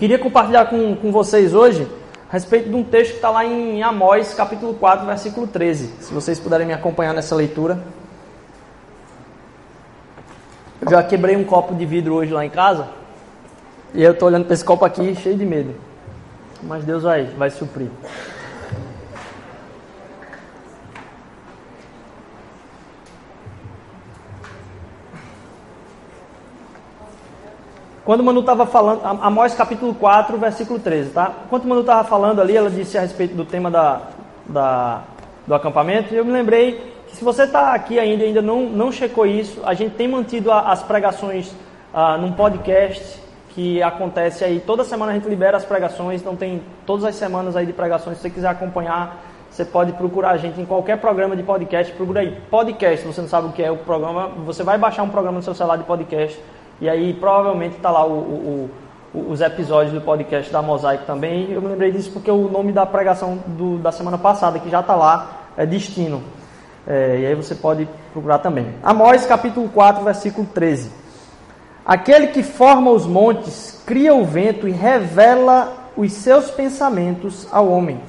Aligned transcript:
queria 0.00 0.18
compartilhar 0.18 0.64
com, 0.64 0.96
com 0.96 1.12
vocês 1.12 1.52
hoje 1.52 1.86
a 2.26 2.32
respeito 2.32 2.70
de 2.70 2.74
um 2.74 2.82
texto 2.82 3.10
que 3.10 3.16
está 3.16 3.28
lá 3.28 3.44
em 3.44 3.82
Amós, 3.82 4.32
capítulo 4.32 4.72
4, 4.72 5.04
versículo 5.04 5.46
13. 5.46 5.92
Se 6.00 6.14
vocês 6.14 6.40
puderem 6.40 6.66
me 6.66 6.72
acompanhar 6.72 7.12
nessa 7.12 7.34
leitura. 7.34 7.78
Eu 10.80 10.90
já 10.90 11.02
quebrei 11.02 11.36
um 11.36 11.44
copo 11.44 11.74
de 11.74 11.84
vidro 11.84 12.14
hoje 12.14 12.32
lá 12.32 12.46
em 12.46 12.48
casa. 12.48 12.88
E 13.92 14.02
eu 14.02 14.12
estou 14.12 14.28
olhando 14.28 14.46
para 14.46 14.54
esse 14.54 14.64
copo 14.64 14.86
aqui 14.86 15.14
cheio 15.16 15.36
de 15.36 15.44
medo. 15.44 15.74
Mas 16.62 16.82
Deus 16.82 17.02
vai, 17.02 17.24
vai 17.24 17.50
suprir. 17.50 17.90
Quando 28.10 28.22
o 28.22 28.24
Manu 28.24 28.40
estava 28.40 28.66
falando, 28.66 29.02
Amós 29.04 29.54
capítulo 29.54 29.94
4, 29.94 30.36
versículo 30.36 30.80
13, 30.80 31.10
tá? 31.10 31.32
Quando 31.48 31.62
o 31.62 31.68
Manu 31.68 31.82
estava 31.82 32.02
falando 32.02 32.40
ali, 32.40 32.56
ela 32.56 32.68
disse 32.68 32.98
a 32.98 33.02
respeito 33.02 33.36
do 33.36 33.44
tema 33.44 33.70
da, 33.70 34.00
da, 34.46 35.02
do 35.46 35.54
acampamento, 35.54 36.12
e 36.12 36.16
eu 36.16 36.24
me 36.24 36.32
lembrei 36.32 36.92
que 37.06 37.14
se 37.14 37.22
você 37.22 37.44
está 37.44 37.72
aqui 37.72 38.00
ainda 38.00 38.24
e 38.24 38.26
ainda 38.26 38.42
não, 38.42 38.62
não 38.62 38.90
checou 38.90 39.26
isso, 39.26 39.60
a 39.64 39.74
gente 39.74 39.94
tem 39.94 40.08
mantido 40.08 40.50
a, 40.50 40.72
as 40.72 40.82
pregações 40.82 41.54
ah, 41.94 42.18
num 42.18 42.32
podcast 42.32 43.20
que 43.50 43.80
acontece 43.80 44.42
aí, 44.42 44.58
toda 44.58 44.82
semana 44.82 45.12
a 45.12 45.14
gente 45.14 45.28
libera 45.28 45.56
as 45.56 45.64
pregações, 45.64 46.20
então 46.20 46.34
tem 46.34 46.64
todas 46.84 47.04
as 47.04 47.14
semanas 47.14 47.54
aí 47.54 47.64
de 47.64 47.72
pregações, 47.72 48.16
se 48.16 48.22
você 48.22 48.30
quiser 48.30 48.48
acompanhar, 48.48 49.22
você 49.48 49.64
pode 49.64 49.92
procurar 49.92 50.30
a 50.30 50.36
gente 50.36 50.60
em 50.60 50.64
qualquer 50.64 50.98
programa 50.98 51.36
de 51.36 51.44
podcast, 51.44 51.92
procura 51.92 52.22
aí, 52.22 52.36
podcast, 52.50 53.02
se 53.02 53.06
você 53.06 53.20
não 53.20 53.28
sabe 53.28 53.46
o 53.46 53.52
que 53.52 53.62
é 53.62 53.70
o 53.70 53.76
programa, 53.76 54.26
você 54.44 54.64
vai 54.64 54.76
baixar 54.76 55.04
um 55.04 55.08
programa 55.08 55.36
no 55.36 55.44
seu 55.44 55.54
celular 55.54 55.76
de 55.76 55.84
podcast, 55.84 56.36
e 56.80 56.88
aí 56.88 57.12
provavelmente 57.14 57.76
está 57.76 57.90
lá 57.90 58.06
o, 58.06 58.12
o, 58.12 58.70
os 59.30 59.40
episódios 59.40 59.92
do 59.92 60.00
podcast 60.00 60.50
da 60.52 60.62
Mosaico 60.62 61.04
também. 61.04 61.50
Eu 61.52 61.60
me 61.60 61.68
lembrei 61.68 61.92
disso 61.92 62.10
porque 62.10 62.30
o 62.30 62.48
nome 62.48 62.72
da 62.72 62.86
pregação 62.86 63.38
do, 63.46 63.78
da 63.78 63.92
semana 63.92 64.16
passada, 64.16 64.58
que 64.58 64.70
já 64.70 64.80
está 64.80 64.94
lá, 64.94 65.48
é 65.56 65.66
Destino. 65.66 66.22
É, 66.86 67.20
e 67.20 67.26
aí 67.26 67.34
você 67.34 67.54
pode 67.54 67.88
procurar 68.12 68.38
também. 68.38 68.74
Amós 68.82 69.26
capítulo 69.26 69.68
4, 69.68 70.02
versículo 70.02 70.46
13. 70.46 70.90
Aquele 71.84 72.28
que 72.28 72.42
forma 72.42 72.90
os 72.90 73.06
montes, 73.06 73.82
cria 73.84 74.14
o 74.14 74.24
vento 74.24 74.68
e 74.68 74.70
revela 74.70 75.72
os 75.96 76.12
seus 76.12 76.50
pensamentos 76.50 77.48
ao 77.52 77.68
homem. 77.68 78.00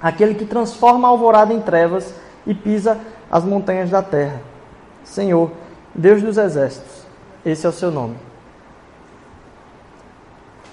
Aquele 0.00 0.34
que 0.34 0.44
transforma 0.44 1.06
a 1.06 1.10
alvorada 1.10 1.52
em 1.52 1.60
trevas 1.60 2.14
e 2.46 2.54
pisa 2.54 2.98
as 3.30 3.44
montanhas 3.44 3.90
da 3.90 4.02
terra. 4.02 4.40
Senhor, 5.04 5.50
Deus 5.94 6.22
dos 6.22 6.38
exércitos, 6.38 7.06
esse 7.44 7.66
é 7.66 7.68
o 7.68 7.72
seu 7.72 7.90
nome. 7.90 8.16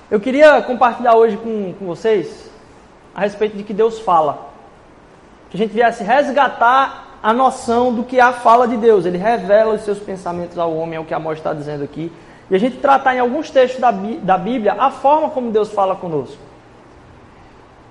Eu 0.09 0.19
queria 0.19 0.61
compartilhar 0.61 1.15
hoje 1.15 1.37
com, 1.37 1.73
com 1.73 1.85
vocês 1.85 2.51
a 3.13 3.21
respeito 3.21 3.57
de 3.57 3.63
que 3.63 3.73
Deus 3.73 3.99
fala. 3.99 4.49
Que 5.49 5.57
a 5.57 5.59
gente 5.59 5.73
viesse 5.73 6.03
resgatar 6.03 7.17
a 7.23 7.33
noção 7.33 7.93
do 7.93 8.03
que 8.03 8.19
é 8.19 8.21
a 8.21 8.33
fala 8.33 8.67
de 8.67 8.77
Deus. 8.77 9.05
Ele 9.05 9.17
revela 9.17 9.73
os 9.73 9.81
seus 9.81 9.97
pensamentos 9.99 10.57
ao 10.59 10.75
homem, 10.75 10.97
é 10.97 10.99
o 10.99 11.05
que 11.05 11.13
a 11.13 11.17
Amós 11.17 11.39
está 11.39 11.53
dizendo 11.53 11.83
aqui. 11.83 12.11
E 12.51 12.55
a 12.55 12.59
gente 12.59 12.77
tratar 12.77 13.15
em 13.15 13.19
alguns 13.19 13.49
textos 13.49 13.81
da, 13.81 13.91
da 13.91 14.37
Bíblia 14.37 14.73
a 14.73 14.91
forma 14.91 15.29
como 15.29 15.51
Deus 15.51 15.71
fala 15.71 15.95
conosco. 15.95 16.37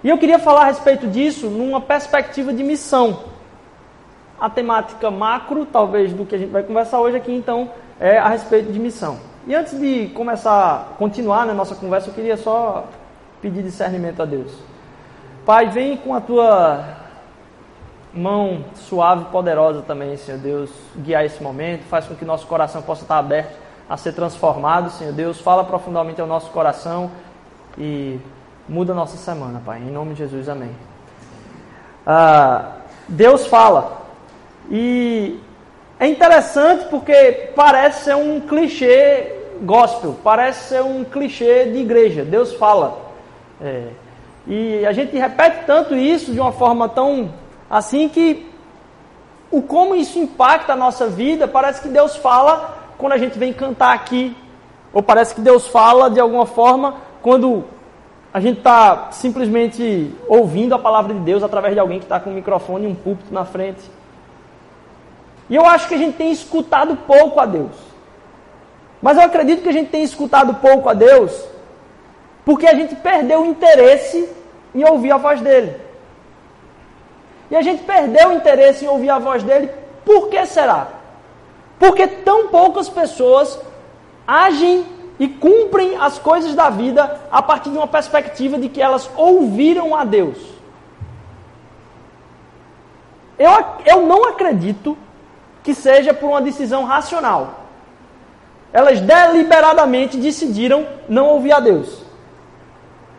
E 0.05 0.09
eu 0.09 0.19
queria 0.19 0.39
falar 0.39 0.63
a 0.63 0.67
respeito 0.67 1.07
disso 1.09 1.49
numa 1.49 1.81
perspectiva 1.81 2.53
de 2.53 2.63
missão. 2.63 3.25
A 4.39 4.51
temática 4.51 5.11
macro, 5.11 5.65
talvez, 5.67 6.13
do 6.13 6.27
que 6.27 6.35
a 6.35 6.39
gente 6.39 6.51
vai 6.51 6.63
conversar 6.63 7.01
hoje 7.01 7.17
aqui, 7.17 7.33
então, 7.33 7.71
é 8.05 8.19
a 8.19 8.29
respeito 8.29 8.71
de 8.71 8.79
missão. 8.79 9.19
E 9.47 9.55
antes 9.55 9.81
de 9.81 10.09
começar, 10.09 10.95
continuar 10.99 11.47
na 11.47 11.47
né, 11.47 11.55
nossa 11.55 11.75
conversa, 11.75 12.11
eu 12.11 12.15
queria 12.15 12.37
só 12.37 12.85
pedir 13.41 13.63
discernimento 13.63 14.21
a 14.21 14.27
Deus. 14.27 14.53
Pai, 15.47 15.71
vem 15.71 15.97
com 15.97 16.15
a 16.15 16.21
tua 16.21 16.85
mão 18.13 18.63
suave 18.75 19.23
e 19.23 19.33
poderosa 19.33 19.81
também, 19.81 20.19
Senhor 20.19 20.39
Deus, 20.39 20.71
guiar 20.99 21.25
esse 21.25 21.43
momento, 21.43 21.85
faz 21.85 22.05
com 22.05 22.15
que 22.15 22.27
nosso 22.27 22.47
coração 22.47 22.83
possa 22.83 23.05
estar 23.05 23.17
aberto 23.17 23.57
a 23.89 23.97
ser 23.97 24.13
transformado, 24.13 24.91
Senhor 24.91 25.13
Deus, 25.15 25.41
fala 25.41 25.65
profundamente 25.65 26.21
ao 26.21 26.27
nosso 26.27 26.51
coração 26.51 27.11
e 27.79 28.21
muda 28.69 28.93
nossa 28.93 29.17
semana, 29.17 29.63
Pai, 29.65 29.79
em 29.79 29.91
nome 29.91 30.13
de 30.13 30.19
Jesus, 30.19 30.47
amém. 30.51 30.77
Ah, 32.07 32.73
Deus 33.09 33.47
fala 33.47 34.03
e 34.71 35.41
é 36.05 36.09
interessante 36.09 36.85
porque 36.91 37.51
parece 37.57 38.05
ser 38.05 38.17
um 38.17 38.39
clichê 38.41 39.33
gospel, 39.63 40.15
parece 40.23 40.69
ser 40.69 40.83
um 40.83 41.03
clichê 41.03 41.65
de 41.67 41.79
igreja. 41.79 42.25
Deus 42.25 42.53
fala. 42.55 42.99
É, 43.63 43.89
e 44.47 44.85
a 44.85 44.93
gente 44.93 45.17
repete 45.17 45.65
tanto 45.67 45.95
isso 45.95 46.31
de 46.33 46.39
uma 46.39 46.53
forma 46.53 46.89
tão 46.89 47.33
assim 47.71 48.09
que 48.11 48.47
o 49.51 49.63
como 49.63 49.95
isso 49.95 50.19
impacta 50.19 50.75
a 50.75 50.77
nossa 50.77 51.07
vida, 51.07 51.49
parece 51.49 51.81
que 51.81 51.89
Deus 51.89 52.17
fala 52.17 52.77
quando 52.99 53.13
a 53.13 53.19
gente 53.19 53.39
vem 53.39 53.53
cantar 53.53 53.95
aqui. 53.95 54.37
Ou 54.93 55.03
parece 55.03 55.35
que 55.35 55.41
Deus 55.41 55.67
fala 55.67 56.11
de 56.11 56.21
alguma 56.21 56.45
forma 56.45 56.97
quando 57.23 57.65
a 58.33 58.41
gente 58.41 58.59
está 58.59 59.09
simplesmente 59.11 60.15
ouvindo 60.29 60.75
a 60.75 60.79
palavra 60.79 61.15
de 61.15 61.21
Deus 61.21 61.43
através 61.43 61.73
de 61.73 61.81
alguém 61.81 61.99
que 61.99 62.05
está 62.05 62.21
com 62.21 62.29
um 62.29 62.35
microfone 62.35 62.85
e 62.85 62.89
um 62.89 62.95
púlpito 62.95 63.33
na 63.33 63.47
frente. 63.47 63.91
E 65.49 65.55
eu 65.55 65.67
acho 65.67 65.89
que 65.89 65.95
a 65.95 65.99
gente 65.99 66.17
tem 66.17 66.33
escutado 66.33 66.97
pouco 66.97 67.39
a 67.41 67.47
Deus. 67.47 67.77
Mas 69.03 69.19
eu 69.19 69.25
acredito 69.25 69.63
que 69.63 69.69
a 69.69 69.73
gente 69.73 69.91
tem 69.91 70.03
escutado 70.03 70.55
pouco 70.55 70.89
a 70.89 70.95
Deus 70.95 71.55
porque 72.45 72.67
a 72.67 72.75
gente 72.75 72.95
perdeu 72.97 73.41
o 73.41 73.47
interesse 73.47 74.29
em 74.75 74.85
ouvir 74.85 75.13
a 75.13 75.17
voz 75.17 75.41
dele. 75.41 75.77
E 77.51 77.57
a 77.57 77.63
gente 77.63 77.83
perdeu 77.85 78.29
o 78.29 78.33
interesse 78.35 78.85
em 78.85 78.89
ouvir 78.89 79.11
a 79.11 79.19
voz 79.19 79.43
dele, 79.43 79.71
por 80.05 80.29
que 80.29 80.45
será? 80.45 80.89
Porque 81.79 82.07
tão 82.07 82.49
poucas 82.49 82.89
pessoas 82.89 83.59
agem 84.27 84.85
e 85.19 85.29
cumprem 85.29 85.97
as 85.97 86.19
coisas 86.19 86.55
da 86.55 86.69
vida 86.69 87.21
a 87.31 87.41
partir 87.41 87.71
de 87.71 87.77
uma 87.77 87.87
perspectiva 87.87 88.59
de 88.59 88.69
que 88.69 88.83
elas 88.83 89.09
ouviram 89.17 89.95
a 89.95 90.05
Deus. 90.05 90.39
Eu, 93.39 93.51
eu 93.85 94.07
não 94.07 94.29
acredito 94.29 94.97
que 95.65 95.75
seja 95.75 96.15
por 96.15 96.29
uma 96.29 96.43
decisão 96.43 96.85
racional. 96.85 97.65
Elas 98.73 99.01
deliberadamente 99.01 100.17
decidiram 100.19 100.87
não 101.09 101.27
ouvir 101.27 101.53
a 101.53 101.61
Deus. 101.61 102.05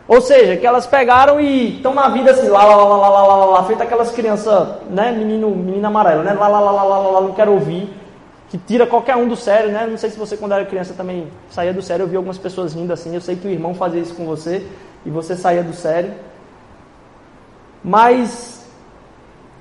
Ou 0.08 0.20
seja, 0.20 0.56
que 0.56 0.64
elas 0.64 0.86
pegaram 0.86 1.40
e 1.40 1.76
estão 1.76 1.92
na 1.92 2.08
vida 2.08 2.30
assim, 2.30 2.46
lá, 2.46 2.64
lá, 2.64 2.76
lá, 2.76 2.96
lá, 2.96 3.08
lá, 3.08 3.36
lá, 3.36 3.44
lá, 3.46 3.64
feita 3.64 3.82
aquelas 3.82 4.12
crianças, 4.12 4.68
né, 4.88 5.10
menino, 5.10 5.50
menina 5.50 5.88
amarela, 5.88 6.22
né, 6.22 6.32
lá, 6.32 6.46
lá, 6.46 6.60
lá, 6.60 6.70
lá, 6.70 6.82
lá, 6.84 6.98
lá, 6.98 7.10
lá, 7.10 7.20
não 7.22 7.32
quero 7.32 7.52
ouvir, 7.52 7.92
que 8.48 8.56
tira 8.56 8.86
qualquer 8.86 9.16
um 9.16 9.26
do 9.26 9.34
sério, 9.34 9.72
né, 9.72 9.84
não 9.90 9.98
sei 9.98 10.10
se 10.10 10.16
você 10.16 10.36
quando 10.36 10.52
era 10.52 10.64
criança 10.64 10.94
também 10.94 11.26
saía 11.50 11.74
do 11.74 11.82
sério, 11.82 12.04
eu 12.04 12.06
vi 12.06 12.14
algumas 12.14 12.38
pessoas 12.38 12.72
rindo 12.72 12.92
assim, 12.92 13.12
eu 13.16 13.20
sei 13.20 13.34
que 13.34 13.48
o 13.48 13.50
irmão 13.50 13.74
fazia 13.74 14.00
isso 14.00 14.14
com 14.14 14.24
você, 14.24 14.64
e 15.04 15.10
você 15.10 15.34
saía 15.34 15.64
do 15.64 15.72
sério, 15.72 16.14
mas 17.82 18.64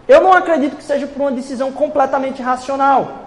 eu 0.07 0.22
não 0.22 0.34
acredito 0.34 0.75
que 0.75 0.84
seja 0.84 1.07
por 1.07 1.22
uma 1.22 1.31
decisão 1.31 1.72
completamente 1.72 2.42
racional. 2.42 3.25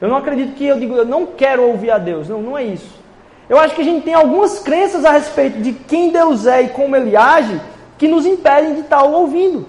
Eu 0.00 0.08
não 0.08 0.16
acredito 0.16 0.54
que 0.54 0.66
eu 0.66 0.78
digo, 0.78 0.96
eu 0.96 1.04
não 1.04 1.26
quero 1.26 1.62
ouvir 1.62 1.90
a 1.90 1.98
Deus. 1.98 2.28
Não, 2.28 2.42
não 2.42 2.58
é 2.58 2.64
isso. 2.64 3.00
Eu 3.48 3.58
acho 3.58 3.74
que 3.74 3.82
a 3.82 3.84
gente 3.84 4.04
tem 4.04 4.14
algumas 4.14 4.58
crenças 4.58 5.04
a 5.04 5.12
respeito 5.12 5.60
de 5.60 5.72
quem 5.72 6.10
Deus 6.10 6.46
é 6.46 6.62
e 6.62 6.68
como 6.70 6.96
Ele 6.96 7.16
age 7.16 7.60
que 7.98 8.08
nos 8.08 8.26
impedem 8.26 8.74
de 8.74 8.80
estar 8.80 9.02
ouvindo. 9.04 9.68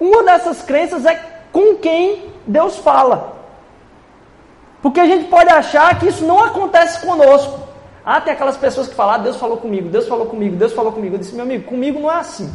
Uma 0.00 0.24
dessas 0.24 0.62
crenças 0.62 1.04
é 1.06 1.14
com 1.52 1.76
quem 1.76 2.24
Deus 2.46 2.76
fala. 2.76 3.36
Porque 4.82 4.98
a 4.98 5.06
gente 5.06 5.28
pode 5.28 5.50
achar 5.50 5.98
que 5.98 6.08
isso 6.08 6.24
não 6.24 6.42
acontece 6.42 7.04
conosco. 7.04 7.60
Ah, 8.04 8.20
tem 8.20 8.32
aquelas 8.32 8.56
pessoas 8.56 8.88
que 8.88 8.94
falam, 8.94 9.14
ah, 9.14 9.18
Deus 9.18 9.36
falou 9.36 9.56
comigo, 9.56 9.88
Deus 9.88 10.06
falou 10.06 10.26
comigo, 10.26 10.56
Deus 10.56 10.72
falou 10.72 10.92
comigo. 10.92 11.14
Eu 11.14 11.18
disse, 11.18 11.34
meu 11.34 11.44
amigo, 11.44 11.64
comigo 11.64 12.00
não 12.00 12.10
é 12.10 12.16
assim. 12.16 12.52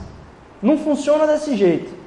Não 0.62 0.78
funciona 0.78 1.26
desse 1.28 1.56
jeito. 1.56 2.01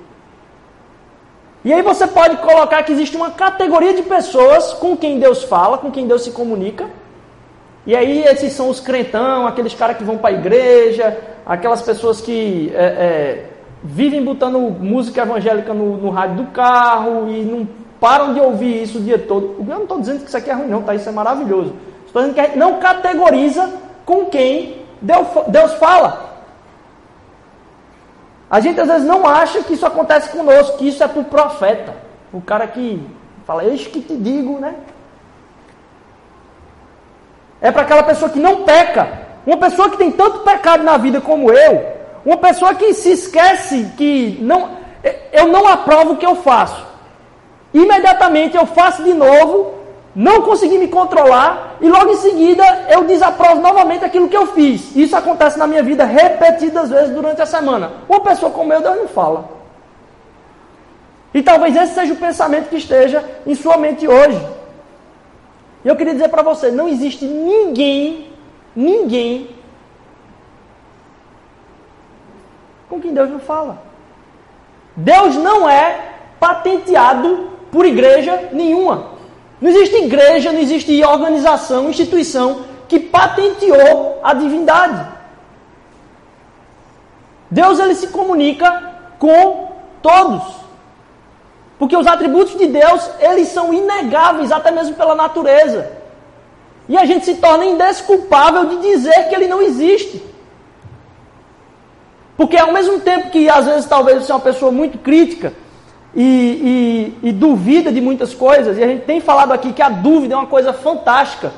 E 1.65 1.73
aí 1.73 1.81
você 1.81 2.07
pode 2.07 2.37
colocar 2.39 2.83
que 2.83 2.93
existe 2.93 3.17
uma 3.17 3.31
categoria 3.31 3.95
de 3.95 4.03
pessoas 4.03 4.75
com 4.75 4.95
quem 4.95 5.19
Deus 5.19 5.45
fala, 5.45 5.79
com 5.79 5.91
quem 5.91 6.07
Deus 6.07 6.23
se 6.23 6.31
comunica. 6.31 6.91
E 7.87 7.97
aí 7.97 8.23
esses 8.23 8.53
são 8.53 8.69
os 8.69 8.81
crentão, 8.81 9.47
aqueles 9.47 9.75
caras 9.75 9.97
que 9.97 10.05
vão 10.05 10.19
para 10.19 10.31
a 10.31 10.39
igreja, 10.39 11.17
aquelas 11.47 11.81
pessoas 11.81 12.21
que 12.21 12.71
é, 12.75 12.85
é, 12.85 13.45
vivem 13.83 14.23
botando 14.23 14.59
música 14.59 15.23
evangélica 15.23 15.73
no, 15.73 15.97
no, 15.97 16.11
rádio 16.11 16.37
do 16.37 16.47
carro 16.51 17.31
e 17.31 17.43
não 17.43 17.67
param 17.99 18.35
de 18.35 18.41
ouvir 18.41 18.83
isso 18.83 18.99
o 18.99 19.03
dia 19.03 19.19
todo. 19.19 19.57
Eu 19.59 19.65
não 19.65 19.83
estou 19.85 20.01
dizendo 20.01 20.21
que 20.21 20.29
isso 20.29 20.37
aqui 20.37 20.51
é 20.51 20.55
ruim, 20.55 20.69
não, 20.69 20.83
tá? 20.83 20.95
Isso 20.95 21.09
é 21.09 21.13
maravilhoso. 21.13 21.75
Estou 22.07 22.21
dizendo 22.21 22.35
que 22.35 22.41
a 22.41 22.45
gente 22.45 22.59
não 22.59 22.79
categoriza 22.79 23.71
com 24.05 24.27
quem 24.27 24.83
Deus, 25.01 25.27
Deus 25.49 25.73
fala. 25.75 26.34
A 28.51 28.61
gente 28.61 28.81
às 28.81 28.89
vezes 28.89 29.07
não 29.07 29.27
acha 29.27 29.63
que 29.63 29.75
isso 29.75 29.87
acontece 29.87 30.31
conosco, 30.31 30.79
que 30.79 30.89
isso 30.89 31.03
é 31.03 31.09
para 31.09 31.21
o 31.21 31.25
profeta. 31.25 31.95
O 32.33 32.41
cara 32.41 32.67
que 32.67 33.05
fala, 33.47 33.65
eis 33.65 33.87
que 33.87 34.01
te 34.01 34.17
digo, 34.17 34.59
né? 34.59 34.75
É 37.61 37.71
para 37.73 37.83
aquela 37.83 38.03
pessoa 38.03 38.31
que 38.31 38.39
não 38.39 38.65
peca, 38.65 39.25
Uma 39.47 39.57
pessoa 39.57 39.91
que 39.91 39.99
tem 39.99 40.11
tanto 40.11 40.39
pecado 40.41 40.83
na 40.83 40.97
vida 40.97 41.21
como 41.21 41.51
eu, 41.51 41.87
uma 42.25 42.37
pessoa 42.39 42.75
que 42.75 42.95
se 42.95 43.13
esquece 43.13 43.93
que 43.97 44.39
não, 44.41 44.71
eu 45.33 45.49
não 45.49 45.69
aprovo 45.69 46.13
o 46.13 46.17
que 46.17 46.25
eu 46.25 46.37
faço. 46.37 46.83
Imediatamente 47.73 48.57
eu 48.57 48.65
faço 48.65 49.03
de 49.03 49.13
novo, 49.13 49.75
não 50.15 50.43
consegui 50.43 50.79
me 50.79 50.89
controlar 50.89 51.64
e 51.81 51.89
logo 51.89 52.13
em 52.13 52.17
seguida 52.17 52.65
eu 52.89 53.05
desaprovo 53.05 53.61
novamente 53.61 54.05
aquilo 54.05 54.29
que 54.29 54.37
eu 54.37 54.47
fiz. 54.49 54.95
Isso 54.95 55.17
acontece 55.17 55.59
na 55.59 55.67
minha 55.67 55.83
vida 55.83 56.05
repetidas 56.05 56.91
vezes 56.91 57.11
durante 57.11 57.43
a 57.43 57.47
semana. 57.47 57.93
Uma 58.09 58.21
pessoa 58.21 58.51
como 58.51 58.73
eu, 58.73 58.81
Deus 58.81 58.97
não 58.97 59.09
fala. 59.09 59.49
E 61.33 61.43
talvez 61.43 61.75
esse 61.75 61.95
seja 61.95 62.13
o 62.13 62.17
pensamento 62.17 62.69
que 62.69 62.77
esteja 62.77 63.25
em 63.47 63.55
sua 63.55 63.77
mente 63.77 64.07
hoje. 64.07 64.41
E 65.85 65.89
eu 65.89 65.97
queria 65.97 66.13
dizer 66.13 66.29
para 66.29 66.43
você: 66.43 66.71
não 66.71 66.89
existe 66.89 67.25
ninguém, 67.25 68.33
ninguém 68.75 69.51
com 72.89 73.01
quem 73.01 73.13
Deus 73.13 73.31
não 73.31 73.41
fala. 73.41 73.83
Deus 74.95 75.35
não 75.35 75.69
é 75.69 76.13
patenteado 76.39 77.51
por 77.73 77.85
igreja 77.85 78.51
nenhuma. 78.53 79.14
Não 79.65 79.71
existe 79.71 79.97
igreja, 79.97 80.53
não 80.53 80.61
existe 80.61 81.03
organização, 81.03 81.89
instituição 81.89 82.67
que 82.87 83.01
patenteou 83.01 84.21
a 84.23 84.35
divindade. 84.35 85.09
Deus 87.51 87.79
ele 87.79 87.95
se 87.95 88.09
comunica 88.09 88.69
com 89.19 89.73
todos. 90.03 90.43
Porque 91.79 91.97
os 91.97 92.07
atributos 92.07 92.59
de 92.59 92.67
Deus, 92.67 93.09
eles 93.19 93.49
são 93.49 93.73
inegáveis 93.73 94.53
até 94.53 94.71
mesmo 94.71 94.97
pela 94.97 95.15
natureza. 95.15 95.93
E 96.87 96.99
a 96.99 97.07
gente 97.07 97.25
se 97.25 97.37
torna 97.37 97.65
indesculpável 97.65 98.67
de 98.67 98.77
dizer 98.83 99.31
que 99.31 99.35
ele 99.35 99.49
não 99.49 99.63
existe. 99.63 100.23
Porque 102.37 102.59
ao 102.59 102.71
mesmo 102.71 103.01
tempo 103.01 103.31
que 103.31 103.49
às 103.49 103.65
vezes 103.65 103.87
talvez 103.87 104.23
você 104.27 104.31
é 104.31 104.35
uma 104.35 104.43
pessoa 104.43 104.71
muito 104.71 104.99
crítica 104.99 105.55
e, 106.15 107.15
e, 107.23 107.29
e, 107.29 107.33
duvida 107.33 107.93
de 107.93 108.01
muitas 108.01 108.33
coisas, 108.35 108.79
e 108.79 108.83
a 108.83 108.87
gente 108.87 109.05
tem 109.05 109.21
falado 109.21 109.53
aqui 109.53 109.73
que 109.73 109.83
a 109.83 109.89
dúvida 109.89 110.35
é 110.35 110.37
uma 110.37 110.47
coisa 110.47 110.73
fantástica. 110.73 111.53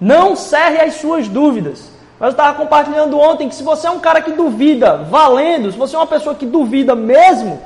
Não 0.00 0.36
cerre 0.36 0.80
as 0.80 0.94
suas 0.94 1.26
dúvidas. 1.26 1.90
Mas 2.18 2.28
eu 2.28 2.30
estava 2.32 2.56
compartilhando 2.58 3.18
ontem 3.18 3.48
que 3.48 3.54
se 3.54 3.62
você 3.62 3.86
é 3.86 3.90
um 3.90 4.00
cara 4.00 4.20
que 4.20 4.32
duvida 4.32 4.96
valendo, 4.96 5.70
se 5.70 5.78
você 5.78 5.96
é 5.96 5.98
uma 5.98 6.06
pessoa 6.06 6.34
que 6.34 6.44
duvida 6.44 6.94
mesmo, 6.94 7.60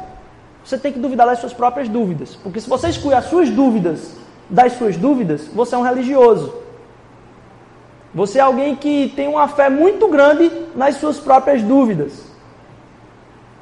você 0.65 0.79
tem 0.79 0.93
que 0.93 0.99
duvidar 0.99 1.27
das 1.27 1.39
suas 1.39 1.53
próprias 1.53 1.89
dúvidas. 1.89 2.37
Porque 2.37 2.61
se 2.61 2.69
você 2.69 2.89
exclui 2.89 3.15
as 3.15 3.25
suas 3.27 3.51
dúvidas 3.51 4.15
das 4.49 4.75
suas 4.75 4.97
dúvidas, 4.97 5.49
você 5.53 5.75
é 5.75 5.79
um 5.79 5.83
religioso. 5.83 6.55
Você 8.15 8.39
é 8.39 8.43
alguém 8.43 8.77
que 8.77 9.13
tem 9.17 9.27
uma 9.27 9.49
fé 9.49 9.71
muito 9.71 10.07
grande 10.09 10.51
nas 10.77 10.97
suas 10.97 11.19
próprias 11.19 11.63
dúvidas. 11.63 12.13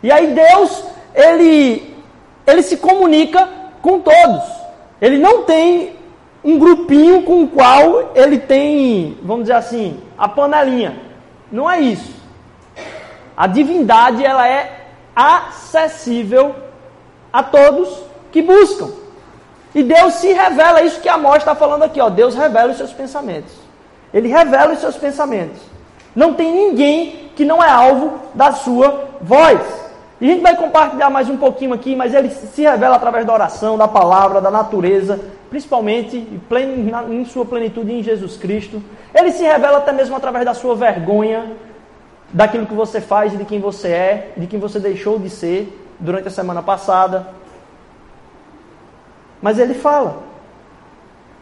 E 0.03 0.11
aí 0.11 0.35
Deus, 0.35 0.85
ele, 1.15 1.90
ele 2.47 2.63
se 2.63 2.77
comunica 2.77 3.49
com 3.83 4.01
todos. 4.01 4.43
Ele 5.01 5.19
não 5.19 5.45
tem 5.45 5.97
um 6.43 6.59
grupinho 6.59 7.23
com 7.23 7.45
o 7.45 7.49
qual 7.49 8.13
ele 8.15 8.39
tem, 8.39 9.19
vamos 9.23 9.45
dizer 9.45 9.55
assim, 9.55 10.01
a 10.17 10.29
panelinha. 10.29 10.97
Não 11.51 11.71
é 11.71 11.81
isso. 11.81 12.15
A 13.37 13.47
divindade, 13.47 14.25
ela 14.25 14.47
é 14.47 14.87
acessível 15.15 16.55
a 17.33 17.43
todos 17.43 18.03
que 18.33 18.43
buscam. 18.43 18.91
E 19.75 19.83
Deus 19.83 20.15
se 20.15 20.33
revela, 20.33 20.83
isso 20.83 21.01
que 21.01 21.09
a 21.09 21.15
Amós 21.15 21.39
está 21.39 21.55
falando 21.55 21.85
aqui, 21.85 22.01
ó. 22.01 22.09
Deus 22.09 22.35
revela 22.35 22.73
os 22.73 22.77
seus 22.77 22.93
pensamentos. 22.93 23.53
Ele 24.13 24.29
revela 24.29 24.73
os 24.73 24.81
seus 24.81 24.97
pensamentos. 24.97 25.61
Não 26.15 26.35
tem 26.35 26.53
ninguém 26.53 27.31
que 27.37 27.45
não 27.45 27.63
é 27.63 27.71
alvo 27.71 28.19
da 28.35 28.53
sua 28.53 29.09
voz. 29.21 29.61
E 30.21 30.27
a 30.27 30.33
gente 30.35 30.43
vai 30.43 30.55
compartilhar 30.55 31.09
mais 31.09 31.31
um 31.31 31.37
pouquinho 31.39 31.73
aqui, 31.73 31.97
mas 31.97 32.13
ele 32.13 32.29
se 32.29 32.61
revela 32.61 32.97
através 32.97 33.25
da 33.25 33.33
oração, 33.33 33.79
da 33.79 33.89
palavra, 33.89 34.39
da 34.39 34.51
natureza, 34.51 35.19
principalmente 35.49 36.29
em 37.09 37.25
sua 37.25 37.47
plenitude 37.47 37.91
em 37.91 38.03
Jesus 38.03 38.37
Cristo. 38.37 38.83
Ele 39.15 39.33
se 39.33 39.43
revela 39.43 39.79
até 39.79 39.93
mesmo 39.93 40.15
através 40.15 40.45
da 40.45 40.53
sua 40.53 40.75
vergonha, 40.75 41.53
daquilo 42.33 42.67
que 42.67 42.75
você 42.75 43.01
faz 43.01 43.37
de 43.37 43.45
quem 43.47 43.61
você 43.61 43.89
é, 43.89 44.33
de 44.37 44.47
quem 44.47 44.61
você 44.61 44.79
deixou 44.79 45.19
de 45.19 45.31
ser 45.31 45.75
durante 45.99 46.29
a 46.29 46.31
semana 46.31 46.63
passada. 46.63 47.29
Mas 49.41 49.59
ele 49.59 49.73
fala. 49.73 50.23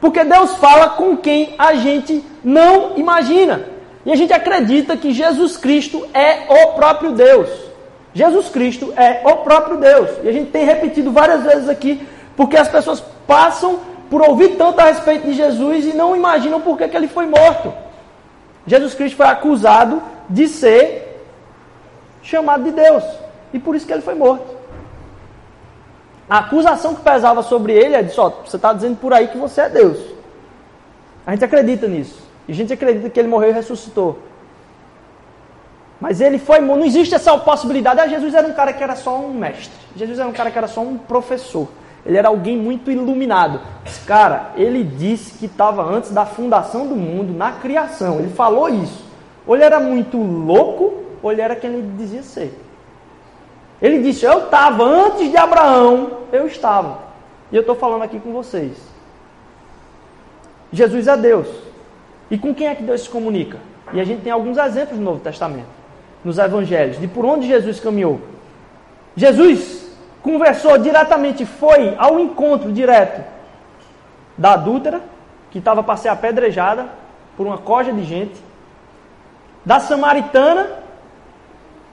Porque 0.00 0.22
Deus 0.22 0.56
fala 0.56 0.90
com 0.90 1.16
quem 1.16 1.56
a 1.58 1.74
gente 1.74 2.24
não 2.44 2.96
imagina. 2.96 3.66
E 4.06 4.12
a 4.12 4.16
gente 4.16 4.32
acredita 4.32 4.96
que 4.96 5.12
Jesus 5.12 5.56
Cristo 5.56 6.06
é 6.14 6.46
o 6.48 6.74
próprio 6.74 7.10
Deus. 7.10 7.67
Jesus 8.18 8.48
Cristo 8.48 8.92
é 8.96 9.22
o 9.24 9.36
próprio 9.36 9.76
Deus. 9.76 10.10
E 10.24 10.28
a 10.28 10.32
gente 10.32 10.50
tem 10.50 10.64
repetido 10.64 11.12
várias 11.12 11.44
vezes 11.44 11.68
aqui, 11.68 12.04
porque 12.36 12.56
as 12.56 12.66
pessoas 12.66 13.00
passam 13.28 13.78
por 14.10 14.20
ouvir 14.20 14.56
tanto 14.56 14.80
a 14.80 14.86
respeito 14.86 15.24
de 15.24 15.34
Jesus 15.34 15.84
e 15.84 15.92
não 15.92 16.16
imaginam 16.16 16.60
por 16.60 16.76
que, 16.76 16.88
que 16.88 16.96
ele 16.96 17.06
foi 17.06 17.26
morto. 17.26 17.72
Jesus 18.66 18.92
Cristo 18.92 19.16
foi 19.16 19.26
acusado 19.26 20.02
de 20.28 20.48
ser 20.48 21.22
chamado 22.20 22.64
de 22.64 22.72
Deus. 22.72 23.04
E 23.52 23.58
por 23.60 23.76
isso 23.76 23.86
que 23.86 23.92
ele 23.92 24.02
foi 24.02 24.16
morto. 24.16 24.56
A 26.28 26.38
acusação 26.38 26.96
que 26.96 27.02
pesava 27.02 27.40
sobre 27.44 27.72
ele 27.72 27.94
é 27.94 28.02
de 28.02 28.12
só, 28.12 28.42
você 28.44 28.56
está 28.56 28.72
dizendo 28.72 28.96
por 28.96 29.12
aí 29.12 29.28
que 29.28 29.38
você 29.38 29.60
é 29.60 29.68
Deus. 29.68 29.96
A 31.24 31.30
gente 31.30 31.44
acredita 31.44 31.86
nisso. 31.86 32.20
E 32.48 32.52
a 32.52 32.54
gente 32.54 32.72
acredita 32.72 33.08
que 33.08 33.20
ele 33.20 33.28
morreu 33.28 33.50
e 33.50 33.52
ressuscitou. 33.52 34.18
Mas 36.00 36.20
ele 36.20 36.38
foi, 36.38 36.60
não 36.60 36.84
existe 36.84 37.14
essa 37.14 37.36
possibilidade. 37.38 38.00
Ah, 38.00 38.06
Jesus 38.06 38.34
era 38.34 38.46
um 38.46 38.52
cara 38.52 38.72
que 38.72 38.82
era 38.82 38.94
só 38.94 39.18
um 39.18 39.34
mestre. 39.34 39.72
Jesus 39.96 40.18
era 40.18 40.28
um 40.28 40.32
cara 40.32 40.50
que 40.50 40.58
era 40.58 40.68
só 40.68 40.80
um 40.80 40.96
professor. 40.96 41.68
Ele 42.06 42.16
era 42.16 42.28
alguém 42.28 42.56
muito 42.56 42.90
iluminado. 42.90 43.60
Esse 43.84 44.00
cara, 44.06 44.52
ele 44.56 44.84
disse 44.84 45.36
que 45.36 45.46
estava 45.46 45.82
antes 45.82 46.10
da 46.12 46.24
fundação 46.24 46.86
do 46.86 46.94
mundo, 46.94 47.36
na 47.36 47.52
criação. 47.52 48.20
Ele 48.20 48.28
falou 48.28 48.68
isso. 48.68 49.04
Ou 49.44 49.56
ele 49.56 49.64
era 49.64 49.80
muito 49.80 50.16
louco, 50.16 51.02
ou 51.20 51.32
ele 51.32 51.40
era 51.40 51.56
quem 51.56 51.70
ele 51.70 51.92
dizia 51.96 52.22
ser. 52.22 52.56
Ele 53.82 54.00
disse: 54.00 54.24
Eu 54.24 54.44
estava 54.44 54.84
antes 54.84 55.28
de 55.30 55.36
Abraão, 55.36 56.18
eu 56.32 56.46
estava. 56.46 57.08
E 57.50 57.56
eu 57.56 57.62
estou 57.62 57.74
falando 57.74 58.02
aqui 58.02 58.20
com 58.20 58.32
vocês. 58.32 58.76
Jesus 60.72 61.08
é 61.08 61.16
Deus. 61.16 61.48
E 62.30 62.38
com 62.38 62.54
quem 62.54 62.68
é 62.68 62.74
que 62.74 62.82
Deus 62.82 63.02
se 63.02 63.08
comunica? 63.08 63.58
E 63.92 64.00
a 64.00 64.04
gente 64.04 64.22
tem 64.22 64.30
alguns 64.30 64.58
exemplos 64.58 64.98
no 64.98 65.04
Novo 65.04 65.20
Testamento 65.20 65.77
nos 66.24 66.38
evangelhos, 66.38 66.98
de 67.00 67.06
por 67.06 67.24
onde 67.24 67.46
Jesus 67.46 67.80
caminhou. 67.80 68.20
Jesus 69.16 69.90
conversou 70.22 70.78
diretamente, 70.78 71.46
foi 71.46 71.94
ao 71.98 72.18
encontro 72.18 72.72
direto 72.72 73.24
da 74.36 74.52
adúltera, 74.52 75.00
que 75.50 75.58
estava 75.58 75.82
para 75.82 75.96
ser 75.96 76.08
apedrejada 76.08 76.86
por 77.36 77.46
uma 77.46 77.58
coja 77.58 77.92
de 77.92 78.04
gente, 78.04 78.40
da 79.64 79.80
samaritana, 79.80 80.66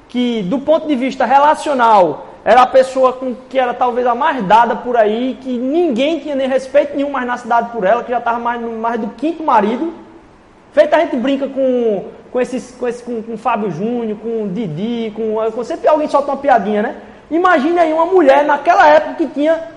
que 0.09 0.43
do 0.43 0.59
ponto 0.59 0.87
de 0.87 0.95
vista 0.95 1.25
relacional 1.25 2.27
era 2.43 2.61
a 2.61 2.67
pessoa 2.67 3.11
com 3.13 3.33
que 3.49 3.57
era 3.57 3.73
talvez 3.73 4.05
a 4.05 4.13
mais 4.13 4.43
dada 4.45 4.75
por 4.75 4.95
aí, 4.95 5.37
que 5.41 5.57
ninguém 5.57 6.19
tinha 6.19 6.35
nem 6.35 6.47
respeito 6.47 6.95
nenhum 6.95 7.09
mais 7.09 7.25
na 7.25 7.37
cidade 7.37 7.71
por 7.71 7.83
ela, 7.83 8.03
que 8.03 8.11
já 8.11 8.19
estava 8.19 8.37
mais, 8.37 8.61
mais 8.61 9.01
do 9.01 9.07
quinto 9.07 9.43
marido. 9.43 9.91
Feita 10.71 10.95
a 10.95 10.99
gente 10.99 11.15
brinca 11.15 11.47
com 11.47 12.05
com 12.35 12.41
esses, 12.41 12.75
com, 12.77 12.85
esse, 12.85 13.01
com, 13.01 13.23
com 13.23 13.37
Fábio 13.37 13.71
Júnior, 13.71 14.17
com 14.17 14.49
Didi, 14.49 15.09
com, 15.15 15.35
com 15.53 15.63
sempre 15.63 15.87
alguém 15.87 16.05
solta 16.09 16.31
uma 16.31 16.37
piadinha, 16.37 16.81
né? 16.81 16.97
Imagine 17.31 17.79
aí 17.79 17.93
uma 17.93 18.07
mulher 18.07 18.43
naquela 18.43 18.85
época 18.89 19.13
que 19.13 19.27
tinha 19.27 19.69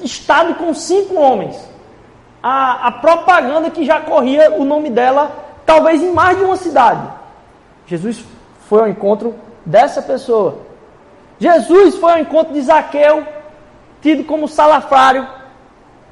estado 0.00 0.56
com 0.56 0.74
cinco 0.74 1.14
homens. 1.14 1.56
A, 2.42 2.88
a 2.88 2.90
propaganda 2.90 3.70
que 3.70 3.84
já 3.84 4.00
corria 4.00 4.50
o 4.50 4.64
nome 4.64 4.90
dela, 4.90 5.30
talvez 5.64 6.02
em 6.02 6.10
mais 6.12 6.36
de 6.36 6.42
uma 6.42 6.56
cidade. 6.56 7.08
Jesus 7.86 8.24
foi 8.68 8.80
ao 8.80 8.88
encontro 8.88 9.36
dessa 9.64 10.02
pessoa. 10.02 10.62
Jesus 11.38 11.94
foi 11.94 12.14
ao 12.14 12.18
encontro 12.18 12.52
de 12.52 12.62
Zaqueu, 12.62 13.24
tido 14.02 14.24
como 14.24 14.48
salafrário, 14.48 15.24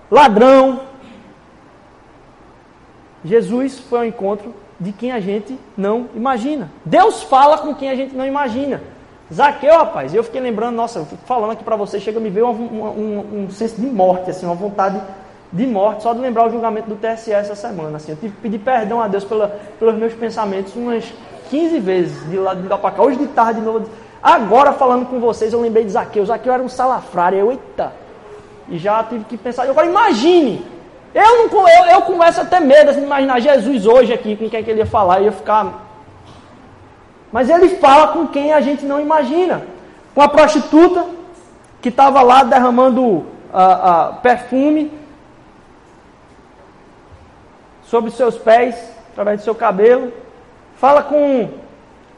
ladrão. 0.08 0.82
Jesus 3.24 3.80
foi 3.80 3.98
ao 3.98 4.04
encontro 4.04 4.54
de 4.84 4.92
quem 4.92 5.10
a 5.10 5.18
gente 5.18 5.58
não 5.76 6.08
imagina. 6.14 6.70
Deus 6.84 7.22
fala 7.22 7.58
com 7.58 7.74
quem 7.74 7.88
a 7.88 7.94
gente 7.94 8.14
não 8.14 8.26
imagina. 8.26 8.80
Zaqueu, 9.32 9.74
rapaz, 9.78 10.14
eu 10.14 10.22
fiquei 10.22 10.40
lembrando, 10.40 10.76
nossa, 10.76 10.98
eu 10.98 11.06
fico 11.06 11.24
falando 11.24 11.52
aqui 11.52 11.64
para 11.64 11.76
você, 11.76 11.98
chega 11.98 12.18
a 12.18 12.20
me 12.20 12.28
ver 12.28 12.44
um, 12.44 12.50
um, 12.50 13.44
um, 13.44 13.50
senso 13.50 13.80
de 13.80 13.86
morte, 13.86 14.30
assim, 14.30 14.44
uma 14.44 14.54
vontade 14.54 15.00
de 15.50 15.66
morte, 15.66 16.02
só 16.02 16.12
de 16.12 16.20
lembrar 16.20 16.46
o 16.46 16.50
julgamento 16.50 16.88
do 16.88 16.96
TSE 16.96 17.32
essa 17.32 17.54
semana. 17.54 17.96
Assim, 17.96 18.12
eu 18.12 18.18
tive 18.18 18.34
que 18.34 18.42
pedir 18.42 18.58
perdão 18.58 19.00
a 19.00 19.08
Deus 19.08 19.24
pela, 19.24 19.48
pelos 19.78 19.94
meus 19.94 20.12
pensamentos 20.12 20.76
umas 20.76 21.10
15 21.48 21.80
vezes, 21.80 22.30
de 22.30 22.36
lá, 22.36 22.52
de 22.52 22.68
lá 22.68 22.76
para 22.76 22.90
cá. 22.90 23.02
Hoje 23.02 23.16
de 23.16 23.26
tarde, 23.28 23.60
de 23.60 23.66
novo. 23.66 23.88
Agora, 24.22 24.72
falando 24.72 25.06
com 25.06 25.18
vocês, 25.18 25.52
eu 25.52 25.60
lembrei 25.60 25.84
de 25.84 25.90
Zaqueu. 25.90 26.26
Zaqueu 26.26 26.52
era 26.52 26.62
um 26.62 26.68
salafrário, 26.68 27.38
eu, 27.38 27.50
eita. 27.50 27.92
E 28.68 28.76
já 28.78 29.02
tive 29.04 29.24
que 29.24 29.38
pensar, 29.38 29.66
falei, 29.72 29.90
imagine, 29.90 30.64
eu, 31.14 31.48
não, 31.48 31.68
eu, 31.68 31.84
eu 31.92 32.02
começo 32.02 32.40
a 32.40 32.44
ter 32.44 32.60
medo 32.60 32.90
assim, 32.90 33.00
de 33.00 33.06
imaginar 33.06 33.40
Jesus 33.40 33.86
hoje 33.86 34.12
aqui, 34.12 34.36
com 34.36 34.50
quem 34.50 34.60
é 34.60 34.62
que 34.62 34.70
ele 34.70 34.80
ia 34.80 34.86
falar, 34.86 35.20
ia 35.20 35.30
ficar 35.30 35.86
Mas 37.30 37.48
ele 37.48 37.68
fala 37.76 38.08
com 38.08 38.26
quem 38.26 38.52
a 38.52 38.60
gente 38.60 38.84
não 38.84 39.00
imagina. 39.00 39.62
Com 40.14 40.20
a 40.20 40.28
prostituta 40.28 41.06
que 41.80 41.88
estava 41.88 42.22
lá 42.22 42.42
derramando 42.42 43.02
uh, 43.02 43.22
uh, 43.22 44.14
perfume 44.22 44.90
sobre 47.82 48.10
seus 48.10 48.36
pés, 48.36 48.74
através 49.12 49.40
do 49.40 49.44
seu 49.44 49.54
cabelo. 49.54 50.12
Fala 50.76 51.02
com 51.02 51.50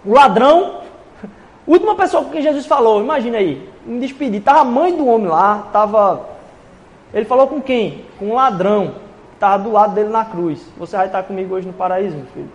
o 0.04 0.12
ladrão. 0.12 0.80
Última 1.66 1.94
pessoa 1.94 2.24
com 2.24 2.30
quem 2.30 2.40
Jesus 2.40 2.64
falou, 2.64 3.02
imagina 3.02 3.38
aí, 3.38 3.68
me 3.84 4.00
despedir. 4.00 4.38
Estava 4.38 4.60
a 4.60 4.64
mãe 4.64 4.96
do 4.96 5.06
homem 5.06 5.28
lá, 5.28 5.64
estava. 5.66 6.35
Ele 7.16 7.24
falou 7.24 7.48
com 7.48 7.62
quem? 7.62 8.04
Com 8.18 8.26
um 8.26 8.34
ladrão, 8.34 8.96
estava 9.32 9.62
do 9.62 9.72
lado 9.72 9.94
dele 9.94 10.10
na 10.10 10.26
cruz. 10.26 10.60
Você 10.76 10.98
vai 10.98 11.06
estar 11.06 11.22
comigo 11.22 11.54
hoje 11.54 11.66
no 11.66 11.72
paraíso, 11.72 12.14
meu 12.14 12.26
filho. 12.26 12.52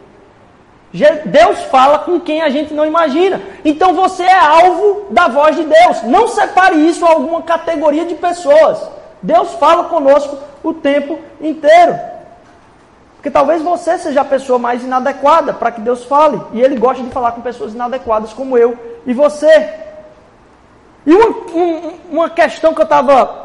Deus 1.26 1.64
fala 1.64 1.98
com 1.98 2.20
quem 2.20 2.44
a 2.44 2.50
gente 2.50 2.72
não 2.72 2.86
imagina. 2.86 3.42
Então 3.66 3.96
você 3.96 4.22
é 4.22 4.38
alvo 4.38 5.08
da 5.10 5.28
voz 5.28 5.56
de 5.56 5.64
Deus. 5.64 6.04
Não 6.04 6.28
separe 6.28 6.76
isso 6.76 7.04
a 7.04 7.10
alguma 7.10 7.42
categoria 7.42 8.06
de 8.06 8.14
pessoas. 8.14 8.88
Deus 9.20 9.52
fala 9.56 9.86
conosco 9.86 10.38
o 10.62 10.76
tempo 10.76 11.18
inteiro. 11.42 12.00
Porque 13.16 13.32
talvez 13.32 13.64
você 13.64 13.98
seja 13.98 14.22
a 14.22 14.26
pessoa 14.26 14.60
mais 14.60 14.84
inadequada 14.84 15.54
para 15.54 15.72
que 15.72 15.82
Deus 15.82 16.06
fale. 16.06 16.40
E 16.54 16.62
Ele 16.62 16.76
gosta 16.76 17.02
de 17.02 17.10
falar 17.10 17.32
com 17.32 17.42
pessoas 17.42 17.74
inadequadas 17.74 18.32
como 18.32 18.56
eu 18.56 18.78
e 19.08 19.14
você. 19.14 19.74
E 21.04 21.16
uma, 21.16 21.30
um, 21.52 21.94
uma 22.12 22.30
questão 22.30 22.76
que 22.76 22.82
eu 22.82 22.84
estava 22.84 23.41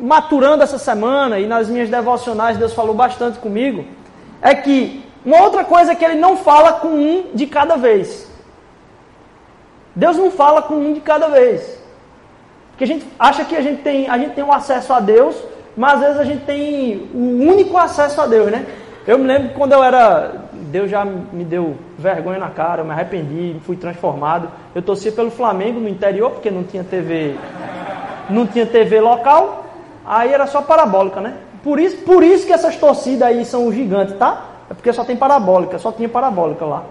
maturando 0.00 0.62
essa 0.62 0.78
semana 0.78 1.38
e 1.38 1.46
nas 1.46 1.68
minhas 1.68 1.88
devocionais 1.88 2.56
Deus 2.56 2.72
falou 2.72 2.94
bastante 2.94 3.38
comigo 3.38 3.84
é 4.40 4.54
que 4.54 5.02
uma 5.24 5.40
outra 5.42 5.64
coisa 5.64 5.92
é 5.92 5.94
que 5.94 6.04
Ele 6.04 6.20
não 6.20 6.36
fala 6.36 6.74
com 6.74 6.88
um 6.88 7.30
de 7.32 7.46
cada 7.46 7.76
vez. 7.76 8.30
Deus 9.96 10.16
não 10.16 10.30
fala 10.30 10.60
com 10.60 10.74
um 10.74 10.92
de 10.92 11.00
cada 11.00 11.28
vez. 11.28 11.82
Porque 12.70 12.84
a 12.84 12.86
gente 12.86 13.06
acha 13.18 13.44
que 13.44 13.56
a 13.56 13.62
gente 13.62 13.82
tem, 13.82 14.08
a 14.08 14.18
gente 14.18 14.34
tem 14.34 14.44
um 14.44 14.52
acesso 14.52 14.92
a 14.92 15.00
Deus, 15.00 15.36
mas 15.76 15.94
às 15.94 16.00
vezes 16.00 16.20
a 16.20 16.24
gente 16.24 16.44
tem 16.44 17.08
o 17.14 17.48
único 17.48 17.78
acesso 17.78 18.20
a 18.20 18.26
Deus, 18.26 18.50
né? 18.50 18.66
Eu 19.06 19.18
me 19.18 19.26
lembro 19.26 19.50
quando 19.54 19.72
eu 19.72 19.82
era. 19.82 20.42
Deus 20.52 20.90
já 20.90 21.04
me 21.04 21.44
deu 21.44 21.76
vergonha 21.96 22.38
na 22.38 22.50
cara, 22.50 22.82
eu 22.82 22.84
me 22.84 22.90
arrependi, 22.90 23.56
fui 23.64 23.76
transformado. 23.76 24.50
Eu 24.74 24.82
torcia 24.82 25.12
pelo 25.12 25.30
Flamengo 25.30 25.78
no 25.78 25.88
interior, 25.88 26.32
porque 26.32 26.50
não 26.50 26.64
tinha 26.64 26.82
TV. 26.82 27.36
Não 28.30 28.46
tinha 28.46 28.66
TV 28.66 29.00
local. 29.00 29.64
Aí 30.04 30.32
era 30.32 30.46
só 30.46 30.60
parabólica, 30.62 31.20
né? 31.20 31.34
Por 31.62 31.80
isso, 31.80 31.96
por 31.98 32.22
isso 32.22 32.46
que 32.46 32.52
essas 32.52 32.76
torcidas 32.76 33.26
aí 33.26 33.44
são 33.44 33.72
gigantes, 33.72 34.16
tá? 34.18 34.44
É 34.70 34.74
porque 34.74 34.92
só 34.92 35.04
tem 35.04 35.16
parabólica, 35.16 35.78
só 35.78 35.90
tinha 35.90 36.08
parabólica 36.08 36.64
lá. 36.64 36.84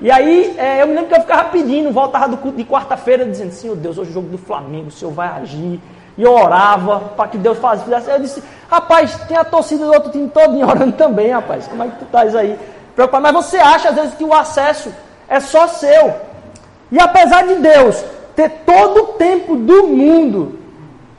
E 0.00 0.10
aí, 0.10 0.54
é, 0.58 0.82
eu 0.82 0.86
me 0.86 0.94
lembro 0.94 1.08
que 1.08 1.14
eu 1.14 1.20
ficava 1.20 1.48
pedindo, 1.50 1.90
voltava 1.90 2.28
do 2.28 2.52
de 2.52 2.64
quarta-feira, 2.64 3.24
dizendo: 3.24 3.52
Senhor 3.52 3.76
Deus, 3.76 3.98
hoje 3.98 4.08
é 4.08 4.12
o 4.12 4.14
jogo 4.14 4.28
do 4.28 4.38
Flamengo, 4.38 4.88
o 4.88 4.90
Senhor 4.90 5.10
vai 5.10 5.28
agir. 5.28 5.80
E 6.16 6.22
eu 6.22 6.32
orava 6.32 7.00
para 7.16 7.28
que 7.28 7.38
Deus 7.38 7.58
fizesse. 7.84 8.10
Eu 8.10 8.18
disse: 8.18 8.42
Rapaz, 8.70 9.14
tem 9.26 9.36
a 9.36 9.44
torcida 9.44 9.84
do 9.84 9.92
outro 9.92 10.10
time 10.10 10.28
todo 10.28 10.58
orando 10.66 10.92
também, 10.92 11.30
rapaz. 11.30 11.66
Como 11.66 11.82
é 11.82 11.88
que 11.88 11.96
tu 11.98 12.04
estás 12.04 12.36
aí? 12.36 12.58
Preocupado. 12.94 13.22
Mas 13.22 13.32
você 13.32 13.56
acha, 13.56 13.90
às 13.90 13.94
vezes, 13.94 14.14
que 14.14 14.24
o 14.24 14.34
acesso 14.34 14.92
é 15.28 15.40
só 15.40 15.66
seu. 15.66 16.14
E 16.90 17.00
apesar 17.00 17.46
de 17.46 17.56
Deus 17.56 18.04
ter 18.34 18.50
todo 18.64 19.02
o 19.02 19.06
tempo 19.14 19.56
do 19.56 19.86
mundo 19.86 20.59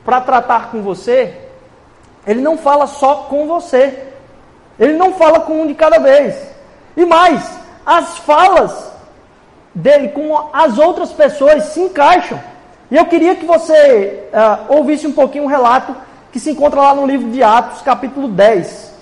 para 0.04 0.20
tratar 0.20 0.70
com 0.70 0.82
você, 0.82 1.34
Ele 2.26 2.40
não 2.40 2.56
fala 2.58 2.86
só 2.86 3.26
com 3.28 3.46
você. 3.46 4.08
Ele 4.78 4.94
não 4.94 5.14
fala 5.14 5.40
com 5.40 5.62
um 5.62 5.66
de 5.66 5.74
cada 5.74 5.98
vez. 5.98 6.34
E 6.96 7.04
mais, 7.04 7.58
as 7.84 8.18
falas 8.18 8.92
dele 9.74 10.08
com 10.08 10.50
as 10.52 10.78
outras 10.78 11.12
pessoas 11.12 11.64
se 11.66 11.80
encaixam. 11.80 12.40
E 12.90 12.96
eu 12.96 13.06
queria 13.06 13.34
que 13.34 13.46
você 13.46 14.28
uh, 14.32 14.74
ouvisse 14.76 15.06
um 15.06 15.12
pouquinho 15.12 15.44
um 15.44 15.48
relato 15.48 15.96
que 16.30 16.38
se 16.38 16.50
encontra 16.50 16.80
lá 16.80 16.94
no 16.94 17.06
livro 17.06 17.30
de 17.30 17.42
Atos, 17.42 17.80
capítulo 17.82 18.28
10. 18.28 18.92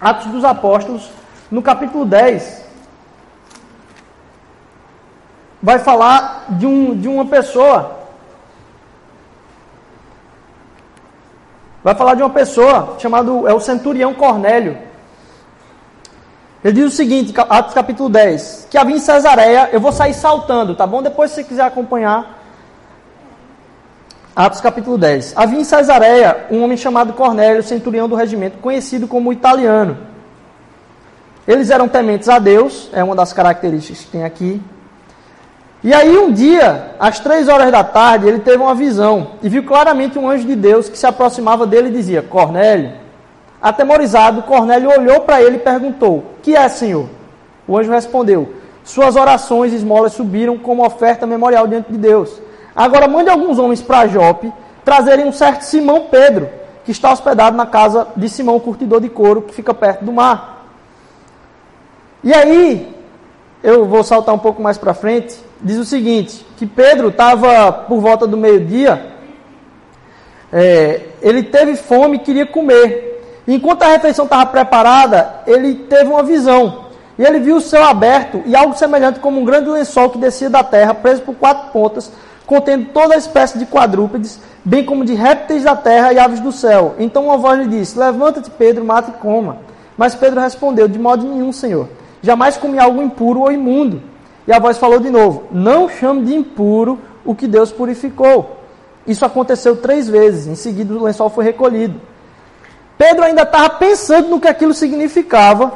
Atos 0.00 0.26
dos 0.26 0.44
Apóstolos, 0.44 1.10
no 1.50 1.60
capítulo 1.62 2.04
10. 2.04 2.64
Vai 5.62 5.78
falar 5.78 6.46
de, 6.50 6.66
um, 6.66 6.98
de 6.98 7.06
uma 7.06 7.26
pessoa. 7.26 7.99
Vai 11.82 11.94
falar 11.94 12.14
de 12.14 12.22
uma 12.22 12.30
pessoa 12.30 12.96
chamado 12.98 13.48
é 13.48 13.54
o 13.54 13.60
centurião 13.60 14.12
Cornélio. 14.12 14.76
Ele 16.62 16.74
diz 16.74 16.92
o 16.92 16.96
seguinte, 16.96 17.32
Atos 17.48 17.72
capítulo 17.72 18.10
10, 18.10 18.68
que 18.70 18.76
havia 18.76 18.96
em 18.96 19.00
Cesareia, 19.00 19.70
eu 19.72 19.80
vou 19.80 19.92
sair 19.92 20.12
saltando, 20.12 20.74
tá 20.74 20.86
bom? 20.86 21.02
Depois 21.02 21.30
se 21.30 21.36
você 21.36 21.44
quiser 21.44 21.62
acompanhar, 21.62 22.38
Atos 24.36 24.60
capítulo 24.60 24.98
10. 24.98 25.32
Havia 25.36 25.58
em 25.58 25.64
Cesareia 25.64 26.46
um 26.50 26.62
homem 26.62 26.76
chamado 26.76 27.14
Cornélio, 27.14 27.62
centurião 27.62 28.08
do 28.08 28.14
regimento, 28.14 28.58
conhecido 28.58 29.08
como 29.08 29.32
italiano. 29.32 29.96
Eles 31.48 31.70
eram 31.70 31.88
tementes 31.88 32.28
a 32.28 32.38
Deus, 32.38 32.90
é 32.92 33.02
uma 33.02 33.16
das 33.16 33.32
características 33.32 34.04
que 34.04 34.10
tem 34.10 34.24
aqui. 34.24 34.62
E 35.82 35.94
aí 35.94 36.18
um 36.18 36.30
dia, 36.30 36.94
às 36.98 37.20
três 37.20 37.48
horas 37.48 37.72
da 37.72 37.82
tarde, 37.82 38.28
ele 38.28 38.40
teve 38.40 38.58
uma 38.58 38.74
visão 38.74 39.28
e 39.42 39.48
viu 39.48 39.62
claramente 39.62 40.18
um 40.18 40.28
anjo 40.28 40.46
de 40.46 40.54
Deus 40.54 40.88
que 40.90 40.98
se 40.98 41.06
aproximava 41.06 41.66
dele 41.66 41.88
e 41.88 41.92
dizia: 41.92 42.22
Cornélio. 42.22 42.92
Atemorizado, 43.62 44.42
Cornélio 44.42 44.90
olhou 44.90 45.20
para 45.20 45.42
ele 45.42 45.56
e 45.56 45.60
perguntou: 45.60 46.24
Que 46.42 46.54
é, 46.54 46.68
Senhor? 46.68 47.08
O 47.66 47.78
anjo 47.78 47.90
respondeu: 47.90 48.54
Suas 48.84 49.16
orações 49.16 49.72
e 49.72 49.76
esmolas 49.76 50.12
subiram 50.12 50.58
como 50.58 50.84
oferta 50.84 51.26
memorial 51.26 51.66
diante 51.66 51.90
de 51.90 51.98
Deus. 51.98 52.40
Agora 52.76 53.08
mande 53.08 53.30
alguns 53.30 53.58
homens 53.58 53.80
para 53.80 54.06
Jope 54.06 54.52
trazerem 54.84 55.26
um 55.26 55.32
certo 55.32 55.62
Simão 55.62 56.08
Pedro, 56.10 56.48
que 56.84 56.90
está 56.90 57.12
hospedado 57.12 57.56
na 57.56 57.66
casa 57.66 58.08
de 58.16 58.28
Simão, 58.28 58.60
curtidor 58.60 59.00
de 59.00 59.08
couro, 59.08 59.42
que 59.42 59.54
fica 59.54 59.72
perto 59.72 60.04
do 60.04 60.12
mar. 60.12 60.66
E 62.22 62.32
aí, 62.34 62.99
eu 63.62 63.84
vou 63.84 64.02
saltar 64.02 64.34
um 64.34 64.38
pouco 64.38 64.62
mais 64.62 64.78
para 64.78 64.94
frente, 64.94 65.36
diz 65.60 65.76
o 65.76 65.84
seguinte, 65.84 66.46
que 66.56 66.66
Pedro 66.66 67.08
estava 67.08 67.72
por 67.72 68.00
volta 68.00 68.26
do 68.26 68.36
meio-dia, 68.36 69.14
é, 70.52 71.02
ele 71.22 71.42
teve 71.42 71.76
fome 71.76 72.16
e 72.16 72.20
queria 72.20 72.46
comer. 72.46 73.08
enquanto 73.46 73.82
a 73.82 73.88
refeição 73.88 74.24
estava 74.24 74.46
preparada, 74.46 75.42
ele 75.46 75.74
teve 75.74 76.10
uma 76.10 76.22
visão. 76.22 76.86
E 77.18 77.22
ele 77.22 77.38
viu 77.38 77.56
o 77.56 77.60
céu 77.60 77.84
aberto 77.84 78.42
e 78.46 78.56
algo 78.56 78.74
semelhante 78.74 79.20
como 79.20 79.40
um 79.40 79.44
grande 79.44 79.68
lençol 79.68 80.08
que 80.08 80.18
descia 80.18 80.48
da 80.48 80.64
terra, 80.64 80.94
preso 80.94 81.20
por 81.20 81.34
quatro 81.34 81.70
pontas, 81.70 82.10
contendo 82.46 82.86
toda 82.94 83.14
espécie 83.14 83.58
de 83.58 83.66
quadrúpedes, 83.66 84.40
bem 84.64 84.84
como 84.84 85.04
de 85.04 85.12
répteis 85.12 85.64
da 85.64 85.76
terra 85.76 86.12
e 86.12 86.18
aves 86.18 86.40
do 86.40 86.50
céu. 86.50 86.94
Então 86.98 87.26
uma 87.26 87.36
voz 87.36 87.58
lhe 87.60 87.66
disse: 87.66 87.98
Levanta-te, 87.98 88.50
Pedro, 88.50 88.84
mata 88.84 89.10
e 89.10 89.20
coma. 89.20 89.58
Mas 89.98 90.14
Pedro 90.14 90.40
respondeu: 90.40 90.88
De 90.88 90.98
modo 90.98 91.26
nenhum, 91.26 91.52
Senhor. 91.52 91.88
Jamais 92.22 92.56
comi 92.56 92.78
algo 92.78 93.02
impuro 93.02 93.40
ou 93.40 93.52
imundo. 93.52 94.02
E 94.46 94.52
a 94.52 94.58
voz 94.58 94.78
falou 94.78 95.00
de 95.00 95.10
novo: 95.10 95.44
Não 95.50 95.88
chame 95.88 96.24
de 96.24 96.34
impuro 96.34 96.98
o 97.24 97.34
que 97.34 97.46
Deus 97.46 97.72
purificou. 97.72 98.58
Isso 99.06 99.24
aconteceu 99.24 99.76
três 99.76 100.08
vezes. 100.08 100.46
Em 100.46 100.54
seguida, 100.54 100.94
o 100.94 101.02
lençol 101.02 101.30
foi 101.30 101.44
recolhido. 101.44 102.00
Pedro 102.98 103.24
ainda 103.24 103.42
estava 103.42 103.70
pensando 103.70 104.28
no 104.28 104.40
que 104.40 104.48
aquilo 104.48 104.74
significava 104.74 105.72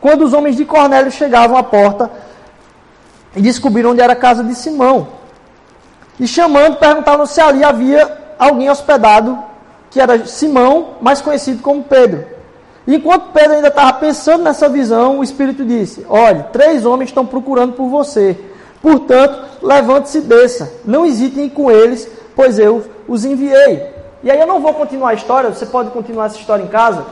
quando 0.00 0.22
os 0.22 0.34
homens 0.34 0.56
de 0.56 0.64
Cornélio 0.64 1.10
chegavam 1.10 1.56
à 1.56 1.62
porta 1.62 2.10
e 3.34 3.40
descobriram 3.40 3.92
onde 3.92 4.02
era 4.02 4.12
a 4.12 4.16
casa 4.16 4.44
de 4.44 4.54
Simão. 4.54 5.08
E 6.20 6.26
chamando, 6.26 6.76
perguntavam 6.76 7.26
se 7.26 7.40
ali 7.40 7.64
havia 7.64 8.34
alguém 8.38 8.70
hospedado, 8.70 9.38
que 9.90 10.00
era 10.00 10.26
Simão, 10.26 10.96
mais 11.00 11.20
conhecido 11.22 11.62
como 11.62 11.82
Pedro. 11.82 12.35
Enquanto 12.86 13.32
Pedro 13.32 13.54
ainda 13.54 13.68
estava 13.68 13.92
pensando 13.94 14.44
nessa 14.44 14.68
visão, 14.68 15.18
o 15.18 15.24
Espírito 15.24 15.64
disse: 15.64 16.06
Olhe, 16.08 16.44
três 16.52 16.86
homens 16.86 17.10
estão 17.10 17.26
procurando 17.26 17.72
por 17.72 17.88
você. 17.88 18.38
Portanto, 18.80 19.44
levante-se 19.60 20.18
e 20.18 20.22
desça. 20.22 20.72
Não 20.84 21.04
hesite 21.04 21.40
em 21.40 21.46
ir 21.46 21.50
com 21.50 21.70
eles, 21.70 22.08
pois 22.36 22.58
eu 22.58 22.84
os 23.08 23.24
enviei. 23.24 23.94
E 24.22 24.30
aí 24.30 24.38
eu 24.38 24.46
não 24.46 24.60
vou 24.60 24.74
continuar 24.74 25.10
a 25.10 25.14
história, 25.14 25.50
você 25.50 25.66
pode 25.66 25.90
continuar 25.90 26.26
essa 26.26 26.38
história 26.38 26.62
em 26.62 26.68
casa. 26.68 27.04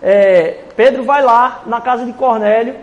É, 0.00 0.58
Pedro 0.76 1.04
vai 1.04 1.22
lá 1.22 1.62
na 1.66 1.80
casa 1.80 2.04
de 2.04 2.12
Cornélio 2.12 2.74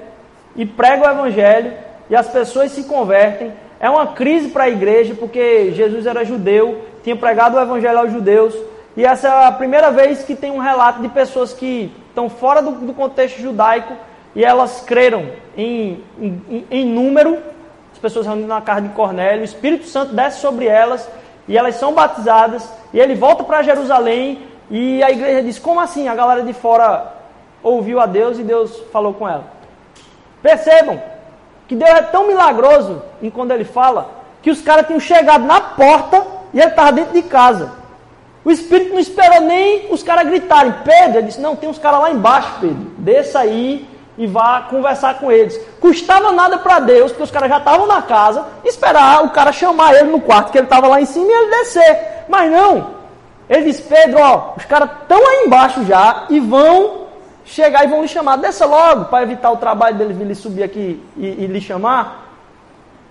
e 0.55 0.65
prega 0.65 1.07
o 1.07 1.11
evangelho 1.11 1.73
e 2.09 2.15
as 2.15 2.27
pessoas 2.27 2.71
se 2.71 2.83
convertem. 2.83 3.53
É 3.79 3.89
uma 3.89 4.07
crise 4.07 4.49
para 4.49 4.65
a 4.65 4.69
igreja, 4.69 5.15
porque 5.15 5.71
Jesus 5.71 6.05
era 6.05 6.23
judeu, 6.23 6.81
tinha 7.03 7.15
pregado 7.15 7.57
o 7.57 7.61
evangelho 7.61 7.99
aos 7.99 8.11
judeus, 8.11 8.55
e 8.95 9.05
essa 9.05 9.27
é 9.27 9.47
a 9.47 9.51
primeira 9.51 9.91
vez 9.91 10.23
que 10.23 10.35
tem 10.35 10.51
um 10.51 10.59
relato 10.59 11.01
de 11.01 11.09
pessoas 11.09 11.51
que 11.51 11.91
estão 12.15 12.29
fora 12.29 12.62
do, 12.62 12.72
do 12.72 12.93
contexto 12.93 13.41
judaico 13.41 13.93
e 14.34 14.43
elas 14.43 14.81
creram 14.88 15.31
em, 15.57 16.01
em, 16.17 16.65
em 16.72 16.86
número, 16.86 17.38
as 17.91 18.00
pessoas 18.00 18.25
reunidas 18.25 18.50
na 18.50 18.62
casa 18.62 18.81
de 18.81 18.89
Cornélio, 18.89 19.41
o 19.41 19.45
Espírito 19.45 19.86
Santo 19.86 20.15
desce 20.15 20.39
sobre 20.39 20.65
elas 20.65 21.07
e 21.48 21.57
elas 21.57 21.75
são 21.75 21.93
batizadas, 21.93 22.67
e 22.91 23.00
ele 23.00 23.13
volta 23.13 23.43
para 23.43 23.62
Jerusalém 23.62 24.48
e 24.72 25.03
a 25.03 25.12
igreja 25.12 25.43
diz: 25.43 25.60
Como 25.60 25.79
assim? 25.79 26.07
A 26.07 26.15
galera 26.15 26.41
de 26.41 26.53
fora 26.53 27.13
ouviu 27.62 28.00
a 28.00 28.05
Deus 28.05 28.39
e 28.39 28.43
Deus 28.43 28.81
falou 28.91 29.13
com 29.13 29.27
ela. 29.27 29.43
Percebam, 30.41 31.00
que 31.67 31.75
Deus 31.75 31.89
é 31.89 32.01
tão 32.01 32.27
milagroso 32.27 33.01
em 33.22 33.29
quando 33.29 33.51
ele 33.51 33.63
fala, 33.63 34.10
que 34.41 34.50
os 34.50 34.62
caras 34.62 34.88
tinham 34.88 35.00
chegado 35.00 35.45
na 35.45 35.60
porta 35.60 36.25
e 36.53 36.60
ele 36.60 36.69
estava 36.69 36.91
dentro 36.91 37.13
de 37.13 37.24
casa. 37.24 37.85
O 38.45 38.51
Espírito 38.51 38.93
não 38.93 38.99
esperou 38.99 39.41
nem 39.41 39.91
os 39.91 40.03
caras 40.03 40.27
gritarem. 40.27 40.71
Pedro, 40.83 41.17
ele 41.17 41.27
disse, 41.27 41.41
não, 41.41 41.55
tem 41.55 41.67
uns 41.67 41.79
caras 41.79 41.99
lá 41.99 42.11
embaixo, 42.11 42.51
Pedro. 42.61 42.91
Desça 42.99 43.39
aí 43.39 43.89
e 44.17 44.27
vá 44.27 44.67
conversar 44.69 45.15
com 45.15 45.31
eles. 45.31 45.59
Custava 45.81 46.31
nada 46.31 46.59
para 46.59 46.79
Deus, 46.79 47.11
porque 47.11 47.23
os 47.23 47.31
caras 47.31 47.49
já 47.49 47.57
estavam 47.57 47.87
na 47.87 48.03
casa, 48.03 48.45
esperar 48.63 49.23
o 49.23 49.31
cara 49.31 49.51
chamar 49.51 49.95
ele 49.95 50.11
no 50.11 50.21
quarto, 50.21 50.51
que 50.51 50.59
ele 50.59 50.67
estava 50.67 50.87
lá 50.87 51.01
em 51.01 51.05
cima, 51.05 51.25
e 51.25 51.31
ele 51.31 51.49
descer. 51.57 52.25
Mas 52.29 52.51
não. 52.51 52.95
Ele 53.49 53.65
disse, 53.65 53.81
Pedro, 53.81 54.19
ó, 54.19 54.53
os 54.55 54.65
caras 54.65 54.89
estão 55.01 55.17
aí 55.17 55.45
embaixo 55.47 55.83
já 55.83 56.25
e 56.29 56.39
vão 56.39 57.05
chegar 57.43 57.83
e 57.83 57.87
vão 57.87 58.03
lhe 58.03 58.07
chamar. 58.07 58.37
Desça 58.37 58.67
logo, 58.67 59.05
para 59.05 59.23
evitar 59.23 59.51
o 59.51 59.57
trabalho 59.57 59.95
dele 59.95 60.13
vir 60.13 60.27
lhe 60.27 60.35
subir 60.35 60.63
aqui 60.63 61.03
e, 61.17 61.25
e 61.25 61.47
lhe 61.47 61.59
chamar. 61.59 62.25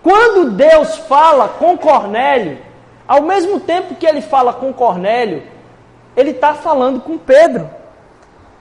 Quando 0.01 0.51
Deus 0.53 0.97
fala 0.99 1.49
com 1.49 1.77
Cornélio, 1.77 2.59
ao 3.07 3.23
mesmo 3.23 3.61
tempo 3.61 3.95
que 3.95 4.07
ele 4.07 4.21
fala 4.21 4.53
com 4.53 4.73
Cornélio, 4.73 5.43
ele 6.17 6.31
está 6.31 6.55
falando 6.55 7.01
com 7.01 7.19
Pedro. 7.19 7.69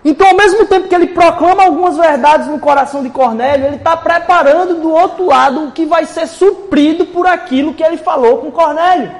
Então, 0.06 0.28
ao 0.28 0.36
mesmo 0.36 0.66
tempo 0.66 0.90
que 0.90 0.96
ele 0.96 1.08
proclama 1.08 1.64
algumas 1.64 1.96
verdades 1.96 2.48
no 2.48 2.60
coração 2.60 3.04
de 3.04 3.10
Cornélio, 3.10 3.68
ele 3.68 3.78
está 3.78 3.96
preparando 3.96 4.82
do 4.82 4.92
outro 4.92 5.26
lado 5.28 5.68
o 5.68 5.72
que 5.72 5.86
vai 5.86 6.06
ser 6.06 6.28
suprido 6.28 7.06
por 7.06 7.26
aquilo 7.26 7.74
que 7.74 7.84
ele 7.84 7.96
falou 7.96 8.40
com 8.40 8.52
Cornélio. 8.52 9.12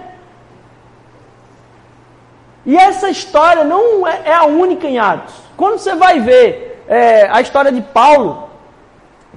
E 2.66 2.76
essa 2.76 3.10
história 3.10 3.64
não 3.64 4.06
é, 4.06 4.22
é 4.26 4.34
a 4.34 4.46
única 4.46 4.88
em 4.88 5.00
Atos. 5.00 5.36
Quando 5.56 5.78
você 5.78 5.96
vai 5.96 6.20
ver 6.20 6.84
é, 6.88 7.30
a 7.30 7.40
história 7.40 7.72
de 7.72 7.82
Paulo, 7.82 8.50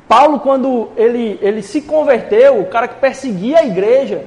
Paulo, 0.09 0.41
quando 0.41 0.91
ele, 0.97 1.39
ele 1.41 1.63
se 1.63 1.83
converteu, 1.83 2.61
o 2.61 2.67
cara 2.67 2.89
que 2.89 2.97
perseguia 2.97 3.59
a 3.59 3.67
igreja, 3.67 4.25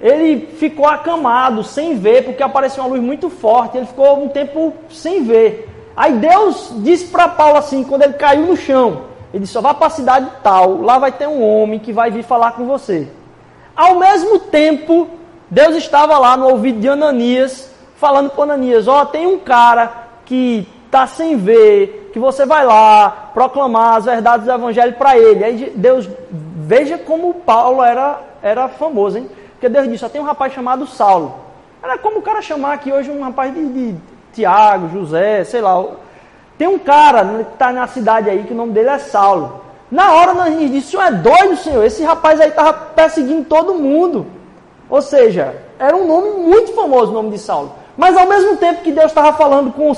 ele 0.00 0.46
ficou 0.58 0.86
acamado, 0.86 1.64
sem 1.64 1.96
ver, 1.96 2.24
porque 2.24 2.42
apareceu 2.42 2.82
uma 2.84 2.90
luz 2.90 3.02
muito 3.02 3.28
forte, 3.28 3.76
ele 3.76 3.86
ficou 3.86 4.22
um 4.22 4.28
tempo 4.28 4.72
sem 4.90 5.24
ver. 5.24 5.68
Aí 5.96 6.12
Deus 6.12 6.72
disse 6.76 7.06
para 7.06 7.26
Paulo 7.28 7.58
assim, 7.58 7.82
quando 7.82 8.02
ele 8.02 8.12
caiu 8.12 8.46
no 8.46 8.56
chão, 8.56 9.02
ele 9.32 9.40
disse, 9.40 9.52
só 9.52 9.60
vá 9.60 9.74
para 9.74 9.88
a 9.88 9.90
cidade 9.90 10.30
tal, 10.42 10.80
lá 10.80 10.98
vai 10.98 11.10
ter 11.10 11.26
um 11.26 11.42
homem 11.42 11.80
que 11.80 11.92
vai 11.92 12.10
vir 12.10 12.22
falar 12.22 12.52
com 12.52 12.64
você. 12.64 13.08
Ao 13.74 13.98
mesmo 13.98 14.38
tempo, 14.38 15.08
Deus 15.50 15.74
estava 15.76 16.18
lá 16.18 16.36
no 16.36 16.48
ouvido 16.48 16.80
de 16.80 16.88
Ananias, 16.88 17.72
falando 17.96 18.30
para 18.30 18.44
Ananias, 18.44 18.86
ó, 18.86 19.02
oh, 19.02 19.06
tem 19.06 19.26
um 19.26 19.38
cara 19.38 20.08
que 20.24 20.66
está 20.86 21.06
sem 21.06 21.36
ver, 21.36 22.10
que 22.12 22.18
você 22.18 22.46
vai 22.46 22.64
lá 22.64 23.30
proclamar 23.34 23.96
as 23.96 24.04
verdades 24.04 24.46
do 24.46 24.52
evangelho 24.52 24.94
para 24.94 25.18
ele. 25.18 25.44
Aí 25.44 25.72
Deus, 25.74 26.08
veja 26.30 26.96
como 26.98 27.34
Paulo 27.34 27.82
era, 27.82 28.20
era 28.42 28.68
famoso, 28.68 29.18
hein? 29.18 29.28
Porque 29.58 29.68
Deus 29.68 29.88
disse, 29.88 29.98
só 29.98 30.08
tem 30.08 30.20
um 30.20 30.24
rapaz 30.24 30.52
chamado 30.52 30.86
Saulo. 30.86 31.34
Era 31.82 31.98
como 31.98 32.20
o 32.20 32.22
cara 32.22 32.40
chamar 32.40 32.74
aqui 32.74 32.92
hoje 32.92 33.10
um 33.10 33.20
rapaz 33.20 33.52
de, 33.52 33.66
de 33.66 33.96
Tiago, 34.32 34.88
José, 34.88 35.42
sei 35.42 35.60
lá. 35.60 35.84
Tem 36.56 36.68
um 36.68 36.78
cara 36.78 37.24
que 37.24 37.52
está 37.54 37.72
na 37.72 37.88
cidade 37.88 38.30
aí 38.30 38.44
que 38.44 38.52
o 38.52 38.56
nome 38.56 38.72
dele 38.72 38.90
é 38.90 38.98
Saulo. 38.98 39.64
Na 39.90 40.12
hora 40.12 40.32
nós 40.32 40.56
disse, 40.56 40.76
o 40.76 40.90
senhor 40.90 41.02
é 41.02 41.10
doido, 41.10 41.56
senhor? 41.56 41.84
Esse 41.84 42.04
rapaz 42.04 42.40
aí 42.40 42.50
estava 42.50 42.72
perseguindo 42.72 43.46
todo 43.46 43.74
mundo. 43.74 44.28
Ou 44.88 45.02
seja, 45.02 45.60
era 45.76 45.96
um 45.96 46.06
nome 46.06 46.30
muito 46.38 46.72
famoso 46.72 47.10
o 47.10 47.14
nome 47.14 47.30
de 47.30 47.38
Saulo. 47.38 47.72
Mas 47.96 48.16
ao 48.16 48.28
mesmo 48.28 48.58
tempo 48.58 48.82
que 48.82 48.92
Deus 48.92 49.06
estava 49.06 49.32
falando 49.32 49.72
com, 49.72 49.92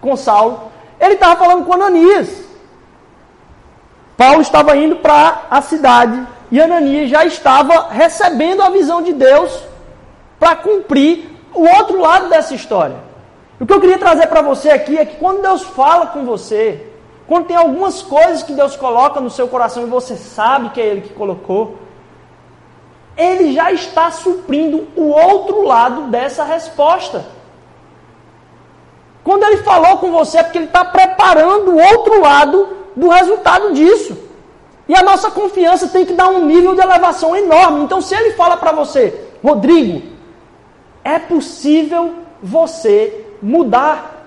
com 0.00 0.16
Saulo, 0.16 0.62
ele 0.98 1.12
estava 1.12 1.36
falando 1.36 1.66
com 1.66 1.74
Ananias. 1.74 2.42
Paulo 4.16 4.40
estava 4.40 4.74
indo 4.78 4.96
para 4.96 5.42
a 5.50 5.60
cidade 5.60 6.26
e 6.50 6.60
Ananias 6.60 7.10
já 7.10 7.24
estava 7.24 7.88
recebendo 7.88 8.62
a 8.62 8.70
visão 8.70 9.02
de 9.02 9.12
Deus 9.12 9.62
para 10.38 10.56
cumprir 10.56 11.30
o 11.54 11.62
outro 11.66 12.00
lado 12.00 12.28
dessa 12.28 12.54
história. 12.54 12.96
O 13.58 13.66
que 13.66 13.72
eu 13.72 13.80
queria 13.80 13.98
trazer 13.98 14.26
para 14.26 14.42
você 14.42 14.70
aqui 14.70 14.98
é 14.98 15.06
que 15.06 15.16
quando 15.16 15.42
Deus 15.42 15.62
fala 15.62 16.08
com 16.08 16.24
você, 16.24 16.86
quando 17.26 17.46
tem 17.46 17.56
algumas 17.56 18.02
coisas 18.02 18.42
que 18.42 18.52
Deus 18.52 18.76
coloca 18.76 19.20
no 19.20 19.30
seu 19.30 19.48
coração 19.48 19.84
e 19.84 19.86
você 19.86 20.16
sabe 20.16 20.70
que 20.70 20.80
é 20.80 20.86
Ele 20.86 21.00
que 21.02 21.14
colocou, 21.14 21.78
Ele 23.16 23.54
já 23.54 23.72
está 23.72 24.10
suprindo 24.10 24.88
o 24.96 25.08
outro 25.08 25.62
lado 25.62 26.02
dessa 26.08 26.44
resposta. 26.44 27.24
Quando 29.22 29.44
Ele 29.44 29.58
falou 29.58 29.98
com 29.98 30.10
você 30.10 30.38
é 30.38 30.42
porque 30.42 30.58
Ele 30.58 30.66
está 30.66 30.84
preparando 30.84 31.70
o 31.70 31.80
outro 31.80 32.20
lado 32.20 32.68
do 32.94 33.08
resultado 33.08 33.72
disso. 33.72 34.23
E 34.88 34.94
a 34.94 35.02
nossa 35.02 35.30
confiança 35.30 35.88
tem 35.88 36.04
que 36.04 36.12
dar 36.12 36.28
um 36.28 36.44
nível 36.44 36.74
de 36.74 36.80
elevação 36.80 37.34
enorme. 37.34 37.84
Então, 37.84 38.00
se 38.00 38.14
Ele 38.14 38.32
fala 38.32 38.56
para 38.56 38.72
você, 38.72 39.28
Rodrigo, 39.42 40.02
é 41.02 41.18
possível 41.18 42.14
você 42.42 43.26
mudar. 43.42 44.26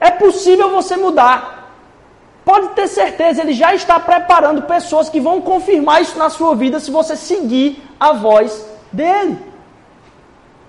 É 0.00 0.10
possível 0.10 0.70
você 0.70 0.96
mudar. 0.96 1.70
Pode 2.44 2.68
ter 2.70 2.88
certeza, 2.88 3.40
ele 3.40 3.52
já 3.52 3.72
está 3.72 4.00
preparando 4.00 4.62
pessoas 4.62 5.08
que 5.08 5.20
vão 5.20 5.40
confirmar 5.40 6.02
isso 6.02 6.18
na 6.18 6.28
sua 6.28 6.56
vida 6.56 6.80
se 6.80 6.90
você 6.90 7.14
seguir 7.14 7.80
a 8.00 8.12
voz 8.12 8.66
dele. 8.90 9.38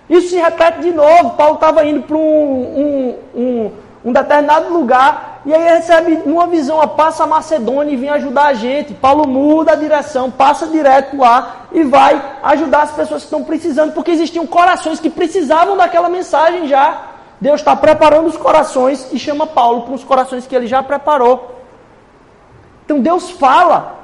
Isso 0.08 0.30
se 0.30 0.36
repete 0.36 0.82
de 0.82 0.92
novo. 0.92 1.32
Paulo 1.32 1.56
estava 1.56 1.84
indo 1.84 2.04
para 2.04 2.16
um, 2.16 2.20
um, 2.22 3.18
um, 3.34 3.72
um 4.06 4.13
determinado 4.13 4.72
lugar 4.72 5.33
e 5.45 5.53
aí 5.53 5.62
recebe 5.62 6.21
uma 6.25 6.47
visão, 6.47 6.77
ó, 6.77 6.88
passa 6.88 7.23
a 7.23 7.27
Macedônia 7.27 7.91
e 7.91 7.97
vem 7.97 8.10
ajudar 8.10 8.45
a 8.45 8.53
gente. 8.53 8.93
Paulo 8.93 9.27
muda 9.27 9.73
a 9.73 9.75
direção, 9.75 10.32
passa 10.32 10.67
direto 10.67 11.17
lá 11.17 11.67
e 11.73 11.84
vai 11.84 12.21
ajudar 12.43 12.84
as 12.84 12.91
pessoas 12.91 13.23
que 13.23 13.27
estão 13.27 13.43
precisando, 13.43 13.93
porque 13.93 14.12
existiam 14.12 14.47
corações 14.47 15.01
que 15.01 15.10
precisavam 15.10 15.75
daquela 15.75 16.08
mensagem 16.08 16.67
já. 16.67 17.10
Deus 17.41 17.60
está 17.60 17.75
preparando 17.75 18.27
os 18.27 18.38
corações 18.38 19.12
e 19.12 19.19
chama 19.19 19.45
Paulo 19.45 19.82
para 19.82 19.95
os 19.95 20.03
corações 20.03 20.47
que 20.47 20.56
ele 20.56 20.65
já 20.65 20.82
preparou. 20.82 21.60
Então 22.86 23.01
Deus 23.01 23.29
fala, 23.32 23.97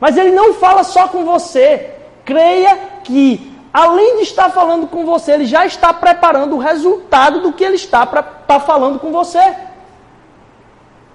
mas 0.00 0.16
ele 0.16 0.32
não 0.32 0.54
fala 0.54 0.82
só 0.82 1.06
com 1.06 1.24
você. 1.24 1.94
Creia 2.24 2.76
que, 3.04 3.56
além 3.72 4.16
de 4.16 4.22
estar 4.22 4.50
falando 4.50 4.88
com 4.88 5.06
você, 5.06 5.30
ele 5.30 5.44
já 5.44 5.64
está 5.64 5.94
preparando 5.94 6.56
o 6.56 6.58
resultado 6.58 7.40
do 7.40 7.52
que 7.52 7.62
ele 7.62 7.76
está 7.76 8.04
pra, 8.04 8.20
tá 8.20 8.58
falando 8.58 8.98
com 8.98 9.12
você 9.12 9.70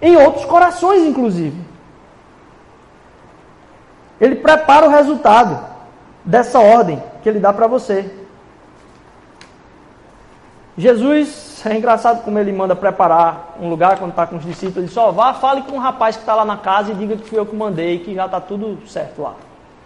em 0.01 0.15
outros 0.17 0.45
corações, 0.45 1.03
inclusive. 1.03 1.59
Ele 4.19 4.35
prepara 4.35 4.87
o 4.87 4.89
resultado 4.89 5.59
dessa 6.23 6.59
ordem 6.59 7.01
que 7.21 7.29
ele 7.29 7.39
dá 7.39 7.53
para 7.53 7.67
você. 7.67 8.09
Jesus, 10.77 11.63
é 11.65 11.75
engraçado 11.75 12.23
como 12.23 12.37
ele 12.37 12.51
manda 12.51 12.75
preparar 12.75 13.57
um 13.59 13.69
lugar 13.69 13.97
quando 13.97 14.11
está 14.11 14.27
com 14.27 14.35
os 14.35 14.45
discípulos. 14.45 14.77
Ele 14.77 14.87
diz: 14.87 14.97
Ó, 14.97 15.11
vá, 15.11 15.33
fale 15.33 15.63
com 15.63 15.71
o 15.71 15.75
um 15.75 15.79
rapaz 15.79 16.15
que 16.15 16.21
está 16.21 16.35
lá 16.35 16.45
na 16.45 16.57
casa 16.57 16.91
e 16.91 16.95
diga 16.95 17.17
que 17.17 17.27
fui 17.27 17.39
eu 17.39 17.45
que 17.45 17.55
mandei, 17.55 17.99
que 17.99 18.13
já 18.13 18.25
está 18.25 18.39
tudo 18.39 18.77
certo 18.87 19.21
lá. 19.21 19.33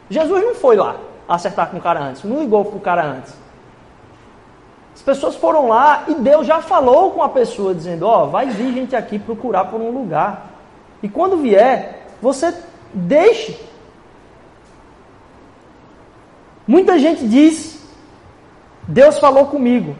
Jesus 0.09 0.43
não 0.43 0.55
foi 0.55 0.75
lá 0.75 0.95
acertar 1.27 1.69
com 1.69 1.77
o 1.77 1.81
cara 1.81 2.01
antes, 2.01 2.23
não 2.23 2.41
ligou 2.41 2.65
para 2.65 2.77
o 2.77 2.81
cara 2.81 3.03
antes. 3.03 3.33
As 4.93 5.01
pessoas 5.01 5.35
foram 5.35 5.67
lá 5.67 6.03
e 6.07 6.15
Deus 6.15 6.45
já 6.45 6.61
falou 6.61 7.11
com 7.11 7.23
a 7.23 7.29
pessoa, 7.29 7.73
dizendo: 7.73 8.05
Ó, 8.05 8.23
oh, 8.23 8.27
vai 8.27 8.47
vir 8.47 8.73
gente 8.73 8.95
aqui 8.95 9.17
procurar 9.17 9.65
por 9.65 9.79
um 9.81 9.91
lugar. 9.91 10.51
E 11.01 11.09
quando 11.09 11.37
vier, 11.37 12.07
você 12.21 12.53
deixe. 12.93 13.59
Muita 16.67 16.99
gente 16.99 17.27
diz: 17.27 17.81
Deus 18.87 19.17
falou 19.17 19.45
comigo. 19.47 19.95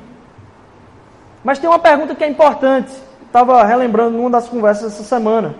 Mas 1.43 1.57
tem 1.57 1.69
uma 1.69 1.79
pergunta 1.79 2.13
que 2.13 2.23
é 2.23 2.29
importante. 2.29 2.91
Estava 3.25 3.63
relembrando 3.63 4.17
numa 4.17 4.29
das 4.29 4.47
conversas 4.47 4.93
essa 4.93 5.03
semana. 5.03 5.55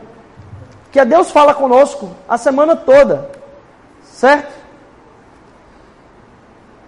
Que 0.91 0.99
é 0.99 1.05
Deus 1.05 1.31
fala 1.31 1.53
conosco 1.53 2.09
a 2.27 2.37
semana 2.37 2.75
toda. 2.75 3.31
Certo? 4.03 4.60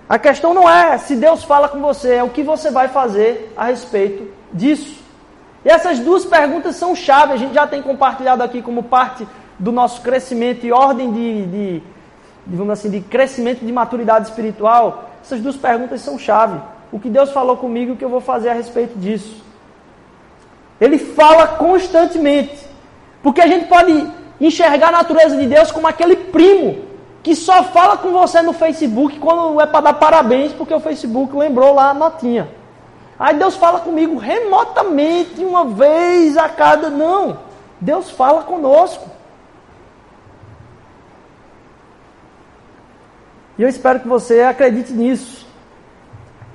A 0.07 0.19
questão 0.19 0.53
não 0.53 0.69
é 0.69 0.97
se 0.97 1.15
Deus 1.15 1.43
fala 1.43 1.69
com 1.69 1.79
você, 1.79 2.15
é 2.15 2.23
o 2.23 2.29
que 2.29 2.43
você 2.43 2.69
vai 2.69 2.87
fazer 2.87 3.53
a 3.55 3.65
respeito 3.65 4.31
disso. 4.51 5.01
E 5.63 5.69
essas 5.69 5.99
duas 5.99 6.25
perguntas 6.25 6.75
são 6.75 6.95
chave, 6.95 7.33
a 7.33 7.37
gente 7.37 7.53
já 7.53 7.65
tem 7.65 7.81
compartilhado 7.81 8.43
aqui 8.43 8.61
como 8.61 8.83
parte 8.83 9.25
do 9.57 9.71
nosso 9.71 10.01
crescimento 10.01 10.65
e 10.65 10.71
ordem 10.71 11.11
de, 11.11 11.45
de, 11.45 11.83
digamos 12.45 12.73
assim, 12.73 12.89
de 12.89 12.99
crescimento 12.99 13.65
de 13.65 13.71
maturidade 13.71 14.27
espiritual. 14.27 15.09
Essas 15.23 15.39
duas 15.39 15.55
perguntas 15.55 16.01
são 16.01 16.19
chave. 16.19 16.59
O 16.91 16.99
que 16.99 17.09
Deus 17.09 17.31
falou 17.31 17.55
comigo 17.55 17.91
e 17.91 17.93
o 17.93 17.97
que 17.97 18.03
eu 18.03 18.09
vou 18.09 18.21
fazer 18.21 18.49
a 18.49 18.53
respeito 18.53 18.99
disso. 18.99 19.41
Ele 20.81 20.97
fala 20.97 21.47
constantemente. 21.47 22.67
Porque 23.21 23.39
a 23.39 23.47
gente 23.47 23.67
pode 23.67 24.11
enxergar 24.39 24.89
a 24.89 24.91
natureza 24.91 25.37
de 25.37 25.47
Deus 25.47 25.71
como 25.71 25.87
aquele 25.87 26.15
primo 26.15 26.92
que 27.23 27.35
só 27.35 27.63
fala 27.63 27.97
com 27.97 28.11
você 28.11 28.41
no 28.41 28.51
Facebook 28.51 29.17
quando 29.17 29.61
é 29.61 29.65
para 29.65 29.79
dar 29.79 29.93
parabéns, 29.93 30.51
porque 30.51 30.73
o 30.73 30.79
Facebook 30.81 31.33
lembrou 31.35 31.73
lá 31.73 31.91
a 31.91 31.93
notinha. 31.93 32.49
Aí 33.17 33.33
Deus 33.35 33.55
fala 33.55 33.79
comigo 33.79 34.17
remotamente, 34.17 35.43
uma 35.43 35.63
vez 35.63 36.35
a 36.35 36.49
cada. 36.49 36.89
Não. 36.89 37.39
Deus 37.79 38.11
fala 38.11 38.43
conosco. 38.43 39.09
E 43.57 43.63
eu 43.63 43.69
espero 43.69 44.01
que 44.01 44.07
você 44.07 44.41
acredite 44.41 44.91
nisso. 44.91 45.47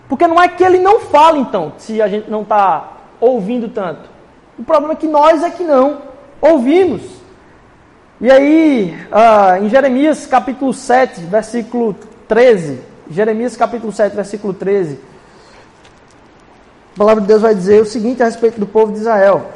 Porque 0.09 0.26
não 0.26 0.40
é 0.40 0.48
que 0.48 0.62
ele 0.62 0.78
não 0.78 1.00
fala, 1.00 1.38
então, 1.38 1.72
se 1.78 2.02
a 2.02 2.09
gente 2.09 2.31
não 2.31 2.42
está 2.42 2.92
ouvindo 3.20 3.68
tanto. 3.68 4.11
O 4.59 4.64
problema 4.64 4.92
é 4.92 4.96
que 4.96 5.07
nós 5.07 5.42
é 5.42 5.50
que 5.50 5.64
não 5.64 6.02
ouvimos. 6.40 7.17
E 8.20 8.28
aí, 8.28 8.98
uh, 9.12 9.64
em 9.64 9.68
Jeremias 9.68 10.26
capítulo 10.26 10.74
7, 10.74 11.20
versículo 11.20 11.94
13. 12.26 12.81
Jeremias 13.09 13.57
capítulo 13.57 13.92
7, 13.92 14.16
versículo 14.16 14.52
13. 14.52 14.98
A 16.94 16.98
palavra 16.98 17.20
de 17.20 17.28
Deus 17.28 17.42
vai 17.42 17.54
dizer 17.54 17.81
o 17.81 17.87
seguinte 17.87 18.20
a 18.20 18.26
respeito 18.26 18.59
do 18.59 18.66
povo 18.66 18.90
de 18.90 18.98
Israel. 18.98 19.46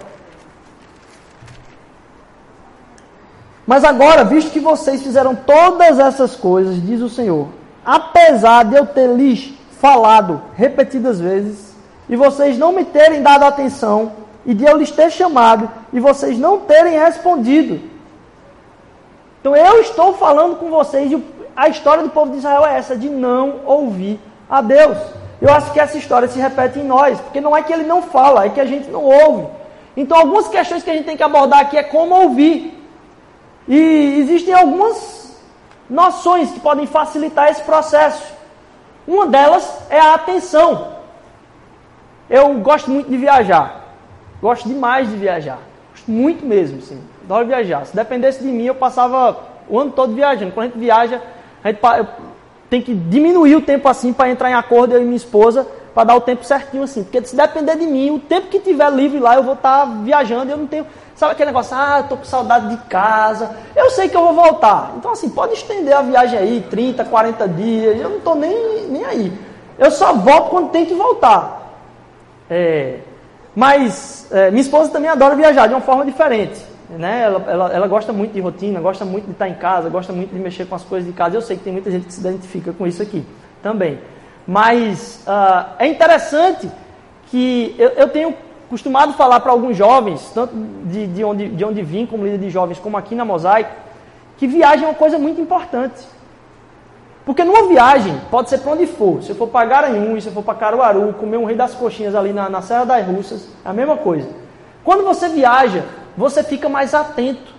Mas 3.67 3.83
agora, 3.83 4.23
visto 4.23 4.53
que 4.53 4.61
vocês 4.61 5.03
fizeram 5.03 5.35
todas 5.35 5.99
essas 5.99 6.37
coisas, 6.37 6.81
diz 6.81 7.01
o 7.01 7.09
Senhor, 7.09 7.49
apesar 7.85 8.65
de 8.65 8.77
eu 8.77 8.87
ter 8.87 9.09
lhes 9.09 9.55
falado 9.81 10.41
repetidas 10.55 11.21
vezes, 11.21 11.75
e 12.09 12.15
vocês 12.15 12.57
não 12.57 12.73
me 12.73 12.85
terem 12.85 13.23
dado 13.23 13.43
atenção, 13.45 14.13
e 14.47 14.55
de 14.55 14.65
eu 14.65 14.77
lhes 14.77 14.93
ter 14.93 15.11
chamado, 15.11 15.69
e 15.93 15.99
vocês 15.99 16.39
não 16.39 16.61
terem 16.61 16.97
respondido. 16.97 17.91
Então 19.43 19.57
eu 19.57 19.81
estou 19.81 20.15
falando 20.15 20.55
com 20.55 20.71
vocês, 20.71 21.11
e 21.11 21.21
a 21.57 21.69
história 21.69 22.05
do 22.05 22.11
povo 22.11 22.31
de 22.31 22.39
Israel 22.39 22.65
é 22.65 22.79
essa, 22.79 22.97
de 22.97 23.11
não 23.11 23.63
ouvir 23.67 24.21
a 24.49 24.61
Deus. 24.61 24.97
Eu 25.41 25.53
acho 25.53 25.73
que 25.73 25.81
essa 25.81 25.99
história 25.99 26.29
se 26.29 26.39
repete 26.39 26.79
em 26.79 26.85
nós, 26.85 27.21
porque 27.21 27.41
não 27.41 27.57
é 27.57 27.61
que 27.61 27.73
ele 27.73 27.83
não 27.83 28.03
fala, 28.03 28.47
é 28.47 28.51
que 28.51 28.61
a 28.61 28.65
gente 28.65 28.89
não 28.89 29.03
ouve. 29.03 29.49
Então 29.97 30.17
algumas 30.17 30.47
questões 30.47 30.85
que 30.85 30.91
a 30.91 30.95
gente 30.95 31.07
tem 31.07 31.17
que 31.17 31.25
abordar 31.25 31.59
aqui 31.59 31.77
é 31.77 31.83
como 31.83 32.15
ouvir. 32.15 32.81
E 33.67 34.21
existem 34.21 34.55
algumas 34.55 35.37
noções 35.91 36.53
que 36.53 36.61
podem 36.61 36.87
facilitar 36.87 37.49
esse 37.49 37.63
processo. 37.63 38.33
Uma 39.09 39.27
delas 39.27 39.69
é 39.91 39.99
a 39.99 40.15
atenção. 40.15 40.93
Eu 42.31 42.55
gosto 42.61 42.89
muito 42.89 43.11
de 43.11 43.17
viajar. 43.17 43.97
Gosto 44.41 44.69
demais 44.69 45.11
de 45.11 45.17
viajar. 45.17 45.59
Gosto 45.91 46.09
muito 46.13 46.47
mesmo, 46.47 46.81
sim. 46.81 47.03
Adoro 47.33 47.47
viajar. 47.47 47.87
Se 47.87 47.97
dependesse 47.97 48.43
de 48.43 48.49
mim, 48.49 48.65
eu 48.67 48.75
passava 48.75 49.39
o 49.67 49.79
ano 49.79 49.91
todo 49.91 50.15
viajando. 50.15 50.53
Quando 50.53 50.67
a 50.67 50.69
gente 50.69 50.79
viaja, 50.79 51.23
a 51.65 51.69
gente 51.69 51.81
tem 52.69 52.83
que 52.83 52.95
diminuir 52.95 53.57
o 53.57 53.63
tempo 53.63 53.89
assim 53.89 54.13
para 54.13 54.29
entrar 54.29 54.51
em 54.51 54.55
acordo 54.55 54.93
eu 54.93 55.01
e 55.01 55.05
minha 55.05 55.17
esposa 55.17 55.67
para 55.95 56.05
dar 56.05 56.15
o 56.15 56.21
tempo 56.21 56.45
certinho 56.45 56.83
assim. 56.83 57.03
Porque 57.03 57.25
se 57.25 57.35
depender 57.35 57.77
de 57.77 57.87
mim, 57.87 58.11
o 58.11 58.19
tempo 58.19 58.49
que 58.49 58.59
tiver 58.59 58.91
livre 58.91 59.19
lá, 59.19 59.35
eu 59.37 59.43
vou 59.43 59.55
estar 59.55 59.81
tá 59.81 59.93
viajando 60.03 60.51
eu 60.51 60.59
não 60.59 60.67
tenho. 60.67 60.87
Sabe 61.15 61.33
aquele 61.33 61.47
negócio, 61.47 61.75
ah, 61.75 62.05
tô 62.07 62.19
com 62.19 62.25
saudade 62.25 62.69
de 62.69 62.77
casa. 62.85 63.57
Eu 63.75 63.89
sei 63.89 64.11
que 64.11 64.17
eu 64.17 64.23
vou 64.23 64.35
voltar. 64.35 64.93
Então, 64.99 65.13
assim, 65.13 65.31
pode 65.31 65.55
estender 65.55 65.97
a 65.97 66.03
viagem 66.03 66.39
aí, 66.39 66.67
30, 66.69 67.03
40 67.03 67.49
dias. 67.49 67.99
Eu 67.99 68.11
não 68.11 68.21
tô 68.21 68.35
nem, 68.35 68.89
nem 68.89 69.05
aí. 69.07 69.33
Eu 69.79 69.91
só 69.91 70.13
volto 70.13 70.51
quando 70.51 70.71
tem 70.71 70.85
que 70.85 70.95
voltar. 70.95 71.63
É, 72.51 72.99
mas 73.57 74.27
é, 74.31 74.51
minha 74.51 74.61
esposa 74.61 74.91
também 74.91 75.09
adora 75.09 75.35
viajar 75.35 75.67
de 75.67 75.73
uma 75.73 75.81
forma 75.81 76.05
diferente. 76.05 76.72
Né? 76.99 77.23
Ela, 77.23 77.45
ela, 77.51 77.73
ela, 77.73 77.87
gosta 77.87 78.13
muito 78.13 78.33
de 78.33 78.41
rotina, 78.41 78.81
gosta 78.81 79.05
muito 79.05 79.25
de 79.25 79.33
estar 79.33 79.49
em 79.49 79.55
casa, 79.55 79.89
gosta 79.89 80.13
muito 80.13 80.35
de 80.35 80.39
mexer 80.39 80.67
com 80.67 80.75
as 80.75 80.85
coisas 80.85 81.07
de 81.07 81.15
casa. 81.15 81.37
Eu 81.37 81.43
sei 81.43 81.57
que 81.57 81.65
tem 81.65 81.73
muita 81.73 81.91
gente 81.91 82.07
que 82.07 82.13
se 82.13 82.21
identifica 82.21 82.73
com 82.73 82.87
isso 82.87 83.03
aqui 83.03 83.25
também. 83.63 83.99
Mas 84.47 85.25
uh, 85.27 85.75
é 85.79 85.87
interessante 85.87 86.69
que 87.27 87.75
eu, 87.79 87.89
eu 87.91 88.09
tenho 88.09 88.35
costumado 88.69 89.13
falar 89.15 89.41
para 89.41 89.53
alguns 89.53 89.77
jovens, 89.77 90.31
tanto 90.35 90.55
de, 90.85 91.07
de, 91.07 91.25
onde, 91.25 91.49
de 91.49 91.65
onde 91.65 91.83
vim 91.83 92.07
como 92.07 92.25
líder 92.25 92.39
de 92.39 92.51
jovens, 92.51 92.79
como 92.79 92.97
aqui 92.97 93.15
na 93.15 93.25
Mosaico, 93.25 93.71
que 94.37 94.47
viagem 94.47 94.85
é 94.85 94.89
uma 94.89 94.95
coisa 94.95 95.19
muito 95.19 95.41
importante. 95.41 96.07
Porque 97.25 97.45
numa 97.45 97.69
viagem, 97.69 98.21
pode 98.31 98.51
ser 98.51 98.59
para 98.59 98.73
onde 98.73 98.87
for, 98.87 99.23
se 99.23 99.31
eu 99.31 99.37
for 99.37 99.47
para 99.47 99.67
Garanhuns, 99.67 100.25
se 100.25 100.29
eu 100.29 100.33
for 100.33 100.43
para 100.43 100.55
Caruaru, 100.55 101.13
comer 101.13 101.37
um 101.37 101.45
rei 101.45 101.55
das 101.55 101.75
coxinhas 101.75 102.15
ali 102.15 102.33
na, 102.33 102.49
na 102.49 102.61
Serra 102.63 102.85
das 102.85 103.07
Russas, 103.07 103.49
é 103.65 103.69
a 103.69 103.73
mesma 103.73 103.97
coisa. 103.97 104.29
Quando 104.83 105.05
você 105.05 105.29
viaja, 105.29 105.85
você 106.17 106.43
fica 106.43 106.69
mais 106.69 106.95
atento. 106.95 107.53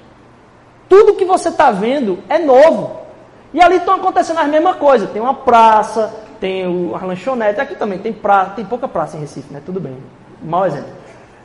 Tudo 0.88 1.16
que 1.16 1.26
você 1.26 1.50
está 1.50 1.72
vendo 1.72 2.20
é 2.30 2.40
novo. 2.40 3.02
E 3.54 3.62
ali 3.62 3.78
estão 3.78 3.96
acontecendo 3.96 4.40
as 4.40 4.48
mesmas 4.48 4.76
coisas. 4.76 5.10
Tem 5.12 5.22
uma 5.22 5.34
praça, 5.34 6.14
tem 6.40 6.64
a 6.94 7.06
lanchonete, 7.06 7.62
aqui 7.62 7.76
também 7.76 8.00
tem 8.00 8.12
praça, 8.12 8.52
tem 8.52 8.66
pouca 8.66 8.88
praça 8.88 9.16
em 9.16 9.22
Recife, 9.22 9.54
né? 9.54 9.62
Tudo 9.66 9.80
bem. 9.80 9.98
Mau 10.42 10.66
exemplo. 10.66 10.90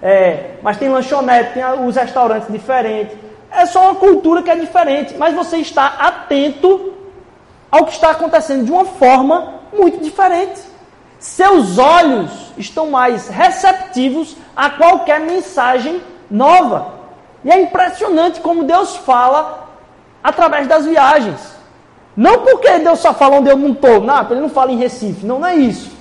É, 0.03 0.57
mas 0.63 0.77
tem 0.77 0.89
lanchonete, 0.89 1.55
tem 1.55 1.65
os 1.87 1.97
restaurantes 1.97 2.51
diferentes. 2.51 3.17
É 3.51 3.65
só 3.67 3.85
uma 3.85 3.95
cultura 3.95 4.43
que 4.43 4.51
é 4.51 4.57
diferente. 4.57 5.15
Mas 5.17 5.35
você 5.35 5.59
está 5.59 5.87
atento 5.87 6.95
ao 7.71 7.85
que 7.85 7.93
está 7.93 8.11
acontecendo 8.11 8.65
de 8.65 8.73
uma 8.73 8.85
forma 8.85 9.55
muito 9.73 10.03
diferente. 10.03 10.61
Seus 11.19 11.79
olhos 11.79 12.53
estão 12.57 12.91
mais 12.91 13.29
receptivos 13.29 14.37
a 14.57 14.71
qualquer 14.71 15.21
mensagem 15.21 16.01
nova. 16.31 16.98
E 17.45 17.51
é 17.51 17.61
impressionante 17.61 18.41
como 18.41 18.65
Deus 18.65 18.97
fala 18.97 19.69
através 20.23 20.67
das 20.67 20.85
viagens. 20.85 21.59
Não 22.17 22.41
porque 22.41 22.79
Deus 22.81 22.99
só 22.99 23.15
fala 23.15 23.37
onde 23.37 23.49
eu 23.49 23.57
não 23.57 23.73
estou, 23.73 24.01
não, 24.01 24.31
ele 24.31 24.41
não 24.41 24.49
fala 24.49 24.73
em 24.73 24.77
Recife, 24.77 25.25
não, 25.25 25.39
não 25.39 25.47
é 25.47 25.55
isso. 25.55 25.97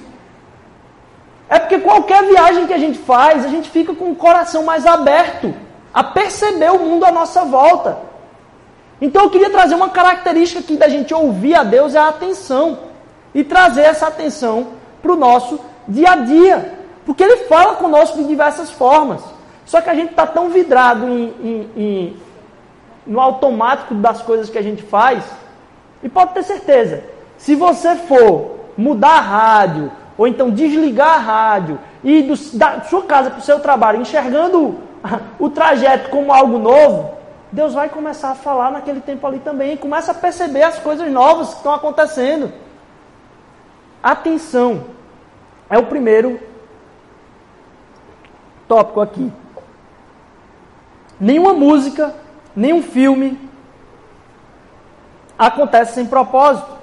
É 1.49 1.59
porque 1.59 1.79
qualquer 1.79 2.23
viagem 2.23 2.67
que 2.67 2.73
a 2.73 2.77
gente 2.77 2.97
faz, 2.97 3.45
a 3.45 3.49
gente 3.49 3.69
fica 3.69 3.93
com 3.93 4.11
o 4.11 4.15
coração 4.15 4.63
mais 4.63 4.85
aberto 4.85 5.53
a 5.93 6.03
perceber 6.03 6.71
o 6.71 6.79
mundo 6.79 7.05
à 7.05 7.11
nossa 7.11 7.45
volta. 7.45 7.99
Então 8.99 9.23
eu 9.23 9.29
queria 9.29 9.49
trazer 9.49 9.75
uma 9.75 9.89
característica 9.89 10.59
aqui 10.59 10.75
da 10.75 10.89
gente 10.89 11.13
ouvir 11.13 11.55
a 11.55 11.63
Deus 11.63 11.95
é 11.95 11.99
a 11.99 12.09
atenção. 12.09 12.79
E 13.33 13.43
trazer 13.43 13.81
essa 13.81 14.07
atenção 14.07 14.67
para 15.01 15.11
o 15.11 15.15
nosso 15.15 15.59
dia 15.87 16.11
a 16.11 16.15
dia. 16.15 16.73
Porque 17.05 17.23
Ele 17.23 17.45
fala 17.45 17.75
conosco 17.75 18.17
de 18.17 18.23
diversas 18.25 18.71
formas. 18.71 19.21
Só 19.67 19.81
que 19.81 19.89
a 19.89 19.93
gente 19.93 20.11
está 20.11 20.25
tão 20.25 20.49
vidrado 20.49 21.05
em, 21.09 21.33
em, 21.43 21.71
em, 21.75 22.17
no 23.05 23.19
automático 23.19 23.93
das 23.95 24.21
coisas 24.21 24.49
que 24.49 24.57
a 24.57 24.61
gente 24.61 24.81
faz. 24.81 25.25
E 26.01 26.07
pode 26.07 26.33
ter 26.33 26.43
certeza, 26.43 27.03
se 27.37 27.53
você 27.53 27.95
for 27.97 28.55
mudar 28.77 29.17
a 29.17 29.19
rádio, 29.19 29.91
ou 30.17 30.25
então 30.25 30.49
desligar 30.49 31.15
a 31.15 31.17
rádio, 31.17 31.77
e 32.01 32.23
do, 32.23 32.33
da 32.57 32.81
sua 32.83 33.03
casa 33.03 33.29
para 33.29 33.39
o 33.39 33.43
seu 33.43 33.59
trabalho, 33.59 33.99
enxergando 33.99 34.77
o 35.37 35.49
trajeto 35.49 36.09
como 36.11 36.33
algo 36.33 36.57
novo, 36.57 37.17
Deus 37.51 37.73
vai 37.73 37.89
começar 37.89 38.31
a 38.31 38.35
falar 38.35 38.71
naquele 38.71 39.01
tempo 39.01 39.27
ali 39.27 39.39
também. 39.39 39.73
E 39.73 39.77
começa 39.77 40.11
a 40.11 40.15
perceber 40.15 40.63
as 40.63 40.79
coisas 40.79 41.11
novas 41.11 41.49
que 41.49 41.55
estão 41.57 41.73
acontecendo. 41.73 42.53
Atenção. 44.01 44.85
É 45.69 45.77
o 45.77 45.87
primeiro 45.87 46.39
tópico 48.65 49.01
aqui. 49.01 49.29
Nenhuma 51.19 51.53
música, 51.53 52.13
nenhum 52.55 52.81
filme 52.81 53.39
acontece 55.37 55.95
sem 55.95 56.05
propósito. 56.05 56.77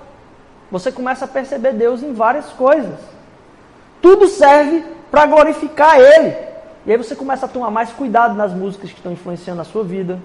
Você 0.71 0.91
começa 0.91 1.25
a 1.25 1.29
perceber 1.29 1.73
Deus 1.73 2.03
em 2.03 2.13
várias 2.13 2.47
coisas. 2.51 2.99
Tudo 4.03 4.29
serve 4.29 4.85
para 5.11 5.27
glorificar 5.27 5.99
Ele. 5.99 6.37
E 6.87 6.93
aí 6.93 6.97
você 6.99 7.15
começa 7.15 7.47
a 7.47 7.49
tomar 7.49 7.71
mais 7.71 7.91
cuidado 7.91 8.35
nas 8.35 8.53
músicas 8.53 8.91
que 8.91 8.97
estão 8.97 9.13
influenciando 9.13 9.61
a 9.61 9.65
sua 9.65 9.83
vida, 9.83 10.19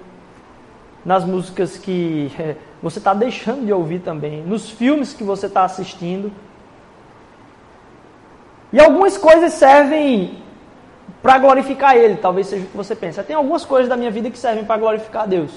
nas 1.06 1.24
músicas 1.24 1.78
que 1.78 2.32
é, 2.38 2.56
você 2.82 2.98
está 2.98 3.14
deixando 3.14 3.66
de 3.66 3.72
ouvir 3.72 4.00
também, 4.00 4.42
nos 4.44 4.70
filmes 4.70 5.14
que 5.14 5.24
você 5.24 5.46
está 5.46 5.64
assistindo. 5.64 6.32
E 8.74 8.80
algumas 8.80 9.18
coisas 9.18 9.54
servem 9.54 10.44
para 11.22 11.38
glorificar 11.38 11.96
Ele, 11.96 12.16
talvez 12.16 12.48
seja 12.48 12.64
o 12.64 12.68
que 12.68 12.78
você 12.78 12.96
pensa. 12.96 13.24
Tem 13.24 13.36
algumas 13.36 13.66
coisas 13.66 13.90
da 13.90 13.98
minha 13.98 14.12
vida 14.12 14.30
que 14.30 14.38
servem 14.38 14.64
para 14.64 14.78
glorificar 14.78 15.28
Deus. 15.28 15.52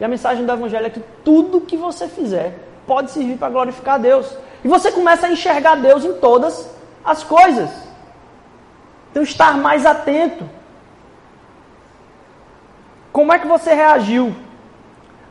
E 0.00 0.04
a 0.04 0.08
mensagem 0.08 0.46
do 0.46 0.52
Evangelho 0.52 0.86
é 0.86 0.90
que 0.90 1.02
tudo 1.24 1.60
que 1.60 1.76
você 1.76 2.06
fizer 2.06 2.58
pode 2.86 3.10
servir 3.10 3.36
para 3.36 3.50
glorificar 3.50 3.98
Deus. 3.98 4.32
E 4.64 4.68
você 4.68 4.92
começa 4.92 5.26
a 5.26 5.30
enxergar 5.30 5.74
Deus 5.76 6.04
em 6.04 6.14
todas 6.14 6.70
as 7.04 7.24
coisas. 7.24 7.70
Então, 9.10 9.22
estar 9.22 9.56
mais 9.56 9.84
atento. 9.84 10.48
Como 13.12 13.32
é 13.32 13.38
que 13.38 13.46
você 13.46 13.74
reagiu 13.74 14.34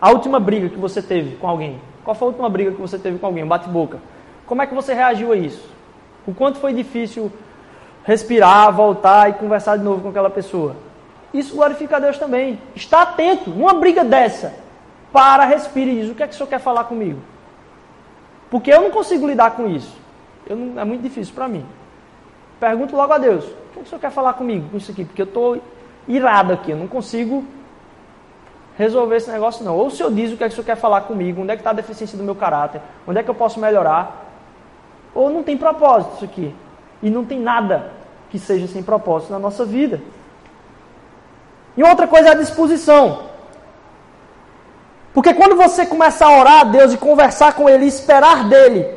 à 0.02 0.10
última 0.12 0.40
briga 0.40 0.68
que 0.68 0.78
você 0.78 1.02
teve 1.02 1.38
com 1.38 1.48
alguém? 1.48 1.80
Qual 2.04 2.16
foi 2.16 2.28
a 2.28 2.30
última 2.30 2.50
briga 2.50 2.72
que 2.72 2.82
você 2.82 2.98
teve 2.98 3.18
com 3.18 3.26
alguém? 3.26 3.46
Bate-boca. 3.46 4.00
Como 4.46 4.62
é 4.62 4.68
que 4.68 4.74
você 4.74 4.94
reagiu 4.94 5.32
a 5.32 5.38
isso? 5.38 5.70
O 6.26 6.34
quanto 6.34 6.60
foi 6.60 6.74
difícil 6.74 7.32
respirar, 8.08 8.72
voltar 8.72 9.30
e 9.30 9.34
conversar 9.34 9.78
de 9.78 9.84
novo 9.84 10.02
com 10.02 10.10
aquela 10.10 10.30
pessoa. 10.30 10.78
Isso 11.34 11.54
glorifica 11.54 11.98
a 11.98 12.00
Deus 12.00 12.18
também. 12.18 12.58
Está 12.74 13.02
atento, 13.02 13.50
numa 13.50 13.74
briga 13.74 14.06
dessa, 14.06 14.56
para, 15.12 15.44
respire 15.44 15.92
e 15.92 16.02
diz: 16.02 16.10
O 16.10 16.16
que 16.16 16.24
é 16.24 16.28
que 16.28 16.34
o 16.34 16.38
senhor 16.38 16.48
quer 16.48 16.60
falar 16.60 16.86
comigo? 16.86 17.20
Porque 18.50 18.72
eu 18.72 18.82
não 18.82 18.92
consigo 18.92 19.28
lidar 19.28 19.52
com 19.52 19.68
isso. 19.68 19.94
Não, 20.50 20.80
é 20.80 20.86
muito 20.86 21.02
difícil 21.02 21.36
para 21.36 21.50
mim. 21.50 21.66
Pergunto 22.62 22.96
logo 22.96 23.12
a 23.12 23.18
Deus: 23.18 23.44
O 23.44 23.48
que, 23.74 23.80
é 23.80 23.82
que 23.82 23.88
o 23.88 23.90
senhor 23.90 24.00
quer 24.00 24.12
falar 24.12 24.34
comigo 24.34 24.70
com 24.70 24.78
isso 24.78 24.90
aqui? 24.90 25.04
Porque 25.04 25.22
eu 25.22 25.26
estou 25.26 25.62
irado 26.08 26.54
aqui, 26.54 26.72
eu 26.72 26.78
não 26.78 26.88
consigo 26.88 27.44
resolver 28.78 29.18
esse 29.18 29.30
negócio, 29.30 29.66
não. 29.66 29.76
Ou 29.76 29.88
o 29.88 29.92
Senhor 29.92 30.14
diz 30.14 30.32
o 30.32 30.38
que 30.38 30.44
é 30.44 30.48
que 30.48 30.54
o 30.54 30.56
Senhor 30.56 30.66
quer 30.66 30.78
falar 30.78 31.02
comigo, 31.02 31.42
onde 31.42 31.52
é 31.52 31.56
que 31.56 31.62
está 31.62 31.72
a 31.72 31.74
deficiência 31.74 32.18
do 32.18 32.24
meu 32.24 32.36
caráter, 32.36 32.80
onde 33.06 33.20
é 33.20 33.24
que 33.24 33.30
eu 33.30 33.36
posso 33.36 33.60
melhorar. 33.60 34.24
Ou 35.16 35.32
não 35.32 35.42
tem 35.42 35.58
propósito 35.58 36.14
isso 36.16 36.26
aqui. 36.26 36.56
E 37.02 37.10
não 37.10 37.26
tem 37.26 37.40
nada 37.40 37.97
que 38.30 38.40
seja 38.40 38.68
sem 38.68 38.84
propósito 38.84 39.32
na 39.32 39.40
nossa 39.40 39.66
vida. 39.66 40.02
E 41.76 41.84
outra 41.84 42.08
coisa 42.08 42.30
é 42.30 42.32
a 42.32 42.36
disposição. 42.36 43.28
Porque 45.14 45.34
quando 45.34 45.56
você 45.56 45.86
começa 45.86 46.26
a 46.26 46.40
orar 46.40 46.60
a 46.62 46.64
Deus 46.64 46.94
e 46.94 46.98
conversar 46.98 47.54
com 47.54 47.70
Ele, 47.70 47.86
esperar 47.86 48.48
dele, 48.48 48.88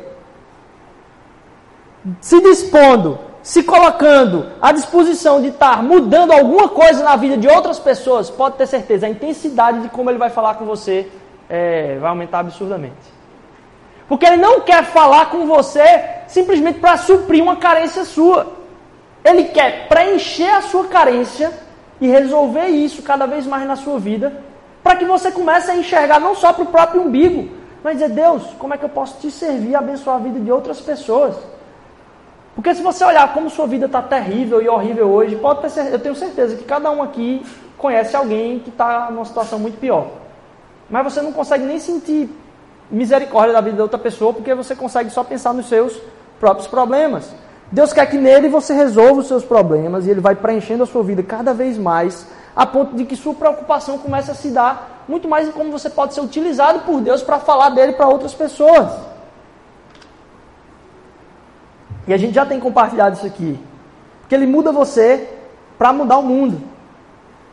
se 2.19 2.39
dispondo, 2.41 3.19
se 3.41 3.63
colocando 3.63 4.47
à 4.61 4.71
disposição 4.71 5.41
de 5.41 5.47
estar 5.47 5.81
mudando 5.81 6.31
alguma 6.31 6.69
coisa 6.69 7.03
na 7.03 7.15
vida 7.15 7.37
de 7.37 7.47
outras 7.47 7.79
pessoas, 7.79 8.29
pode 8.29 8.55
ter 8.55 8.67
certeza, 8.67 9.07
a 9.07 9.09
intensidade 9.09 9.81
de 9.81 9.89
como 9.89 10.09
Ele 10.09 10.19
vai 10.19 10.29
falar 10.29 10.55
com 10.55 10.65
você 10.65 11.07
é, 11.49 11.97
vai 11.99 12.09
aumentar 12.09 12.39
absurdamente. 12.39 13.11
Porque 14.07 14.25
Ele 14.25 14.37
não 14.37 14.61
quer 14.61 14.83
falar 14.85 15.29
com 15.31 15.45
você 15.45 15.83
simplesmente 16.27 16.79
para 16.79 16.97
suprir 16.97 17.41
uma 17.41 17.55
carência 17.55 18.05
sua. 18.05 18.60
Ele 19.23 19.45
quer 19.45 19.87
preencher 19.87 20.49
a 20.49 20.61
sua 20.61 20.87
carência 20.87 21.51
e 21.99 22.07
resolver 22.07 22.67
isso 22.67 23.03
cada 23.03 23.25
vez 23.25 23.45
mais 23.45 23.67
na 23.67 23.75
sua 23.75 23.99
vida, 23.99 24.33
para 24.83 24.95
que 24.95 25.05
você 25.05 25.31
comece 25.31 25.69
a 25.69 25.75
enxergar 25.75 26.19
não 26.19 26.33
só 26.33 26.51
para 26.51 26.63
o 26.63 26.67
próprio 26.67 27.01
umbigo, 27.01 27.55
mas 27.83 27.97
dizer, 27.97 28.09
Deus, 28.09 28.43
como 28.57 28.73
é 28.73 28.77
que 28.77 28.85
eu 28.85 28.89
posso 28.89 29.19
te 29.19 29.29
servir 29.31 29.71
e 29.71 29.75
abençoar 29.75 30.17
a 30.17 30.19
vida 30.19 30.39
de 30.39 30.51
outras 30.51 30.79
pessoas? 30.81 31.35
Porque 32.55 32.75
se 32.75 32.81
você 32.81 33.03
olhar 33.03 33.33
como 33.33 33.49
sua 33.49 33.65
vida 33.65 33.85
está 33.85 34.01
terrível 34.01 34.61
e 34.61 34.67
horrível 34.67 35.09
hoje, 35.09 35.35
pode 35.35 35.61
ter, 35.61 35.91
eu 35.91 35.99
tenho 35.99 36.15
certeza 36.15 36.55
que 36.55 36.63
cada 36.63 36.91
um 36.91 37.01
aqui 37.01 37.45
conhece 37.77 38.15
alguém 38.15 38.59
que 38.59 38.69
está 38.69 39.09
numa 39.09 39.25
situação 39.25 39.57
muito 39.57 39.79
pior. 39.79 40.07
Mas 40.89 41.03
você 41.03 41.21
não 41.21 41.31
consegue 41.31 41.63
nem 41.63 41.79
sentir 41.79 42.29
misericórdia 42.89 43.53
da 43.53 43.61
vida 43.61 43.77
da 43.77 43.83
outra 43.83 43.97
pessoa, 43.97 44.33
porque 44.33 44.53
você 44.53 44.75
consegue 44.75 45.09
só 45.09 45.23
pensar 45.23 45.53
nos 45.53 45.67
seus 45.67 45.97
próprios 46.39 46.67
problemas. 46.67 47.33
Deus 47.71 47.93
quer 47.93 48.05
que 48.07 48.17
nele 48.17 48.49
você 48.49 48.73
resolva 48.73 49.21
os 49.21 49.27
seus 49.27 49.45
problemas 49.45 50.05
e 50.05 50.09
ele 50.09 50.19
vai 50.19 50.35
preenchendo 50.35 50.83
a 50.83 50.85
sua 50.85 51.03
vida 51.03 51.23
cada 51.23 51.53
vez 51.53 51.77
mais, 51.77 52.27
a 52.53 52.65
ponto 52.65 52.95
de 52.95 53.05
que 53.05 53.15
sua 53.15 53.33
preocupação 53.33 53.97
comece 53.97 54.29
a 54.29 54.33
se 54.33 54.49
dar 54.49 55.05
muito 55.07 55.27
mais 55.27 55.47
em 55.47 55.51
como 55.51 55.71
você 55.71 55.89
pode 55.89 56.13
ser 56.13 56.21
utilizado 56.21 56.81
por 56.81 56.99
Deus 56.99 57.23
para 57.23 57.39
falar 57.39 57.69
dele 57.69 57.93
para 57.93 58.09
outras 58.09 58.33
pessoas. 58.33 58.89
E 62.07 62.13
a 62.13 62.17
gente 62.17 62.33
já 62.33 62.45
tem 62.45 62.59
compartilhado 62.59 63.15
isso 63.15 63.25
aqui. 63.25 63.57
Porque 64.21 64.35
ele 64.35 64.47
muda 64.47 64.71
você 64.71 65.29
para 65.77 65.93
mudar 65.93 66.17
o 66.17 66.23
mundo. 66.23 66.61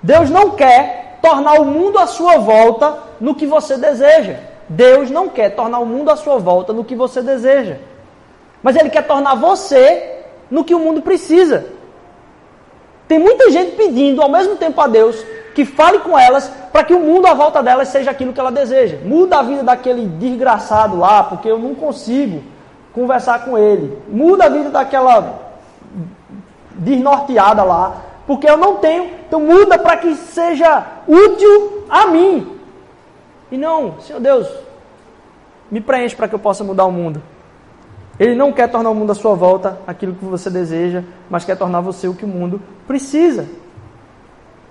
Deus 0.02 0.31
não 0.31 0.50
quer 0.50 1.18
tornar 1.22 1.61
o 1.61 1.64
mundo 1.64 1.98
à 1.98 2.07
sua 2.07 2.38
volta 2.38 2.98
no 3.20 3.35
que 3.35 3.46
você 3.46 3.76
deseja. 3.76 4.37
Deus 4.68 5.11
não 5.11 5.28
quer 5.28 5.50
tornar 5.50 5.78
o 5.78 5.87
mundo 5.87 6.11
à 6.11 6.16
sua 6.16 6.38
volta 6.38 6.72
no 6.72 6.85
que 6.85 6.94
você 6.94 7.22
deseja. 7.22 7.76
Mas 8.62 8.76
Ele 8.76 8.90
quer 8.90 9.06
tornar 9.06 9.34
você 9.34 10.22
no 10.50 10.64
que 10.64 10.74
o 10.74 10.78
mundo 10.78 11.02
precisa. 11.02 11.66
Tem 13.06 13.18
muita 13.18 13.50
gente 13.50 13.76
pedindo 13.76 14.20
ao 14.20 14.28
mesmo 14.28 14.56
tempo 14.56 14.80
a 14.80 14.86
Deus 14.86 15.24
que 15.54 15.64
fale 15.64 15.98
com 16.00 16.16
elas 16.16 16.48
para 16.70 16.84
que 16.84 16.94
o 16.94 17.00
mundo 17.00 17.26
à 17.26 17.34
volta 17.34 17.62
delas 17.62 17.88
seja 17.88 18.10
aquilo 18.10 18.32
que 18.32 18.38
ela 18.38 18.52
deseja. 18.52 18.98
Muda 19.04 19.38
a 19.38 19.42
vida 19.42 19.62
daquele 19.62 20.06
desgraçado 20.06 20.96
lá, 20.96 21.24
porque 21.24 21.50
eu 21.50 21.58
não 21.58 21.74
consigo 21.74 22.44
conversar 22.92 23.44
com 23.44 23.56
ele. 23.58 23.98
Muda 24.08 24.44
a 24.44 24.48
vida 24.48 24.70
daquela 24.70 25.40
desnorteada 26.74 27.64
lá, 27.64 27.96
porque 28.26 28.48
eu 28.48 28.56
não 28.56 28.76
tenho. 28.76 29.10
Então 29.26 29.40
muda 29.40 29.78
para 29.78 29.96
que 29.96 30.14
seja 30.14 30.86
útil 31.08 31.84
a 31.88 32.06
mim. 32.06 32.58
E 33.50 33.56
não, 33.56 33.98
Senhor 34.00 34.20
Deus, 34.20 34.46
me 35.70 35.80
preenche 35.80 36.14
para 36.14 36.28
que 36.28 36.34
eu 36.34 36.38
possa 36.38 36.62
mudar 36.62 36.84
o 36.84 36.92
mundo. 36.92 37.22
Ele 38.18 38.35
não 38.35 38.52
quer 38.52 38.68
tornar 38.68 38.90
o 38.90 38.94
mundo 38.94 39.12
à 39.12 39.14
sua 39.14 39.35
volta 39.35 39.81
aquilo 39.87 40.14
que 40.14 40.24
você 40.24 40.50
deseja, 40.50 41.04
mas 41.31 41.44
quer 41.44 41.57
tornar 41.57 41.81
você 41.81 42.09
o 42.09 42.14
que 42.14 42.24
o 42.24 42.28
mundo 42.28 42.61
precisa. 42.87 43.46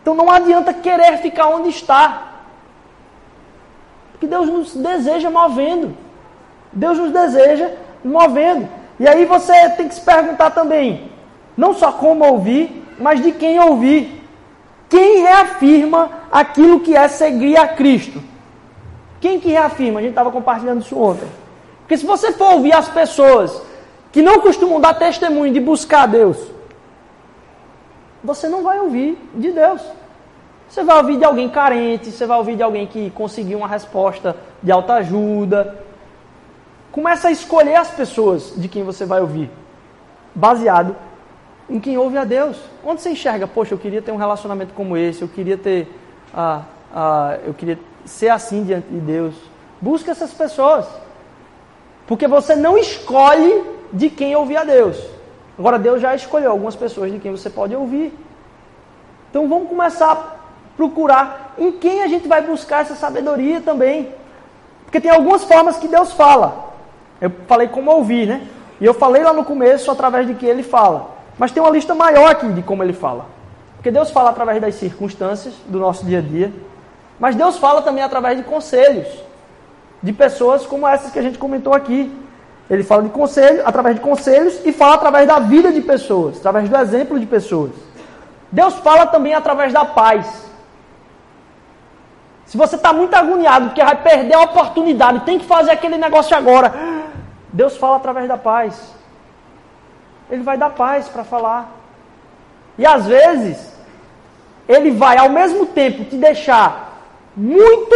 Então 0.02 0.14
não 0.14 0.30
adianta 0.30 0.74
querer 0.74 1.18
ficar 1.18 1.48
onde 1.48 1.70
está. 1.70 2.34
Porque 4.12 4.28
Deus 4.28 4.50
nos 4.50 4.76
deseja 4.76 5.30
movendo. 5.30 5.96
Deus 6.74 6.98
nos 6.98 7.12
deseja 7.12 7.72
movendo. 8.04 8.68
E 9.00 9.08
aí 9.08 9.26
você 9.26 9.70
tem 9.72 9.88
que 9.88 9.96
se 9.96 10.02
perguntar 10.02 10.52
também, 10.52 11.12
não 11.56 11.74
só 11.74 11.92
como 11.92 12.26
ouvir, 12.26 12.84
mas 13.00 13.22
de 13.22 13.32
quem 13.32 13.60
ouvir. 13.60 14.24
Quem 14.90 15.22
reafirma 15.22 16.10
aquilo 16.32 16.80
que 16.80 16.96
é 16.96 17.08
seguir 17.08 17.58
a 17.58 17.68
Cristo? 17.68 18.22
Quem 19.20 19.40
que 19.40 19.50
reafirma? 19.50 20.00
A 20.00 20.02
gente 20.02 20.12
estava 20.12 20.32
compartilhando 20.32 20.82
isso 20.82 20.98
ontem. 20.98 21.28
Porque 21.88 21.98
se 21.98 22.06
você 22.06 22.34
for 22.34 22.56
ouvir 22.56 22.74
as 22.74 22.90
pessoas 22.90 23.62
que 24.12 24.22
não 24.22 24.42
costumam 24.42 24.82
dar 24.82 24.94
testemunho 24.94 25.54
de 25.54 25.62
buscar 25.62 26.06
Deus, 26.06 26.38
você 28.22 28.50
não 28.50 28.62
vai 28.62 28.78
ouvir 28.82 29.18
de 29.34 29.54
Deus. 29.54 29.82
Você 30.68 30.84
vai 30.84 30.98
ouvir 30.98 31.18
de 31.18 31.24
alguém 31.24 31.48
carente, 31.48 32.12
você 32.12 32.26
vai 32.26 32.38
ouvir 32.38 32.58
de 32.58 32.64
alguém 32.64 32.86
que 32.86 33.10
conseguiu 33.12 33.60
uma 33.60 33.70
resposta 33.70 34.36
de 34.62 34.70
alta 34.70 34.96
ajuda. 34.96 35.80
Começa 36.92 37.30
a 37.30 37.32
escolher 37.32 37.76
as 37.76 37.90
pessoas 37.90 38.54
de 38.58 38.68
quem 38.68 38.84
você 38.84 39.06
vai 39.06 39.22
ouvir, 39.22 39.50
baseado 40.36 40.94
em 41.70 41.80
quem 41.80 41.98
ouve 41.98 42.18
a 42.18 42.26
Deus. 42.26 42.58
Onde 42.84 43.02
você 43.02 43.12
enxerga, 43.12 43.48
poxa, 43.48 43.74
eu 43.74 43.78
queria 43.78 44.02
ter 44.02 44.12
um 44.12 44.18
relacionamento 44.18 44.74
como 44.74 44.98
esse, 44.98 45.22
eu 45.22 45.30
queria 45.30 45.58
ter, 45.58 45.88
ah, 46.34 46.64
ah, 46.94 47.38
eu 47.46 47.54
queria 47.54 47.80
ser 48.04 48.28
assim 48.28 48.66
diante 48.66 48.90
de 48.90 49.00
Deus. 49.00 49.36
Busca 49.80 50.12
essas 50.12 50.34
pessoas. 50.34 50.86
Porque 52.08 52.28
você 52.28 52.56
não 52.56 52.78
escolhe 52.78 53.64
de 53.92 54.10
quem 54.10 54.36
ouvir 54.36 54.58
a 54.58 54.64
Deus. 54.64 54.98
Agora, 55.60 55.78
Deus 55.78 56.02
já 56.02 56.16
escolheu 56.16 56.52
algumas 56.52 56.76
pessoas 56.76 57.12
de 57.12 57.20
quem 57.20 57.32
você 57.32 57.50
pode 57.50 57.76
ouvir. 57.76 58.18
Então, 59.30 59.48
vamos 59.50 59.68
começar 59.68 60.12
a 60.12 60.38
procurar 60.78 61.54
em 61.58 61.72
quem 61.74 62.02
a 62.04 62.08
gente 62.08 62.28
vai 62.28 62.42
buscar 62.42 62.82
essa 62.82 62.96
sabedoria 62.96 63.60
também. 63.60 64.14
Porque 64.86 65.02
tem 65.02 65.12
algumas 65.12 65.44
formas 65.44 65.78
que 65.78 65.88
Deus 65.88 66.14
fala. 66.14 66.74
Eu 67.20 67.32
falei 67.46 67.68
como 67.68 67.92
ouvir, 67.92 68.26
né? 68.26 68.48
E 68.80 68.86
eu 68.86 68.94
falei 68.94 69.24
lá 69.24 69.34
no 69.34 69.44
começo 69.44 69.92
através 69.92 70.26
de 70.28 70.36
que 70.36 70.46
ele 70.46 70.64
fala. 70.64 71.10
Mas 71.38 71.52
tem 71.52 71.62
uma 71.62 71.72
lista 71.72 71.94
maior 71.94 72.32
aqui 72.32 72.48
de 72.50 72.62
como 72.62 72.84
ele 72.84 72.94
fala. 72.94 73.26
Porque 73.76 73.92
Deus 73.92 74.12
fala 74.12 74.30
através 74.30 74.62
das 74.62 74.76
circunstâncias 74.76 75.56
do 75.66 75.80
nosso 75.80 76.06
dia 76.06 76.20
a 76.20 76.22
dia. 76.22 76.54
Mas 77.20 77.36
Deus 77.36 77.58
fala 77.58 77.82
também 77.82 78.04
através 78.04 78.38
de 78.38 78.44
conselhos 78.44 79.08
de 80.02 80.14
pessoas 80.14 80.66
como 80.66 80.88
essas 80.88 81.12
que 81.12 81.20
a 81.20 81.22
gente 81.22 81.38
comentou 81.38 81.74
aqui. 81.74 82.12
Ele 82.70 82.84
fala 82.84 83.04
de 83.04 83.10
conselho, 83.10 83.64
através 83.66 83.96
de 83.96 84.02
conselhos 84.02 84.60
e 84.66 84.74
fala 84.74 84.96
através 84.96 85.26
da 85.26 85.40
vida 85.40 85.72
de 85.72 85.82
pessoas, 85.82 86.38
através 86.38 86.70
do 86.70 86.76
exemplo 86.76 87.20
de 87.20 87.26
pessoas. 87.26 87.72
Deus 88.52 88.76
fala 88.76 89.06
também 89.06 89.34
através 89.34 89.72
da 89.72 89.86
paz. 89.86 90.46
Se 92.46 92.58
você 92.58 92.76
está 92.76 92.94
muito 92.94 93.14
agoniado 93.14 93.68
porque 93.68 93.84
vai 93.84 94.02
perder 94.02 94.36
a 94.36 94.42
oportunidade, 94.42 95.22
tem 95.22 95.40
que 95.40 95.46
fazer 95.46 95.72
aquele 95.72 95.98
negócio 95.98 96.36
agora. 96.36 96.74
Deus 97.52 97.76
fala 97.78 97.98
através 97.98 98.28
da 98.28 98.38
paz. 98.38 98.94
Ele 100.30 100.44
vai 100.44 100.58
dar 100.58 100.70
paz 100.70 101.08
para 101.08 101.24
falar. 101.24 101.72
E 102.78 102.86
às 102.86 103.06
vezes, 103.06 103.74
ele 104.68 104.92
vai 104.92 105.18
ao 105.18 105.30
mesmo 105.30 105.66
tempo 105.68 106.06
te 106.06 106.16
deixar 106.16 107.02
muito 107.36 107.96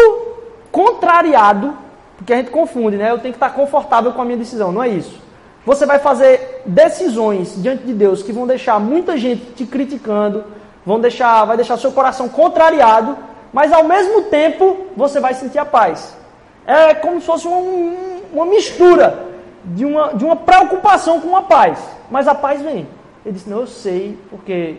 contrariado 0.72 1.78
porque 2.22 2.34
a 2.34 2.38
gente 2.38 2.52
confunde, 2.52 2.98
né? 2.98 3.10
Eu 3.10 3.18
tenho 3.18 3.34
que 3.34 3.38
estar 3.38 3.50
confortável 3.50 4.12
com 4.14 4.22
a 4.22 4.26
minha 4.26 4.38
decisão. 4.38 4.72
Não 4.72 4.84
é 4.84 4.90
isso. 4.90 5.20
Você 5.66 5.88
vai 5.88 5.98
fazer 5.98 6.62
decisões 6.68 7.60
diante 7.60 7.84
de 7.84 7.94
Deus 7.94 8.22
que 8.22 8.32
vão 8.32 8.46
deixar 8.46 8.80
muita 8.80 9.18
gente 9.18 9.44
te 9.54 9.66
criticando, 9.66 10.44
vão 10.86 11.00
deixar, 11.00 11.46
vai 11.46 11.56
deixar 11.56 11.78
seu 11.78 11.92
coração 11.92 12.30
contrariado, 12.30 13.18
mas 13.52 13.74
ao 13.74 13.84
mesmo 13.84 14.24
tempo 14.24 14.86
você 14.96 15.20
vai 15.20 15.34
sentir 15.34 15.58
a 15.58 15.66
paz. 15.66 16.16
É 16.64 16.94
como 16.94 17.20
se 17.20 17.26
fosse 17.26 17.48
um, 17.48 18.22
uma 18.32 18.46
mistura 18.46 19.26
de 19.66 19.84
uma, 19.84 20.14
de 20.14 20.24
uma 20.24 20.36
preocupação 20.36 21.20
com 21.20 21.36
a 21.36 21.42
paz. 21.42 21.80
Mas 22.12 22.28
a 22.28 22.36
paz 22.36 22.62
vem. 22.62 22.88
Ele 23.26 23.34
disse: 23.34 23.50
Não, 23.50 23.62
eu 23.62 23.68
sei, 23.68 24.16
porque 24.30 24.78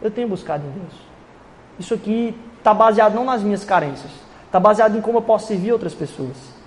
eu 0.00 0.10
tenho 0.10 0.28
buscado 0.28 0.64
em 0.64 0.70
Deus. 0.70 0.94
Isso 1.80 1.94
aqui 1.94 2.32
está 2.58 2.72
baseado 2.72 3.14
não 3.14 3.24
nas 3.24 3.42
minhas 3.42 3.64
carências, 3.64 4.12
está 4.46 4.60
baseado 4.60 4.96
em 4.96 5.00
como 5.00 5.18
eu 5.18 5.22
posso 5.22 5.48
servir 5.48 5.72
outras 5.72 5.94
pessoas. 5.94 6.59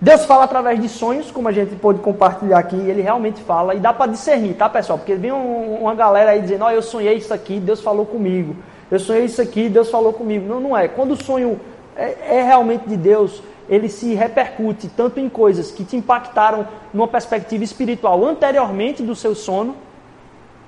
Deus 0.00 0.24
fala 0.24 0.44
através 0.44 0.80
de 0.80 0.88
sonhos, 0.88 1.30
como 1.30 1.46
a 1.46 1.52
gente 1.52 1.76
pôde 1.76 1.98
compartilhar 2.00 2.58
aqui, 2.58 2.76
ele 2.76 3.02
realmente 3.02 3.42
fala, 3.42 3.74
e 3.74 3.78
dá 3.78 3.92
para 3.92 4.10
discernir, 4.10 4.54
tá 4.54 4.66
pessoal? 4.66 4.98
Porque 4.98 5.14
vem 5.14 5.30
um, 5.30 5.82
uma 5.82 5.94
galera 5.94 6.30
aí 6.30 6.40
dizendo, 6.40 6.64
ó, 6.64 6.68
oh, 6.68 6.70
eu 6.70 6.80
sonhei 6.80 7.16
isso 7.16 7.34
aqui, 7.34 7.60
Deus 7.60 7.82
falou 7.82 8.06
comigo. 8.06 8.56
Eu 8.90 8.98
sonhei 8.98 9.26
isso 9.26 9.42
aqui, 9.42 9.68
Deus 9.68 9.90
falou 9.90 10.12
comigo. 10.12 10.48
Não, 10.48 10.58
não 10.58 10.76
é. 10.76 10.88
Quando 10.88 11.12
o 11.12 11.22
sonho 11.22 11.60
é, 11.94 12.38
é 12.38 12.42
realmente 12.42 12.88
de 12.88 12.96
Deus, 12.96 13.42
ele 13.68 13.90
se 13.90 14.14
repercute 14.14 14.88
tanto 14.88 15.20
em 15.20 15.28
coisas 15.28 15.70
que 15.70 15.84
te 15.84 15.96
impactaram 15.96 16.66
numa 16.94 17.06
perspectiva 17.06 17.62
espiritual 17.62 18.24
anteriormente 18.24 19.02
do 19.02 19.14
seu 19.14 19.34
sono, 19.34 19.76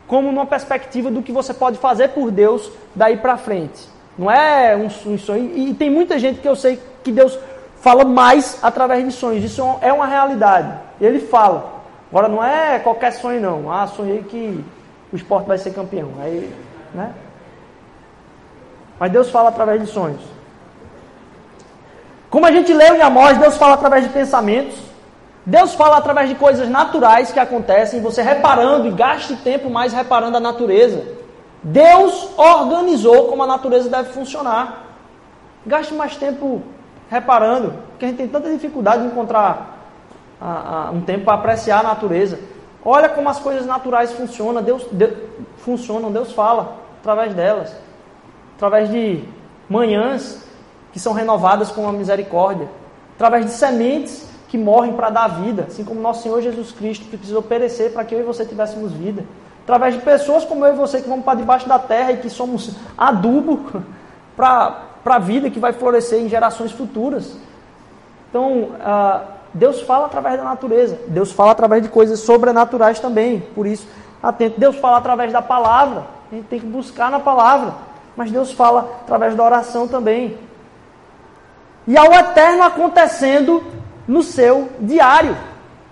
como 0.06 0.30
numa 0.30 0.46
perspectiva 0.46 1.10
do 1.10 1.22
que 1.22 1.32
você 1.32 1.54
pode 1.54 1.78
fazer 1.78 2.08
por 2.08 2.30
Deus 2.30 2.70
daí 2.94 3.16
para 3.16 3.38
frente. 3.38 3.88
Não 4.16 4.30
é 4.30 4.76
um, 4.76 4.86
um 5.10 5.18
sonho. 5.18 5.50
E, 5.56 5.70
e 5.70 5.74
tem 5.74 5.88
muita 5.88 6.18
gente 6.18 6.38
que 6.38 6.46
eu 6.46 6.54
sei 6.54 6.78
que 7.02 7.10
Deus 7.10 7.38
fala 7.82 8.04
mais 8.04 8.58
através 8.62 9.04
de 9.04 9.12
sonhos. 9.12 9.44
Isso 9.44 9.62
é 9.82 9.92
uma 9.92 10.06
realidade. 10.06 10.72
Ele 11.00 11.18
fala. 11.18 11.82
Agora 12.10 12.28
não 12.28 12.42
é 12.42 12.78
qualquer 12.78 13.12
sonho 13.12 13.40
não. 13.40 13.70
Ah, 13.70 13.86
sonhei 13.88 14.22
que 14.22 14.64
o 15.12 15.16
esporte 15.16 15.46
vai 15.46 15.58
ser 15.58 15.74
campeão. 15.74 16.10
Aí, 16.22 16.54
né? 16.94 17.12
Mas 19.00 19.10
Deus 19.10 19.30
fala 19.30 19.48
através 19.48 19.80
de 19.80 19.88
sonhos. 19.88 20.20
Como 22.30 22.46
a 22.46 22.52
gente 22.52 22.72
leu 22.72 22.94
em 22.94 23.02
Amós, 23.02 23.36
Deus 23.36 23.56
fala 23.56 23.74
através 23.74 24.04
de 24.04 24.10
pensamentos. 24.10 24.78
Deus 25.44 25.74
fala 25.74 25.96
através 25.96 26.28
de 26.28 26.36
coisas 26.36 26.68
naturais 26.68 27.32
que 27.32 27.40
acontecem, 27.40 28.00
você 28.00 28.22
reparando 28.22 28.86
e 28.86 28.92
gaste 28.92 29.34
tempo 29.36 29.68
mais 29.68 29.92
reparando 29.92 30.36
a 30.36 30.40
natureza. 30.40 31.04
Deus 31.64 32.28
organizou 32.36 33.26
como 33.26 33.42
a 33.42 33.46
natureza 33.46 33.90
deve 33.90 34.12
funcionar. 34.12 34.84
Gaste 35.66 35.94
mais 35.94 36.14
tempo 36.14 36.62
reparando, 37.12 37.74
porque 37.90 38.06
a 38.06 38.08
gente 38.08 38.16
tem 38.16 38.26
tanta 38.26 38.50
dificuldade 38.50 39.02
de 39.02 39.08
encontrar 39.08 39.76
a, 40.40 40.86
a, 40.86 40.90
um 40.90 41.02
tempo 41.02 41.26
para 41.26 41.34
apreciar 41.34 41.80
a 41.80 41.82
natureza. 41.82 42.40
Olha 42.82 43.06
como 43.06 43.28
as 43.28 43.38
coisas 43.38 43.66
naturais 43.66 44.12
funcionam, 44.12 44.62
Deus, 44.62 44.86
Deus, 44.90 45.12
funcionam, 45.58 46.10
Deus 46.10 46.32
fala 46.32 46.78
através 47.00 47.34
delas. 47.34 47.76
Através 48.56 48.90
de 48.90 49.22
manhãs 49.68 50.42
que 50.90 50.98
são 50.98 51.12
renovadas 51.12 51.70
com 51.70 51.86
a 51.86 51.92
misericórdia. 51.92 52.66
Através 53.14 53.44
de 53.44 53.52
sementes 53.52 54.26
que 54.48 54.56
morrem 54.56 54.94
para 54.94 55.10
dar 55.10 55.28
vida, 55.28 55.66
assim 55.68 55.84
como 55.84 56.00
nosso 56.00 56.22
Senhor 56.22 56.40
Jesus 56.40 56.72
Cristo 56.72 57.04
que 57.10 57.16
precisou 57.18 57.42
perecer 57.42 57.92
para 57.92 58.04
que 58.04 58.14
eu 58.14 58.20
e 58.20 58.22
você 58.22 58.46
tivéssemos 58.46 58.90
vida. 58.90 59.22
Através 59.64 59.94
de 59.94 60.00
pessoas 60.00 60.46
como 60.46 60.64
eu 60.64 60.72
e 60.72 60.76
você 60.76 61.02
que 61.02 61.08
vamos 61.08 61.26
para 61.26 61.38
debaixo 61.38 61.68
da 61.68 61.78
terra 61.78 62.12
e 62.12 62.16
que 62.16 62.30
somos 62.30 62.74
adubo 62.96 63.82
para 64.34 64.91
para 65.02 65.16
a 65.16 65.18
vida 65.18 65.50
que 65.50 65.58
vai 65.58 65.72
florescer 65.72 66.20
em 66.20 66.28
gerações 66.28 66.72
futuras. 66.72 67.36
Então, 68.28 68.52
uh, 68.52 69.20
Deus 69.52 69.82
fala 69.82 70.06
através 70.06 70.38
da 70.38 70.44
natureza, 70.44 70.98
Deus 71.08 71.32
fala 71.32 71.52
através 71.52 71.82
de 71.82 71.88
coisas 71.88 72.20
sobrenaturais 72.20 72.98
também, 72.98 73.40
por 73.54 73.66
isso, 73.66 73.86
atento. 74.22 74.58
Deus 74.58 74.76
fala 74.76 74.98
através 74.98 75.32
da 75.32 75.42
palavra, 75.42 76.04
a 76.30 76.34
gente 76.34 76.46
tem 76.46 76.60
que 76.60 76.66
buscar 76.66 77.10
na 77.10 77.20
palavra, 77.20 77.74
mas 78.16 78.30
Deus 78.30 78.52
fala 78.52 79.00
através 79.02 79.34
da 79.34 79.44
oração 79.44 79.86
também. 79.86 80.38
E 81.86 81.96
ao 81.96 82.12
eterno 82.12 82.62
acontecendo 82.62 83.62
no 84.06 84.22
seu 84.22 84.68
diário. 84.80 85.36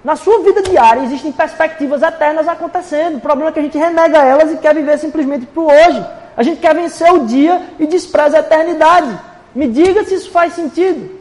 Na 0.02 0.16
sua 0.16 0.42
vida 0.42 0.62
diária 0.62 1.02
existem 1.02 1.30
perspectivas 1.30 2.02
eternas 2.02 2.48
acontecendo. 2.48 3.16
O 3.16 3.20
problema 3.20 3.50
é 3.50 3.52
que 3.52 3.60
a 3.60 3.62
gente 3.62 3.76
renega 3.76 4.18
elas 4.18 4.50
e 4.50 4.56
quer 4.56 4.74
viver 4.74 4.98
simplesmente 4.98 5.44
para 5.46 5.62
o 5.62 5.66
hoje. 5.66 6.06
A 6.36 6.42
gente 6.42 6.60
quer 6.60 6.74
vencer 6.74 7.12
o 7.12 7.26
dia 7.26 7.62
e 7.78 7.86
despreza 7.86 8.36
a 8.36 8.40
eternidade. 8.40 9.18
Me 9.54 9.68
diga 9.68 10.04
se 10.04 10.14
isso 10.14 10.30
faz 10.30 10.54
sentido. 10.54 11.18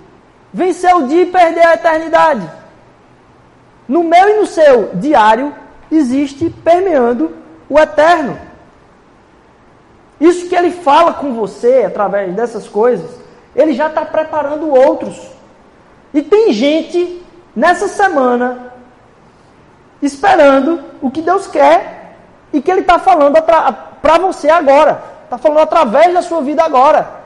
Vencer 0.54 0.96
o 0.96 1.08
dia 1.08 1.24
e 1.24 1.32
perder 1.32 1.66
a 1.66 1.74
eternidade. 1.74 2.50
No 3.88 4.04
meu 4.04 4.30
e 4.30 4.40
no 4.40 4.46
seu 4.46 4.92
diário 4.94 5.54
existe 5.92 6.50
permeando 6.64 7.36
o 7.68 7.80
eterno. 7.80 8.40
Isso 10.20 10.48
que 10.48 10.56
ele 10.56 10.72
fala 10.72 11.14
com 11.14 11.34
você 11.34 11.84
através 11.88 12.36
dessas 12.36 12.68
coisas, 12.68 13.10
ele 13.56 13.74
já 13.74 13.88
está 13.88 14.06
preparando 14.06 14.70
outros. 14.70 15.32
E 16.14 16.22
tem 16.22 16.52
gente 16.52 17.24
nessa 17.56 17.88
semana 17.88 18.74
esperando 20.02 20.82
o 21.02 21.10
que 21.10 21.22
Deus 21.22 21.48
quer 21.48 22.16
e 22.52 22.62
que 22.62 22.70
ele 22.70 22.82
está 22.82 23.00
falando 23.00 23.38
para 24.02 24.18
você 24.18 24.50
agora. 24.50 25.02
Está 25.24 25.38
falando 25.38 25.60
através 25.60 26.14
da 26.14 26.22
sua 26.22 26.42
vida 26.42 26.64
agora. 26.64 27.20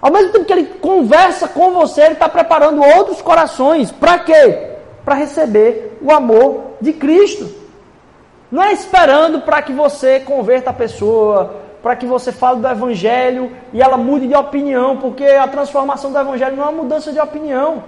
Ao 0.00 0.12
mesmo 0.12 0.32
tempo 0.32 0.44
que 0.44 0.52
ele 0.52 0.64
conversa 0.80 1.48
com 1.48 1.72
você, 1.72 2.02
ele 2.02 2.12
está 2.12 2.28
preparando 2.28 2.82
outros 2.82 3.20
corações. 3.20 3.90
Para 3.90 4.20
quê? 4.20 4.68
Para 5.04 5.16
receber 5.16 5.98
o 6.00 6.12
amor 6.12 6.76
de 6.80 6.92
Cristo. 6.92 7.52
Não 8.50 8.62
é 8.62 8.72
esperando 8.72 9.40
para 9.40 9.60
que 9.60 9.72
você 9.72 10.20
converta 10.20 10.70
a 10.70 10.72
pessoa, 10.72 11.56
para 11.82 11.96
que 11.96 12.06
você 12.06 12.32
fale 12.32 12.60
do 12.60 12.68
Evangelho 12.68 13.52
e 13.72 13.82
ela 13.82 13.96
mude 13.96 14.26
de 14.26 14.34
opinião, 14.34 14.96
porque 14.96 15.24
a 15.24 15.48
transformação 15.48 16.12
do 16.12 16.18
Evangelho 16.18 16.56
não 16.56 16.64
é 16.64 16.68
uma 16.68 16.82
mudança 16.82 17.12
de 17.12 17.20
opinião. 17.20 17.82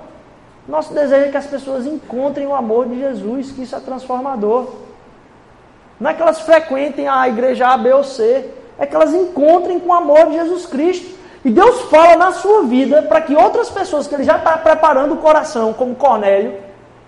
Nosso 0.68 0.92
desejo 0.92 1.26
é 1.26 1.30
que 1.30 1.36
as 1.36 1.46
pessoas 1.46 1.86
encontrem 1.86 2.46
o 2.46 2.54
amor 2.54 2.86
de 2.88 2.98
Jesus, 2.98 3.52
que 3.52 3.62
isso 3.62 3.74
é 3.74 3.80
transformador. 3.80 4.66
Não 6.00 6.10
é 6.10 6.14
que 6.14 6.22
elas 6.22 6.40
frequentem 6.40 7.06
a 7.06 7.28
igreja 7.28 7.68
A, 7.68 7.76
B 7.76 7.92
ou 7.92 8.02
C, 8.02 8.48
é 8.78 8.86
que 8.86 8.96
elas 8.96 9.12
encontrem 9.12 9.78
com 9.78 9.90
o 9.90 9.92
amor 9.92 10.28
de 10.30 10.36
Jesus 10.36 10.64
Cristo. 10.64 11.20
E 11.44 11.50
Deus 11.50 11.82
fala 11.82 12.16
na 12.16 12.32
sua 12.32 12.62
vida 12.62 13.02
para 13.02 13.20
que 13.20 13.36
outras 13.36 13.68
pessoas 13.68 14.06
que 14.06 14.14
Ele 14.14 14.24
já 14.24 14.36
está 14.36 14.56
preparando 14.56 15.14
o 15.14 15.18
coração, 15.18 15.74
como 15.74 15.94
Cornélio, 15.94 16.54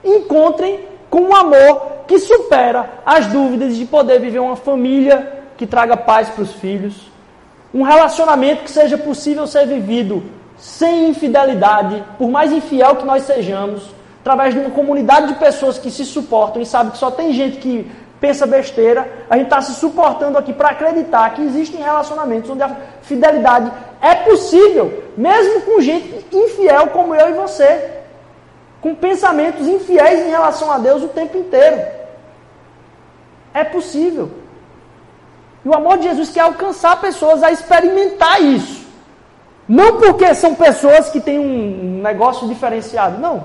encontrem 0.04 0.80
com 1.08 1.22
um 1.22 1.34
amor 1.34 1.92
que 2.06 2.18
supera 2.18 2.90
as 3.04 3.26
dúvidas 3.26 3.76
de 3.76 3.86
poder 3.86 4.20
viver 4.20 4.38
uma 4.38 4.56
família 4.56 5.40
que 5.56 5.66
traga 5.66 5.96
paz 5.96 6.28
para 6.28 6.42
os 6.42 6.52
filhos, 6.52 7.10
um 7.72 7.82
relacionamento 7.82 8.64
que 8.64 8.70
seja 8.70 8.98
possível 8.98 9.46
ser 9.46 9.66
vivido 9.66 10.22
sem 10.56 11.08
infidelidade, 11.08 12.02
por 12.18 12.28
mais 12.28 12.52
infiel 12.52 12.96
que 12.96 13.04
nós 13.04 13.22
sejamos, 13.24 13.82
através 14.20 14.54
de 14.54 14.60
uma 14.60 14.70
comunidade 14.70 15.28
de 15.28 15.34
pessoas 15.34 15.78
que 15.78 15.90
se 15.90 16.04
suportam 16.04 16.62
e 16.62 16.66
sabem 16.66 16.92
que 16.92 16.98
só 16.98 17.10
tem 17.10 17.32
gente 17.32 17.58
que 17.58 17.90
pensa 18.22 18.46
besteira, 18.46 19.26
a 19.28 19.36
gente 19.36 19.46
está 19.46 19.60
se 19.60 19.74
suportando 19.74 20.38
aqui 20.38 20.52
para 20.52 20.68
acreditar 20.68 21.34
que 21.34 21.42
existem 21.42 21.82
relacionamentos 21.82 22.48
onde 22.48 22.62
a 22.62 22.76
fidelidade 23.02 23.70
é 24.00 24.14
possível, 24.14 25.02
mesmo 25.16 25.62
com 25.62 25.80
gente 25.80 26.24
infiel 26.32 26.86
como 26.90 27.16
eu 27.16 27.30
e 27.30 27.32
você, 27.32 27.70
com 28.80 28.94
pensamentos 28.94 29.66
infiéis 29.66 30.20
em 30.24 30.30
relação 30.30 30.70
a 30.70 30.78
Deus 30.78 31.02
o 31.02 31.08
tempo 31.08 31.36
inteiro. 31.36 31.82
É 33.52 33.64
possível. 33.64 34.30
E 35.64 35.68
o 35.68 35.74
amor 35.74 35.98
de 35.98 36.04
Jesus 36.04 36.30
quer 36.30 36.42
alcançar 36.42 37.00
pessoas 37.00 37.42
a 37.42 37.50
experimentar 37.50 38.40
isso. 38.40 38.86
Não 39.68 39.98
porque 39.98 40.32
são 40.32 40.54
pessoas 40.54 41.10
que 41.10 41.20
têm 41.20 41.40
um 41.40 42.00
negócio 42.00 42.46
diferenciado, 42.46 43.20
não. 43.20 43.44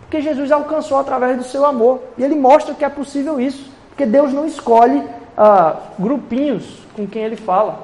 Porque 0.00 0.20
Jesus 0.20 0.52
alcançou 0.52 0.98
através 0.98 1.38
do 1.38 1.44
seu 1.44 1.64
amor. 1.64 2.00
E 2.18 2.22
ele 2.22 2.34
mostra 2.34 2.74
que 2.74 2.84
é 2.84 2.88
possível 2.90 3.40
isso. 3.40 3.77
Porque 3.98 4.12
Deus 4.12 4.32
não 4.32 4.46
escolhe 4.46 5.02
ah, 5.36 5.74
grupinhos 5.98 6.78
com 6.94 7.04
quem 7.04 7.24
Ele 7.24 7.34
fala. 7.34 7.80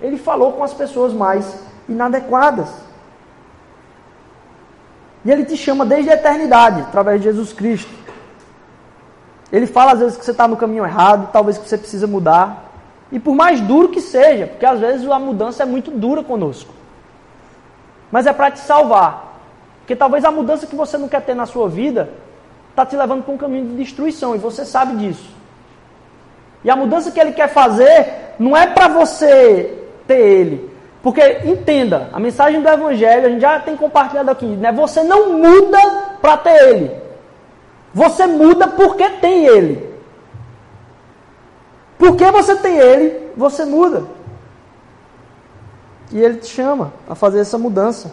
Ele 0.00 0.18
falou 0.18 0.50
com 0.50 0.64
as 0.64 0.74
pessoas 0.74 1.12
mais 1.12 1.62
inadequadas. 1.88 2.68
E 5.24 5.30
Ele 5.30 5.44
te 5.44 5.56
chama 5.56 5.86
desde 5.86 6.10
a 6.10 6.14
eternidade, 6.14 6.80
através 6.80 7.20
de 7.20 7.28
Jesus 7.28 7.52
Cristo. 7.52 7.88
Ele 9.52 9.64
fala 9.64 9.92
às 9.92 10.00
vezes 10.00 10.16
que 10.16 10.24
você 10.24 10.32
está 10.32 10.48
no 10.48 10.56
caminho 10.56 10.84
errado, 10.84 11.30
talvez 11.32 11.56
que 11.56 11.68
você 11.68 11.78
precisa 11.78 12.08
mudar. 12.08 12.72
E 13.12 13.20
por 13.20 13.36
mais 13.36 13.60
duro 13.60 13.90
que 13.90 14.00
seja, 14.00 14.48
porque 14.48 14.66
às 14.66 14.80
vezes 14.80 15.08
a 15.08 15.20
mudança 15.20 15.62
é 15.62 15.66
muito 15.66 15.92
dura 15.92 16.24
conosco. 16.24 16.74
Mas 18.10 18.26
é 18.26 18.32
para 18.32 18.50
te 18.50 18.58
salvar. 18.58 19.38
Porque 19.78 19.94
talvez 19.94 20.24
a 20.24 20.32
mudança 20.32 20.66
que 20.66 20.74
você 20.74 20.98
não 20.98 21.08
quer 21.08 21.22
ter 21.22 21.36
na 21.36 21.46
sua 21.46 21.68
vida 21.68 22.10
está 22.72 22.84
te 22.84 22.96
levando 22.96 23.22
para 23.22 23.34
um 23.34 23.38
caminho 23.38 23.66
de 23.68 23.76
destruição 23.76 24.34
e 24.34 24.38
você 24.38 24.64
sabe 24.64 24.96
disso. 24.96 25.30
E 26.64 26.70
a 26.70 26.76
mudança 26.76 27.10
que 27.10 27.20
ele 27.20 27.32
quer 27.32 27.48
fazer 27.48 28.34
não 28.38 28.56
é 28.56 28.66
para 28.66 28.88
você 28.88 29.78
ter 30.06 30.18
ele. 30.18 30.72
Porque, 31.02 31.40
entenda, 31.44 32.08
a 32.12 32.20
mensagem 32.20 32.62
do 32.62 32.68
Evangelho, 32.68 33.26
a 33.26 33.30
gente 33.30 33.40
já 33.40 33.58
tem 33.58 33.76
compartilhado 33.76 34.30
aqui, 34.30 34.46
né? 34.46 34.70
Você 34.72 35.02
não 35.02 35.32
muda 35.38 35.78
para 36.20 36.36
ter 36.36 36.68
ele. 36.68 36.90
Você 37.92 38.26
muda 38.26 38.68
porque 38.68 39.08
tem 39.10 39.44
ele. 39.44 39.92
Porque 41.98 42.30
você 42.30 42.56
tem 42.56 42.78
ele, 42.78 43.30
você 43.36 43.64
muda. 43.64 44.04
E 46.12 46.20
ele 46.20 46.38
te 46.38 46.48
chama 46.48 46.92
a 47.08 47.14
fazer 47.14 47.40
essa 47.40 47.58
mudança. 47.58 48.12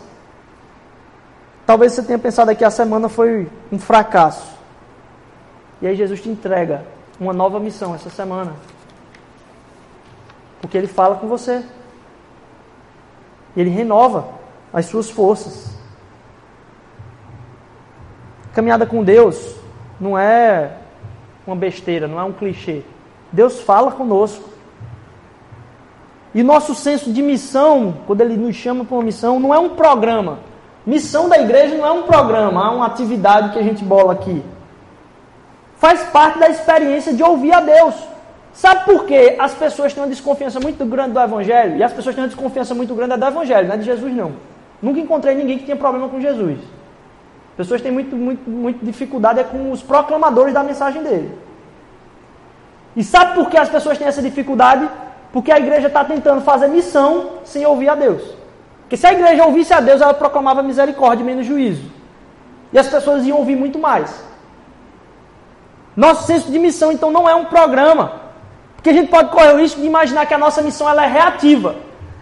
Talvez 1.69 1.93
você 1.93 2.01
tenha 2.01 2.17
pensado 2.17 2.55
que 2.55 2.65
a 2.65 2.71
semana 2.71 3.07
foi 3.07 3.47
um 3.71 3.77
fracasso. 3.77 4.57
E 5.79 5.85
aí 5.85 5.95
Jesus 5.95 6.19
te 6.19 6.27
entrega 6.27 6.83
uma 7.19 7.31
nova 7.31 7.59
missão 7.59 7.93
essa 7.93 8.09
semana. 8.09 8.53
Porque 10.59 10.75
ele 10.75 10.87
fala 10.87 11.17
com 11.17 11.27
você. 11.27 11.63
Ele 13.55 13.69
renova 13.69 14.29
as 14.73 14.87
suas 14.87 15.11
forças. 15.11 15.77
Caminhada 18.51 18.87
com 18.87 19.03
Deus 19.03 19.55
não 19.99 20.17
é 20.17 20.75
uma 21.45 21.55
besteira, 21.55 22.07
não 22.07 22.19
é 22.19 22.23
um 22.23 22.33
clichê. 22.33 22.81
Deus 23.31 23.59
fala 23.59 23.91
conosco. 23.91 24.49
E 26.33 26.41
nosso 26.41 26.73
senso 26.73 27.13
de 27.13 27.21
missão, 27.21 27.95
quando 28.07 28.21
ele 28.21 28.37
nos 28.37 28.55
chama 28.55 28.83
para 28.83 28.95
uma 28.95 29.03
missão, 29.03 29.39
não 29.39 29.53
é 29.53 29.59
um 29.59 29.75
programa. 29.75 30.49
Missão 30.85 31.27
da 31.29 31.37
igreja 31.39 31.75
não 31.75 31.85
é 31.85 31.91
um 31.91 32.03
programa, 32.03 32.65
é 32.65 32.69
uma 32.69 32.85
atividade 32.85 33.51
que 33.51 33.59
a 33.59 33.63
gente 33.63 33.83
bola 33.83 34.13
aqui. 34.13 34.43
Faz 35.77 36.01
parte 36.03 36.39
da 36.39 36.49
experiência 36.49 37.13
de 37.13 37.23
ouvir 37.23 37.53
a 37.53 37.61
Deus. 37.61 37.95
Sabe 38.53 38.85
por 38.85 39.05
que 39.05 39.35
as 39.39 39.53
pessoas 39.53 39.93
têm 39.93 40.03
uma 40.03 40.09
desconfiança 40.09 40.59
muito 40.59 40.83
grande 40.85 41.11
do 41.11 41.19
Evangelho? 41.19 41.77
E 41.77 41.83
as 41.83 41.93
pessoas 41.93 42.15
têm 42.15 42.23
uma 42.23 42.29
desconfiança 42.29 42.73
muito 42.73 42.93
grande 42.95 43.15
do 43.15 43.25
Evangelho, 43.25 43.67
não 43.67 43.75
é 43.75 43.77
de 43.77 43.85
Jesus 43.85 44.13
não. 44.13 44.33
Nunca 44.81 44.99
encontrei 44.99 45.35
ninguém 45.35 45.57
que 45.57 45.65
tinha 45.65 45.77
problema 45.77 46.09
com 46.09 46.19
Jesus. 46.19 46.59
Pessoas 47.55 47.81
têm 47.81 47.91
muito, 47.91 48.15
muito, 48.15 48.49
muito 48.49 48.85
dificuldade 48.85 49.39
é 49.39 49.43
com 49.43 49.71
os 49.71 49.81
proclamadores 49.81 50.53
da 50.53 50.63
mensagem 50.63 51.03
dele. 51.03 51.37
E 52.95 53.03
sabe 53.03 53.35
por 53.35 53.49
que 53.49 53.57
as 53.57 53.69
pessoas 53.69 53.97
têm 53.97 54.07
essa 54.07 54.21
dificuldade? 54.21 54.89
Porque 55.31 55.51
a 55.51 55.59
igreja 55.59 55.87
está 55.87 56.03
tentando 56.03 56.41
fazer 56.41 56.67
missão 56.67 57.39
sem 57.43 57.65
ouvir 57.65 57.89
a 57.89 57.95
Deus. 57.95 58.38
Porque 58.89 58.97
se 58.97 59.05
a 59.05 59.13
igreja 59.13 59.45
ouvisse 59.45 59.71
a 59.71 59.79
Deus, 59.79 60.01
ela 60.01 60.15
proclamava 60.15 60.63
misericórdia 60.63 61.23
menos 61.23 61.45
juízo. 61.45 61.83
E 62.73 62.79
as 62.79 62.87
pessoas 62.87 63.23
iam 63.23 63.37
ouvir 63.37 63.55
muito 63.55 63.77
mais. 63.77 64.23
Nosso 65.95 66.25
senso 66.25 66.51
de 66.51 66.57
missão, 66.57 66.91
então, 66.91 67.11
não 67.11 67.29
é 67.29 67.35
um 67.35 67.45
programa. 67.45 68.13
Porque 68.75 68.89
a 68.89 68.93
gente 68.93 69.11
pode 69.11 69.29
correr 69.29 69.53
o 69.53 69.59
risco 69.59 69.79
de 69.79 69.85
imaginar 69.85 70.25
que 70.25 70.33
a 70.33 70.39
nossa 70.39 70.63
missão 70.63 70.89
ela 70.89 71.05
é 71.05 71.07
reativa. 71.07 71.75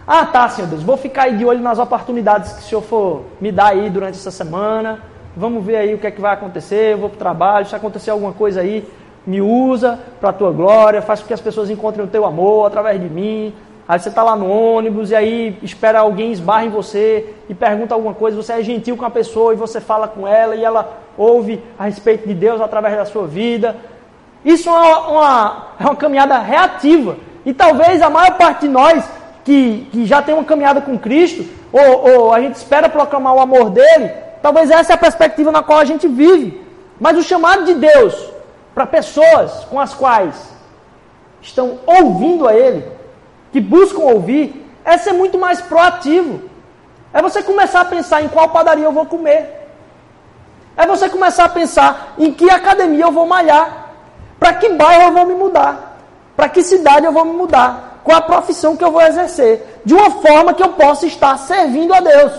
Ah, 0.05 0.25
tá, 0.25 0.49
Senhor 0.49 0.67
Deus, 0.67 0.83
vou 0.83 0.97
ficar 0.97 1.23
aí 1.23 1.37
de 1.37 1.45
olho 1.45 1.61
nas 1.61 1.79
oportunidades 1.79 2.51
que 2.51 2.59
o 2.59 2.63
Senhor 2.63 2.81
for 2.81 3.23
me 3.39 3.49
dar 3.49 3.67
aí 3.67 3.89
durante 3.89 4.15
essa 4.15 4.31
semana. 4.31 4.99
Vamos 5.37 5.63
ver 5.63 5.77
aí 5.77 5.93
o 5.93 5.97
que 5.97 6.07
é 6.07 6.11
que 6.11 6.19
vai 6.19 6.33
acontecer. 6.33 6.93
Eu 6.93 6.97
vou 6.97 7.09
para 7.09 7.15
o 7.15 7.19
trabalho, 7.19 7.65
se 7.65 7.75
acontecer 7.77 8.11
alguma 8.11 8.33
coisa 8.33 8.59
aí, 8.59 8.85
me 9.25 9.39
usa 9.39 9.97
para 10.19 10.31
a 10.31 10.33
tua 10.33 10.51
glória, 10.51 11.01
faz 11.01 11.21
com 11.21 11.27
que 11.27 11.33
as 11.33 11.39
pessoas 11.39 11.69
encontrem 11.69 12.03
o 12.03 12.09
teu 12.09 12.25
amor 12.25 12.67
através 12.67 12.99
de 12.99 13.07
mim. 13.07 13.53
Aí 13.87 13.97
você 13.97 14.09
está 14.09 14.21
lá 14.21 14.35
no 14.35 14.49
ônibus 14.49 15.11
e 15.11 15.15
aí 15.15 15.57
espera 15.63 15.99
alguém 15.99 16.31
esbarra 16.33 16.65
em 16.65 16.69
você 16.69 17.33
e 17.47 17.53
pergunta 17.53 17.93
alguma 17.93 18.13
coisa, 18.13 18.35
você 18.35 18.53
é 18.53 18.61
gentil 18.61 18.97
com 18.97 19.05
a 19.05 19.09
pessoa 19.09 19.53
e 19.53 19.55
você 19.55 19.79
fala 19.79 20.09
com 20.09 20.27
ela 20.27 20.55
e 20.55 20.63
ela 20.63 20.97
ouve 21.17 21.63
a 21.79 21.85
respeito 21.85 22.27
de 22.27 22.33
Deus 22.33 22.59
através 22.59 22.97
da 22.97 23.05
sua 23.05 23.25
vida. 23.25 23.77
Isso 24.43 24.69
é 24.69 24.73
uma, 24.73 25.67
é 25.79 25.83
uma 25.85 25.95
caminhada 25.95 26.37
reativa. 26.39 27.15
E 27.45 27.53
talvez 27.53 28.01
a 28.01 28.09
maior 28.09 28.37
parte 28.37 28.61
de 28.61 28.67
nós 28.67 29.09
que, 29.45 29.87
que 29.89 30.05
já 30.05 30.21
tem 30.21 30.35
uma 30.35 30.43
caminhada 30.43 30.81
com 30.81 30.99
Cristo, 30.99 31.45
ou, 31.71 32.09
ou 32.09 32.33
a 32.33 32.41
gente 32.41 32.55
espera 32.55 32.89
proclamar 32.89 33.35
o 33.35 33.39
amor 33.39 33.69
dele, 33.69 34.11
talvez 34.41 34.69
essa 34.69 34.91
é 34.91 34.95
a 34.95 34.97
perspectiva 34.97 35.49
na 35.49 35.63
qual 35.63 35.79
a 35.79 35.85
gente 35.85 36.09
vive. 36.09 36.61
Mas 36.99 37.17
o 37.17 37.23
chamado 37.23 37.63
de 37.63 37.75
Deus 37.75 38.31
para 38.75 38.85
pessoas 38.85 39.63
com 39.69 39.79
as 39.79 39.93
quais 39.93 40.35
estão 41.41 41.79
ouvindo 41.85 42.47
a 42.47 42.53
Ele, 42.53 42.83
que 43.51 43.59
buscam 43.59 44.01
ouvir, 44.01 44.65
é 44.83 44.97
ser 44.97 45.13
muito 45.13 45.37
mais 45.37 45.61
proativo. 45.61 46.41
É 47.13 47.21
você 47.21 47.41
começar 47.41 47.81
a 47.81 47.85
pensar 47.85 48.21
em 48.21 48.27
qual 48.27 48.49
padaria 48.49 48.85
eu 48.85 48.91
vou 48.91 49.05
comer. 49.05 49.69
É 50.75 50.85
você 50.85 51.09
começar 51.09 51.45
a 51.45 51.49
pensar 51.49 52.13
em 52.17 52.31
que 52.31 52.49
academia 52.49 53.05
eu 53.05 53.11
vou 53.11 53.25
malhar. 53.25 53.89
Para 54.39 54.53
que 54.53 54.69
bairro 54.69 55.03
eu 55.03 55.13
vou 55.13 55.25
me 55.25 55.33
mudar. 55.33 55.97
Para 56.35 56.47
que 56.47 56.61
cidade 56.61 57.05
eu 57.05 57.11
vou 57.11 57.25
me 57.25 57.33
mudar. 57.33 58.01
Qual 58.03 58.17
a 58.17 58.21
profissão 58.21 58.77
que 58.77 58.83
eu 58.83 58.91
vou 58.91 59.01
exercer. 59.01 59.81
De 59.83 59.93
uma 59.93 60.11
forma 60.11 60.53
que 60.53 60.61
eu 60.61 60.69
possa 60.69 61.05
estar 61.07 61.35
servindo 61.37 61.93
a 61.93 61.99
Deus. 61.99 62.31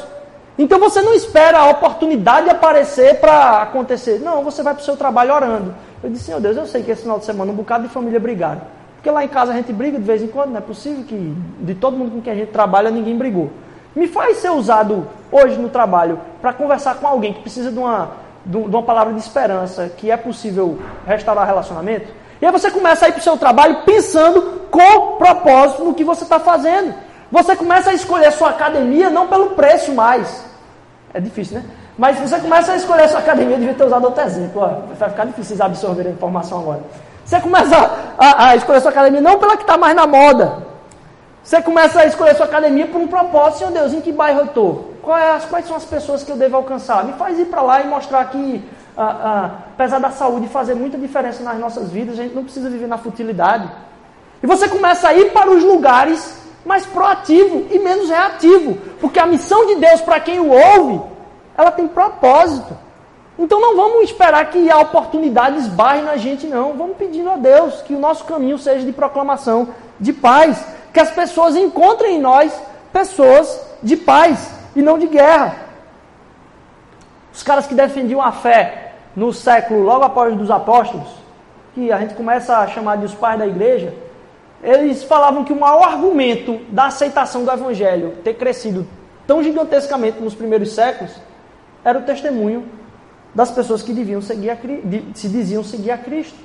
Então 0.57 0.79
você 0.79 1.01
não 1.01 1.15
espera 1.15 1.59
a 1.59 1.71
oportunidade 1.71 2.49
aparecer 2.49 3.21
para 3.21 3.63
acontecer. 3.63 4.21
Não, 4.21 4.43
você 4.43 4.63
vai 4.63 4.75
para 4.75 4.83
o 4.83 4.85
seu 4.85 4.97
trabalho 4.97 5.35
orando. 5.35 5.75
Eu 6.03 6.11
disse, 6.11 6.31
meu 6.31 6.41
Deus, 6.41 6.57
eu 6.57 6.67
sei 6.67 6.83
que 6.83 6.91
esse 6.91 7.03
final 7.03 7.19
de 7.19 7.25
semana 7.25 7.51
um 7.53 7.57
bocado 7.57 7.87
de 7.87 7.93
família 7.93 8.21
brigaram. 8.21 8.63
Porque 8.99 9.11
lá 9.13 9.25
em 9.25 9.29
casa 9.29 9.53
a 9.53 9.55
gente 9.55 9.73
briga 9.73 9.97
de 9.97 10.05
vez 10.05 10.21
em 10.23 10.27
quando, 10.27 10.51
não 10.51 10.59
é 10.59 10.61
possível 10.61 11.05
que 11.05 11.35
de 11.61 11.75
todo 11.77 11.97
mundo 11.97 12.11
com 12.11 12.21
quem 12.21 12.33
a 12.33 12.37
gente 12.37 12.51
trabalha 12.51 12.91
ninguém 12.91 13.17
brigou. 13.17 13.49
Me 13.95 14.09
faz 14.09 14.39
ser 14.39 14.51
usado 14.51 15.07
hoje 15.31 15.57
no 15.57 15.69
trabalho 15.69 16.21
para 16.43 16.53
conversar 16.53 16.97
com 16.97 17.07
alguém 17.07 17.33
que 17.33 17.41
precisa 17.41 17.71
de 17.71 17.79
uma, 17.79 18.11
de 18.45 18.57
uma 18.57 18.83
palavra 18.83 19.13
de 19.13 19.21
esperança, 19.21 19.89
que 19.97 20.11
é 20.11 20.17
possível 20.17 20.81
restaurar 21.07 21.47
relacionamento. 21.47 22.09
E 22.43 22.47
aí 22.47 22.51
você 22.51 22.73
começa 22.73 23.07
a 23.07 23.09
ir 23.09 23.13
para 23.13 23.21
o 23.21 23.23
seu 23.23 23.37
trabalho 23.37 23.83
pensando 23.85 24.63
com 24.69 25.17
propósito 25.17 25.85
no 25.85 25.95
que 25.95 26.03
você 26.03 26.25
está 26.25 26.41
fazendo. 26.41 26.93
Você 27.31 27.55
começa 27.55 27.91
a 27.91 27.95
escolher 27.95 28.27
a 28.27 28.33
sua 28.33 28.51
academia 28.51 29.11
não 29.11 29.29
pelo 29.29 29.51
preço 29.51 29.93
mais. 29.95 30.45
É 31.15 31.21
difícil, 31.21 31.59
né? 31.59 31.65
Mas 31.97 32.19
você 32.19 32.39
começa 32.39 32.73
a 32.73 32.77
escolher 32.77 33.03
a 33.03 33.09
sua 33.09 33.21
academia, 33.21 33.55
eu 33.55 33.61
devia 33.61 33.75
ter 33.75 33.85
usado 33.85 34.05
outro 34.05 34.23
exemplo. 34.23 34.61
Ó, 34.61 34.95
vai 34.95 35.11
ficar 35.11 35.25
difícil 35.25 35.57
absorver 35.61 36.07
a 36.07 36.11
informação 36.11 36.61
agora. 36.61 36.83
Você 37.29 37.39
começa 37.41 37.77
a, 38.17 38.49
a 38.49 38.57
escolher 38.57 38.79
a 38.79 38.81
sua 38.81 38.91
academia 38.91 39.21
não 39.21 39.39
pela 39.39 39.55
que 39.55 39.63
está 39.63 39.77
mais 39.77 39.95
na 39.95 40.07
moda. 40.07 40.63
Você 41.45 41.61
começa 41.61 42.01
a 42.01 42.07
escolher 42.07 42.31
a 42.31 42.35
sua 42.35 42.47
academia 42.47 42.87
por 42.87 42.99
um 43.03 43.07
propósito. 43.07 43.59
Senhor 43.59 43.71
Deus, 43.71 43.93
em 43.93 44.01
que 44.01 44.11
bairro 44.11 44.41
eu 44.41 44.45
estou? 44.47 44.95
É, 45.09 45.39
quais 45.47 45.67
são 45.67 45.77
as 45.77 45.85
pessoas 45.85 46.23
que 46.23 46.33
eu 46.33 46.39
devo 46.39 46.57
alcançar? 46.57 47.05
Me 47.05 47.13
faz 47.13 47.39
ir 47.39 47.45
para 47.45 47.61
lá 47.61 47.83
e 47.83 47.87
mostrar 47.87 48.25
que, 48.31 48.67
apesar 48.97 49.99
da 49.99 50.11
saúde 50.11 50.49
fazer 50.49 50.75
muita 50.75 50.97
diferença 50.97 51.43
nas 51.43 51.59
nossas 51.59 51.91
vidas, 51.91 52.19
a 52.19 52.23
gente 52.23 52.35
não 52.35 52.45
precisa 52.45 52.71
viver 52.71 52.89
na 52.89 52.97
futilidade. 52.97 53.71
E 54.43 54.47
você 54.47 54.67
começa 54.67 55.09
a 55.09 55.15
ir 55.15 55.31
para 55.31 55.51
os 55.51 55.63
lugares 55.63 56.35
mais 56.65 56.87
proativo 56.87 57.67
e 57.71 57.79
menos 57.79 58.09
reativo. 58.09 58.79
Porque 59.03 59.21
a 59.21 59.27
missão 59.27 59.67
de 59.67 59.75
Deus 59.75 60.01
para 60.01 60.19
quem 60.19 60.41
o 60.41 60.49
ouve 60.51 61.03
ela 61.59 61.71
tem 61.71 61.87
propósito. 61.87 62.88
Então 63.39 63.61
não 63.61 63.77
vamos 63.77 64.03
esperar 64.05 64.51
que 64.51 64.69
a 64.69 64.79
oportunidade 64.79 65.59
esbarre 65.59 66.03
na 66.03 66.17
gente, 66.17 66.47
não. 66.47 66.73
Vamos 66.73 66.97
pedindo 66.97 67.31
a 67.31 67.37
Deus 67.37 67.83
que 67.83 67.95
o 67.95 67.99
nosso 67.99 68.25
caminho 68.25 68.59
seja 68.59 68.85
de 68.85 68.93
proclamação 68.93 69.69
de 70.01 70.13
paz. 70.13 70.65
Que 70.93 70.99
as 70.99 71.11
pessoas 71.11 71.55
encontrem 71.55 72.17
em 72.17 72.21
nós 72.21 72.53
pessoas 72.93 73.61
de 73.83 73.97
paz 73.97 74.51
e 74.75 74.83
não 74.83 74.99
de 74.99 75.07
guerra. 75.07 75.55
Os 77.33 77.43
caras 77.45 77.69
que 77.69 77.75
defendiam 77.75 78.21
a 78.21 78.33
fé 78.33 78.95
no 79.15 79.33
século 79.33 79.83
logo 79.83 80.05
após 80.05 80.35
dos 80.37 80.51
apóstolos, 80.51 81.09
que 81.75 81.93
a 81.93 81.99
gente 81.99 82.15
começa 82.15 82.59
a 82.59 82.67
chamar 82.67 82.97
de 82.97 83.05
os 83.05 83.15
pais 83.15 83.39
da 83.39 83.47
igreja, 83.47 83.95
eles 84.63 85.05
falavam 85.05 85.45
que 85.45 85.53
o 85.53 85.61
maior 85.61 85.85
argumento 85.85 86.61
da 86.71 86.87
aceitação 86.87 87.45
do 87.45 87.53
evangelho 87.53 88.17
ter 88.25 88.35
crescido 88.35 88.85
tão 89.25 89.43
gigantescamente 89.43 90.21
nos 90.21 90.35
primeiros 90.35 90.73
séculos 90.73 91.13
era 91.85 91.99
o 91.99 92.03
testemunho 92.03 92.78
das 93.35 93.51
pessoas 93.51 93.83
que 93.83 93.93
deviam 93.93 94.21
seguir 94.21 94.51
a, 94.51 94.57
se 95.15 95.29
diziam 95.29 95.63
seguir 95.63 95.91
a 95.91 95.99
Cristo. 95.99 96.39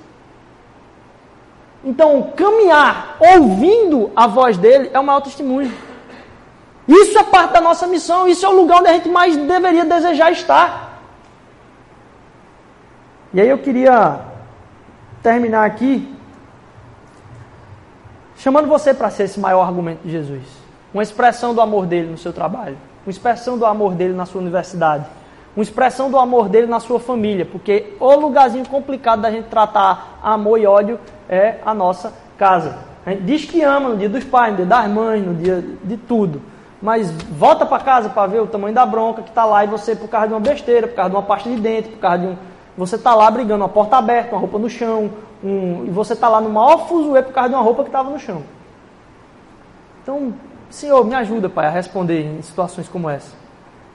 Então, 1.83 2.31
caminhar 2.35 3.17
ouvindo 3.19 4.11
a 4.15 4.27
voz 4.27 4.57
dele 4.57 4.89
é 4.93 4.99
o 4.99 5.03
maior 5.03 5.21
testemunho. 5.21 5.71
Isso 6.87 7.17
é 7.17 7.23
parte 7.23 7.53
da 7.53 7.61
nossa 7.61 7.87
missão, 7.87 8.27
isso 8.27 8.45
é 8.45 8.49
o 8.49 8.53
lugar 8.53 8.79
onde 8.79 8.89
a 8.89 8.93
gente 8.93 9.09
mais 9.09 9.35
deveria 9.35 9.85
desejar 9.85 10.31
estar. 10.31 11.01
E 13.33 13.41
aí 13.41 13.49
eu 13.49 13.57
queria 13.57 14.19
terminar 15.21 15.65
aqui 15.65 16.13
chamando 18.35 18.67
você 18.67 18.93
para 18.93 19.09
ser 19.09 19.23
esse 19.23 19.39
maior 19.39 19.63
argumento 19.63 20.01
de 20.03 20.11
Jesus. 20.11 20.43
Uma 20.93 21.01
expressão 21.01 21.55
do 21.55 21.61
amor 21.61 21.85
dele 21.85 22.11
no 22.11 22.17
seu 22.17 22.31
trabalho, 22.31 22.77
uma 23.05 23.11
expressão 23.11 23.57
do 23.57 23.65
amor 23.65 23.93
dele 23.93 24.13
na 24.13 24.25
sua 24.25 24.41
universidade 24.41 25.05
uma 25.55 25.63
expressão 25.63 26.09
do 26.09 26.17
amor 26.17 26.49
dele 26.49 26.67
na 26.67 26.79
sua 26.79 26.99
família, 26.99 27.45
porque 27.45 27.93
o 27.99 28.15
lugarzinho 28.15 28.67
complicado 28.67 29.21
da 29.21 29.31
gente 29.31 29.45
tratar 29.45 30.19
amor 30.23 30.59
e 30.59 30.65
ódio 30.65 30.99
é 31.29 31.57
a 31.65 31.73
nossa 31.73 32.13
casa. 32.37 32.77
A 33.05 33.11
gente 33.11 33.23
diz 33.23 33.45
que 33.45 33.61
ama 33.61 33.89
no 33.89 33.97
dia 33.97 34.09
dos 34.09 34.23
pais, 34.23 34.51
no 34.51 34.57
dia 34.57 34.65
das 34.65 34.87
mães, 34.89 35.25
no 35.25 35.35
dia 35.35 35.63
de 35.83 35.97
tudo. 35.97 36.41
Mas 36.81 37.11
volta 37.11 37.65
para 37.65 37.83
casa 37.83 38.09
para 38.09 38.27
ver 38.27 38.41
o 38.41 38.47
tamanho 38.47 38.73
da 38.73 38.85
bronca 38.85 39.21
que 39.21 39.29
está 39.29 39.45
lá 39.45 39.63
e 39.63 39.67
você, 39.67 39.95
por 39.95 40.09
causa 40.09 40.27
de 40.27 40.33
uma 40.33 40.39
besteira, 40.39 40.87
por 40.87 40.95
causa 40.95 41.09
de 41.11 41.15
uma 41.15 41.21
pasta 41.21 41.49
de 41.49 41.55
dente, 41.57 41.89
por 41.89 41.99
causa 41.99 42.17
de 42.17 42.27
um. 42.27 42.37
Você 42.77 42.95
está 42.95 43.13
lá 43.13 43.29
brigando, 43.29 43.63
uma 43.63 43.69
porta 43.69 43.97
aberta, 43.97 44.31
uma 44.31 44.39
roupa 44.39 44.57
no 44.57 44.69
chão, 44.69 45.11
um... 45.43 45.85
e 45.85 45.91
você 45.91 46.13
está 46.13 46.27
lá 46.27 46.41
no 46.41 46.49
maior 46.49 46.87
fuzuê 46.87 47.21
por 47.21 47.31
causa 47.31 47.49
de 47.49 47.55
uma 47.55 47.61
roupa 47.61 47.83
que 47.83 47.89
estava 47.89 48.09
no 48.09 48.19
chão. 48.19 48.41
Então, 50.01 50.33
Senhor, 50.69 51.05
me 51.05 51.13
ajuda, 51.13 51.47
Pai, 51.47 51.67
a 51.67 51.69
responder 51.69 52.25
em 52.25 52.41
situações 52.41 52.89
como 52.89 53.09
essa. 53.09 53.42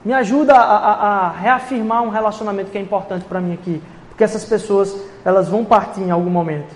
Me 0.08 0.14
ajuda 0.14 0.54
a, 0.54 0.62
a, 0.62 1.26
a 1.26 1.30
reafirmar 1.32 2.02
um 2.02 2.08
relacionamento 2.08 2.70
que 2.70 2.78
é 2.78 2.80
importante 2.80 3.26
para 3.26 3.42
mim 3.42 3.52
aqui. 3.52 3.82
Porque 4.08 4.24
essas 4.24 4.42
pessoas, 4.42 4.96
elas 5.22 5.50
vão 5.50 5.66
partir 5.66 6.00
em 6.00 6.10
algum 6.10 6.30
momento. 6.30 6.74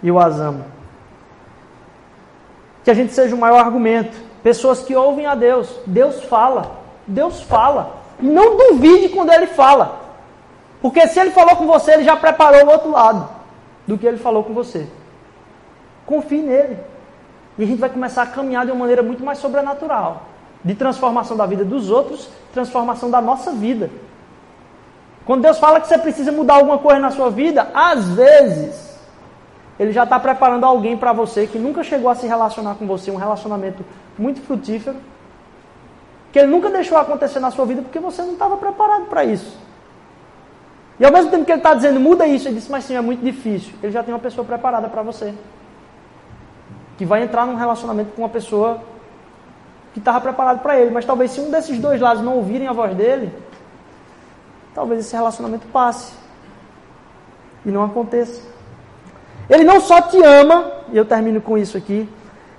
E 0.00 0.06
eu 0.06 0.20
as 0.20 0.38
amo. 0.38 0.64
Que 2.84 2.92
a 2.92 2.94
gente 2.94 3.12
seja 3.12 3.34
o 3.34 3.38
maior 3.38 3.58
argumento. 3.58 4.16
Pessoas 4.40 4.84
que 4.84 4.94
ouvem 4.94 5.26
a 5.26 5.34
Deus. 5.34 5.80
Deus 5.84 6.22
fala. 6.26 6.76
Deus 7.08 7.42
fala. 7.42 7.96
E 8.20 8.26
não 8.26 8.56
duvide 8.56 9.08
quando 9.08 9.32
Ele 9.32 9.48
fala. 9.48 10.00
Porque 10.80 11.08
se 11.08 11.18
Ele 11.18 11.32
falou 11.32 11.56
com 11.56 11.66
você, 11.66 11.94
Ele 11.94 12.04
já 12.04 12.14
preparou 12.14 12.66
o 12.66 12.70
outro 12.70 12.92
lado 12.92 13.28
do 13.84 13.98
que 13.98 14.06
Ele 14.06 14.18
falou 14.18 14.44
com 14.44 14.54
você. 14.54 14.86
Confie 16.06 16.40
nele. 16.40 16.78
E 17.58 17.64
a 17.64 17.66
gente 17.66 17.80
vai 17.80 17.90
começar 17.90 18.22
a 18.22 18.26
caminhar 18.26 18.64
de 18.64 18.70
uma 18.70 18.78
maneira 18.78 19.02
muito 19.02 19.24
mais 19.24 19.38
sobrenatural 19.38 20.27
de 20.64 20.74
transformação 20.74 21.36
da 21.36 21.46
vida 21.46 21.64
dos 21.64 21.90
outros, 21.90 22.28
transformação 22.52 23.10
da 23.10 23.20
nossa 23.20 23.52
vida. 23.52 23.90
Quando 25.24 25.42
Deus 25.42 25.58
fala 25.58 25.80
que 25.80 25.86
você 25.86 25.98
precisa 25.98 26.32
mudar 26.32 26.54
alguma 26.54 26.78
coisa 26.78 26.98
na 26.98 27.10
sua 27.10 27.30
vida, 27.30 27.68
às 27.74 28.08
vezes 28.08 28.98
Ele 29.78 29.92
já 29.92 30.04
está 30.04 30.18
preparando 30.18 30.64
alguém 30.64 30.96
para 30.96 31.12
você 31.12 31.46
que 31.46 31.58
nunca 31.58 31.82
chegou 31.84 32.10
a 32.10 32.14
se 32.14 32.26
relacionar 32.26 32.74
com 32.76 32.86
você, 32.86 33.10
um 33.10 33.16
relacionamento 33.16 33.84
muito 34.18 34.40
frutífero, 34.40 34.96
que 36.32 36.38
Ele 36.38 36.48
nunca 36.48 36.70
deixou 36.70 36.98
acontecer 36.98 37.40
na 37.40 37.50
sua 37.50 37.66
vida 37.66 37.82
porque 37.82 37.98
você 37.98 38.22
não 38.22 38.32
estava 38.32 38.56
preparado 38.56 39.06
para 39.06 39.24
isso. 39.24 39.56
E 40.98 41.04
ao 41.04 41.12
mesmo 41.12 41.30
tempo 41.30 41.44
que 41.44 41.52
Ele 41.52 41.60
está 41.60 41.74
dizendo, 41.74 42.00
muda 42.00 42.26
isso, 42.26 42.48
Ele 42.48 42.56
disse, 42.56 42.70
mas 42.70 42.84
sim, 42.84 42.96
é 42.96 43.00
muito 43.00 43.22
difícil. 43.22 43.72
Ele 43.82 43.92
já 43.92 44.02
tem 44.02 44.12
uma 44.12 44.20
pessoa 44.20 44.44
preparada 44.44 44.88
para 44.88 45.02
você. 45.02 45.32
que 46.96 47.04
vai 47.04 47.22
entrar 47.22 47.46
num 47.46 47.54
relacionamento 47.54 48.12
com 48.12 48.22
uma 48.22 48.28
pessoa 48.28 48.80
que 49.92 49.98
estava 49.98 50.20
preparado 50.20 50.60
para 50.60 50.78
ele. 50.78 50.90
Mas 50.90 51.04
talvez 51.04 51.30
se 51.30 51.40
um 51.40 51.50
desses 51.50 51.78
dois 51.78 52.00
lados 52.00 52.22
não 52.22 52.36
ouvirem 52.36 52.68
a 52.68 52.72
voz 52.72 52.94
dele, 52.94 53.32
talvez 54.74 55.00
esse 55.00 55.14
relacionamento 55.14 55.66
passe 55.68 56.12
e 57.64 57.70
não 57.70 57.84
aconteça. 57.84 58.40
Ele 59.48 59.64
não 59.64 59.80
só 59.80 60.00
te 60.02 60.22
ama, 60.22 60.70
e 60.92 60.96
eu 60.96 61.04
termino 61.04 61.40
com 61.40 61.56
isso 61.56 61.76
aqui. 61.76 62.08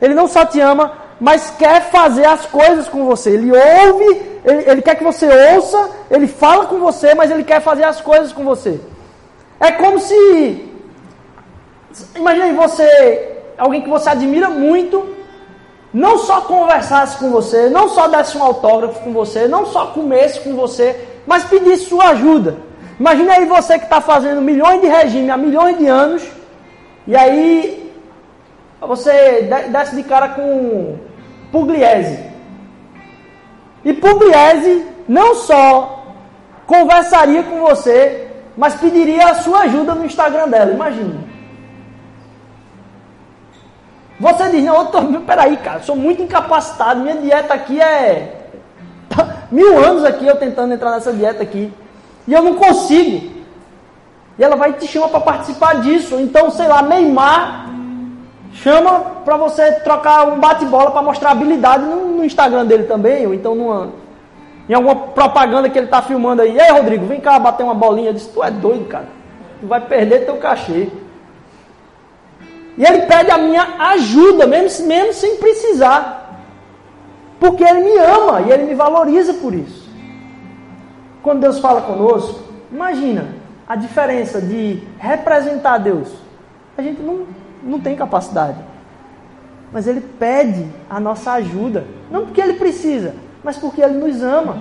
Ele 0.02 0.14
não 0.14 0.28
só 0.28 0.46
te 0.46 0.60
ama, 0.60 0.94
mas 1.20 1.52
quer 1.58 1.90
fazer 1.92 2.26
as 2.26 2.46
coisas 2.46 2.88
com 2.88 3.06
você. 3.06 3.32
Ele 3.32 3.52
ouve, 3.52 4.22
ele, 4.44 4.70
ele 4.70 4.82
quer 4.82 4.96
que 4.96 5.04
você 5.04 5.28
ouça, 5.56 5.90
ele 6.10 6.28
fala 6.28 6.66
com 6.66 6.80
você, 6.80 7.14
mas 7.14 7.30
ele 7.30 7.44
quer 7.44 7.62
fazer 7.62 7.84
as 7.84 8.02
coisas 8.02 8.32
com 8.32 8.44
você. 8.44 8.80
É 9.60 9.72
como 9.72 10.00
se. 10.00 10.70
Imagine 12.16 12.54
você, 12.54 13.38
alguém 13.58 13.82
que 13.82 13.90
você 13.90 14.10
admira 14.10 14.50
muito, 14.50 15.16
não 15.94 16.20
só 16.20 16.42
conversasse 16.42 17.18
com 17.18 17.32
você, 17.32 17.70
não 17.70 17.90
só 17.90 18.08
desse 18.08 18.38
um 18.38 18.44
autógrafo 18.44 19.00
com 19.02 19.12
você, 19.12 19.48
não 19.48 19.66
só 19.66 19.88
comesse 19.88 20.40
com 20.42 20.56
você, 20.56 21.08
mas 21.26 21.46
pedisse 21.46 21.86
sua 21.86 22.10
ajuda. 22.10 22.58
Imagine 23.00 23.30
aí 23.30 23.46
você 23.46 23.78
que 23.80 23.86
está 23.86 24.02
fazendo 24.02 24.42
milhões 24.42 24.82
de 24.82 24.88
regime 24.88 25.32
há 25.32 25.38
milhões 25.38 25.78
de 25.78 25.88
anos, 25.88 26.24
e 27.08 27.16
aí 27.16 27.92
você 28.80 29.50
desce 29.70 29.96
de 29.96 30.04
cara 30.04 30.30
com 30.30 30.98
Pugliese. 31.52 32.20
E 33.84 33.94
Pugliese 33.94 34.86
não 35.08 35.36
só 35.36 36.04
conversaria 36.68 37.42
com 37.44 37.62
você, 37.62 38.28
mas 38.56 38.76
pediria 38.76 39.30
a 39.30 39.36
sua 39.36 39.62
ajuda 39.62 39.96
no 39.96 40.06
Instagram 40.06 40.50
dela. 40.50 40.72
Imagine. 40.72 41.29
Você 44.20 44.50
diz, 44.50 44.64
não, 44.64 44.76
eu 44.80 44.86
tô, 44.88 45.02
peraí, 45.22 45.56
cara, 45.58 45.80
sou 45.82 45.96
muito 45.96 46.22
incapacitado, 46.22 47.00
minha 47.00 47.16
dieta 47.16 47.54
aqui 47.54 47.80
é 47.80 48.36
mil 49.50 49.78
anos 49.78 50.04
aqui 50.04 50.28
eu 50.28 50.36
tentando 50.36 50.74
entrar 50.74 50.92
nessa 50.92 51.14
dieta 51.14 51.42
aqui. 51.42 51.72
E 52.28 52.34
eu 52.34 52.44
não 52.44 52.56
consigo. 52.56 53.40
E 54.38 54.44
ela 54.44 54.56
vai 54.56 54.74
te 54.74 54.88
chamar 54.88 55.10
para 55.10 55.20
participar 55.20 55.82
disso. 55.82 56.16
Então, 56.20 56.52
sei 56.52 56.68
lá, 56.68 56.82
Neymar 56.82 57.70
chama 58.54 59.00
para 59.24 59.38
você 59.38 59.72
trocar 59.82 60.28
um 60.28 60.40
bate-bola 60.40 60.92
para 60.92 61.02
mostrar 61.02 61.32
habilidade 61.32 61.84
no, 61.84 62.18
no, 62.18 62.26
Instagram 62.26 62.66
dele 62.66 62.84
também, 62.84 63.26
ou 63.26 63.34
então 63.34 63.56
numa, 63.56 63.90
em 64.68 64.74
alguma 64.74 64.96
propaganda 64.96 65.70
que 65.70 65.78
ele 65.78 65.86
está 65.86 66.02
filmando 66.02 66.42
aí. 66.42 66.58
Ei, 66.58 66.72
Rodrigo, 66.72 67.06
vem 67.06 67.20
cá 67.20 67.40
bater 67.40 67.64
uma 67.64 67.74
bolinha. 67.74 68.10
Eu 68.10 68.14
disse, 68.14 68.30
tu 68.30 68.44
é 68.44 68.52
doido, 68.52 68.86
cara. 68.86 69.08
Tu 69.60 69.68
vai 69.68 69.82
perder 69.82 70.26
teu 70.26 70.38
cachê. 70.38 70.90
E 72.80 72.86
ele 72.86 73.02
pede 73.02 73.30
a 73.30 73.38
minha 73.38 73.76
ajuda, 73.92 74.48
mesmo, 74.48 74.88
mesmo 74.88 75.14
sem 75.14 75.36
precisar. 75.36 76.40
Porque 77.38 77.62
ele 77.62 77.82
me 77.82 77.98
ama 77.98 78.42
e 78.42 78.52
ele 78.52 78.64
me 78.64 78.74
valoriza 78.74 79.34
por 79.34 79.54
isso. 79.54 79.90
Quando 81.22 81.42
Deus 81.42 81.60
fala 81.60 81.82
conosco, 81.82 82.40
imagina 82.72 83.36
a 83.68 83.76
diferença 83.76 84.42
de 84.42 84.82
representar 84.98 85.78
Deus. 85.80 86.08
A 86.78 86.82
gente 86.82 87.02
não, 87.02 87.28
não 87.62 87.82
tem 87.82 87.98
capacidade. 87.98 88.58
Mas 89.74 89.86
ele 89.86 90.00
pede 90.00 90.66
a 90.90 91.02
nossa 91.02 91.34
ajuda. 91.34 91.86
Não 92.10 92.28
porque 92.28 92.40
ele 92.40 92.54
precisa, 92.54 93.14
mas 93.44 93.58
porque 93.58 93.82
ele 93.82 93.96
nos 93.96 94.24
ama. 94.24 94.58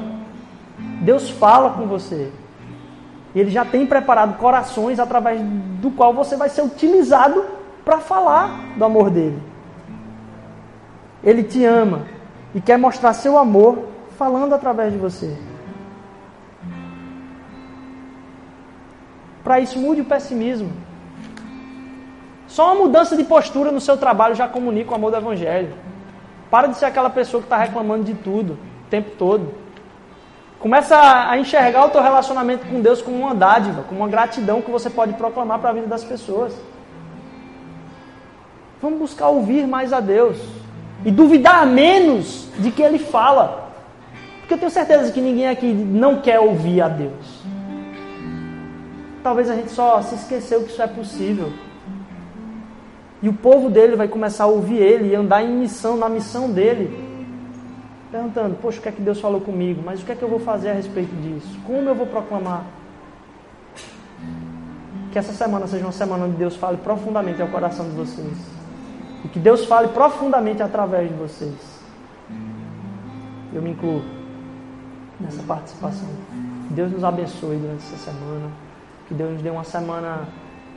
Deus 1.02 1.30
fala 1.30 1.70
com 1.70 1.86
você. 1.86 2.32
Ele 3.32 3.48
já 3.48 3.64
tem 3.64 3.86
preparado 3.86 4.36
corações 4.38 4.98
através 4.98 5.40
do 5.40 5.92
qual 5.92 6.12
você 6.12 6.34
vai 6.36 6.48
ser 6.48 6.62
utilizado 6.62 7.57
para 7.88 8.00
falar 8.00 8.74
do 8.76 8.84
amor 8.84 9.08
dele. 9.08 9.42
Ele 11.24 11.42
te 11.42 11.64
ama 11.64 12.02
e 12.54 12.60
quer 12.60 12.76
mostrar 12.76 13.14
seu 13.14 13.38
amor 13.38 13.88
falando 14.18 14.54
através 14.54 14.92
de 14.92 14.98
você. 14.98 15.34
Para 19.42 19.58
isso, 19.60 19.78
mude 19.78 20.02
o 20.02 20.04
pessimismo. 20.04 20.70
Só 22.46 22.74
uma 22.74 22.84
mudança 22.84 23.16
de 23.16 23.24
postura 23.24 23.72
no 23.72 23.80
seu 23.80 23.96
trabalho 23.96 24.34
já 24.34 24.46
comunica 24.46 24.92
o 24.92 24.94
amor 24.94 25.10
do 25.10 25.16
Evangelho. 25.16 25.72
Para 26.50 26.66
de 26.66 26.76
ser 26.76 26.84
aquela 26.84 27.08
pessoa 27.08 27.40
que 27.40 27.46
está 27.46 27.56
reclamando 27.56 28.04
de 28.04 28.12
tudo, 28.12 28.58
o 28.84 28.90
tempo 28.90 29.12
todo. 29.16 29.54
Começa 30.60 30.94
a 31.30 31.38
enxergar 31.38 31.86
o 31.86 31.88
teu 31.88 32.02
relacionamento 32.02 32.66
com 32.66 32.82
Deus 32.82 33.00
como 33.00 33.16
uma 33.16 33.34
dádiva, 33.34 33.82
como 33.88 34.00
uma 34.00 34.08
gratidão 34.08 34.60
que 34.60 34.70
você 34.70 34.90
pode 34.90 35.14
proclamar 35.14 35.58
para 35.58 35.70
a 35.70 35.72
vida 35.72 35.86
das 35.86 36.04
pessoas. 36.04 36.54
Vamos 38.80 38.98
buscar 38.98 39.28
ouvir 39.28 39.66
mais 39.66 39.92
a 39.92 40.00
Deus 40.00 40.38
e 41.04 41.10
duvidar 41.10 41.66
menos 41.66 42.48
de 42.58 42.70
que 42.70 42.82
Ele 42.82 42.98
fala. 42.98 43.70
Porque 44.40 44.54
eu 44.54 44.58
tenho 44.58 44.70
certeza 44.70 45.12
que 45.12 45.20
ninguém 45.20 45.48
aqui 45.48 45.66
não 45.66 46.20
quer 46.20 46.40
ouvir 46.40 46.80
a 46.80 46.88
Deus. 46.88 47.42
Talvez 49.22 49.50
a 49.50 49.54
gente 49.54 49.70
só 49.70 50.00
se 50.00 50.14
esqueceu 50.14 50.62
que 50.62 50.70
isso 50.70 50.80
é 50.80 50.86
possível. 50.86 51.52
E 53.20 53.28
o 53.28 53.32
povo 53.32 53.68
dele 53.68 53.96
vai 53.96 54.06
começar 54.06 54.44
a 54.44 54.46
ouvir 54.46 54.76
ele 54.76 55.10
e 55.10 55.14
andar 55.14 55.42
em 55.42 55.50
missão, 55.50 55.96
na 55.96 56.08
missão 56.08 56.50
dele. 56.50 57.06
Perguntando, 58.10 58.56
poxa, 58.56 58.78
o 58.78 58.82
que 58.82 58.88
é 58.88 58.92
que 58.92 59.02
Deus 59.02 59.20
falou 59.20 59.40
comigo? 59.40 59.82
Mas 59.84 60.00
o 60.00 60.06
que 60.06 60.12
é 60.12 60.14
que 60.14 60.22
eu 60.22 60.28
vou 60.28 60.38
fazer 60.38 60.70
a 60.70 60.72
respeito 60.72 61.14
disso? 61.16 61.58
Como 61.66 61.88
eu 61.88 61.94
vou 61.94 62.06
proclamar? 62.06 62.64
Que 65.12 65.18
essa 65.18 65.32
semana 65.32 65.66
seja 65.66 65.84
uma 65.84 65.92
semana 65.92 66.24
onde 66.24 66.36
Deus 66.36 66.56
fale 66.56 66.76
profundamente 66.78 67.42
ao 67.42 67.48
coração 67.48 67.84
de 67.86 67.96
vocês. 67.96 68.57
E 69.24 69.28
que 69.28 69.38
Deus 69.38 69.64
fale 69.64 69.88
profundamente 69.88 70.62
através 70.62 71.08
de 71.08 71.14
vocês. 71.14 71.80
Eu 73.52 73.62
me 73.62 73.70
incluo 73.70 74.02
nessa 75.20 75.42
participação. 75.42 76.08
Deus 76.70 76.92
nos 76.92 77.02
abençoe 77.02 77.56
durante 77.56 77.82
essa 77.82 78.10
semana. 78.10 78.50
Que 79.08 79.14
Deus 79.14 79.32
nos 79.32 79.42
dê 79.42 79.50
uma 79.50 79.64
semana 79.64 80.28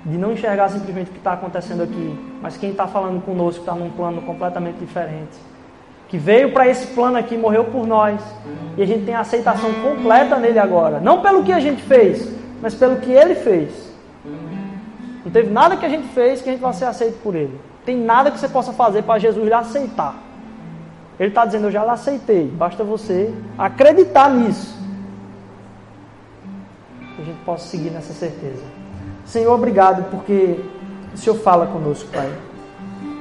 de 0.06 0.18
não 0.18 0.32
enxergar 0.32 0.70
simplesmente 0.70 1.10
o 1.10 1.14
que 1.14 1.20
está 1.20 1.34
acontecendo 1.34 1.84
aqui, 1.84 2.20
mas 2.42 2.58
quem 2.58 2.72
está 2.72 2.88
falando 2.88 3.22
conosco 3.24 3.60
está 3.60 3.76
num 3.76 3.92
plano 3.92 4.22
completamente 4.22 4.78
diferente. 4.78 5.38
Que 6.08 6.18
veio 6.18 6.52
para 6.52 6.68
esse 6.68 6.88
plano 6.88 7.18
aqui, 7.18 7.38
morreu 7.38 7.66
por 7.66 7.86
nós, 7.86 8.22
e 8.76 8.82
a 8.82 8.86
gente 8.86 9.06
tem 9.06 9.14
a 9.14 9.22
aceitação 9.22 9.72
completa 9.76 10.38
nele 10.38 10.60
agora. 10.60 11.00
Não 11.00 11.22
pelo 11.22 11.44
que 11.44 11.52
a 11.52 11.60
gente 11.60 11.82
fez, 11.84 12.34
mas 12.62 12.74
pelo 12.74 12.98
que 12.98 13.12
ele 13.12 13.36
fez. 13.36 13.94
Não 15.24 15.32
teve 15.32 15.52
nada 15.52 15.78
que 15.78 15.86
a 15.86 15.90
gente 15.90 16.08
fez 16.10 16.42
que 16.42 16.50
a 16.50 16.52
gente 16.52 16.62
vai 16.62 16.74
ser 16.74 16.86
aceito 16.86 17.22
por 17.22 17.36
ele. 17.36 17.58
Tem 17.86 17.98
nada 17.98 18.30
que 18.30 18.40
você 18.40 18.48
possa 18.48 18.72
fazer 18.72 19.04
para 19.04 19.20
Jesus 19.20 19.46
lhe 19.46 19.54
aceitar. 19.54 20.16
Ele 21.20 21.30
está 21.30 21.46
dizendo, 21.46 21.68
eu 21.68 21.72
já 21.72 21.84
lhe 21.84 21.90
aceitei. 21.90 22.48
Basta 22.48 22.84
você 22.84 23.34
acreditar 23.58 24.30
nisso. 24.30 24.78
Que 27.16 27.22
a 27.22 27.26
gente 27.26 27.40
possa 27.44 27.68
seguir 27.68 27.90
nessa 27.90 28.14
certeza. 28.14 28.64
Senhor, 29.26 29.54
obrigado 29.54 30.10
porque 30.10 30.60
o 31.14 31.18
Senhor 31.18 31.36
fala 31.38 31.68
conosco, 31.68 32.10
Pai. 32.12 32.32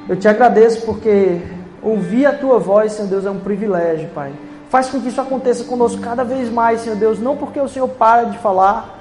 Eu 0.07 0.15
te 0.15 0.27
agradeço 0.27 0.85
porque 0.85 1.41
ouvir 1.81 2.25
a 2.25 2.33
tua 2.33 2.59
voz, 2.59 2.93
Senhor 2.93 3.07
Deus, 3.07 3.25
é 3.25 3.31
um 3.31 3.39
privilégio, 3.39 4.09
Pai. 4.09 4.31
Faz 4.69 4.89
com 4.89 5.01
que 5.01 5.09
isso 5.09 5.19
aconteça 5.19 5.63
conosco 5.65 6.01
cada 6.01 6.23
vez 6.23 6.49
mais, 6.49 6.81
Senhor 6.81 6.95
Deus, 6.95 7.19
não 7.19 7.35
porque 7.35 7.59
o 7.59 7.67
Senhor 7.67 7.87
para 7.87 8.25
de 8.25 8.37
falar, 8.37 8.99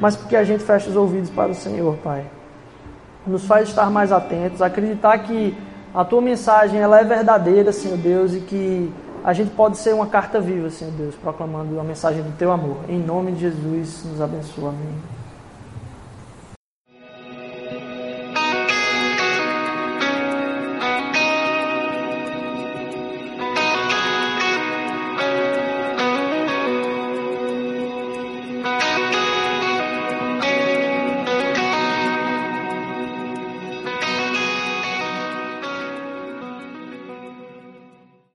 mas 0.00 0.16
porque 0.16 0.36
a 0.36 0.44
gente 0.44 0.62
fecha 0.62 0.88
os 0.88 0.96
ouvidos 0.96 1.30
para 1.30 1.50
o 1.50 1.54
Senhor, 1.54 1.96
Pai 1.96 2.24
nos 3.26 3.44
faz 3.44 3.68
estar 3.68 3.90
mais 3.90 4.12
atentos, 4.12 4.62
acreditar 4.62 5.18
que 5.18 5.56
a 5.94 6.04
tua 6.04 6.20
mensagem 6.20 6.80
ela 6.80 7.00
é 7.00 7.04
verdadeira, 7.04 7.72
Senhor 7.72 7.98
Deus, 7.98 8.34
e 8.34 8.40
que 8.40 8.92
a 9.22 9.32
gente 9.32 9.50
pode 9.50 9.76
ser 9.76 9.94
uma 9.94 10.06
carta 10.06 10.40
viva, 10.40 10.70
Senhor 10.70 10.92
Deus, 10.92 11.14
proclamando 11.16 11.78
a 11.78 11.84
mensagem 11.84 12.22
do 12.22 12.36
teu 12.36 12.50
amor. 12.50 12.78
Em 12.88 12.98
nome 12.98 13.32
de 13.32 13.40
Jesus, 13.40 14.04
nos 14.04 14.20
abençoa. 14.20 14.70
Amém. 14.70 15.19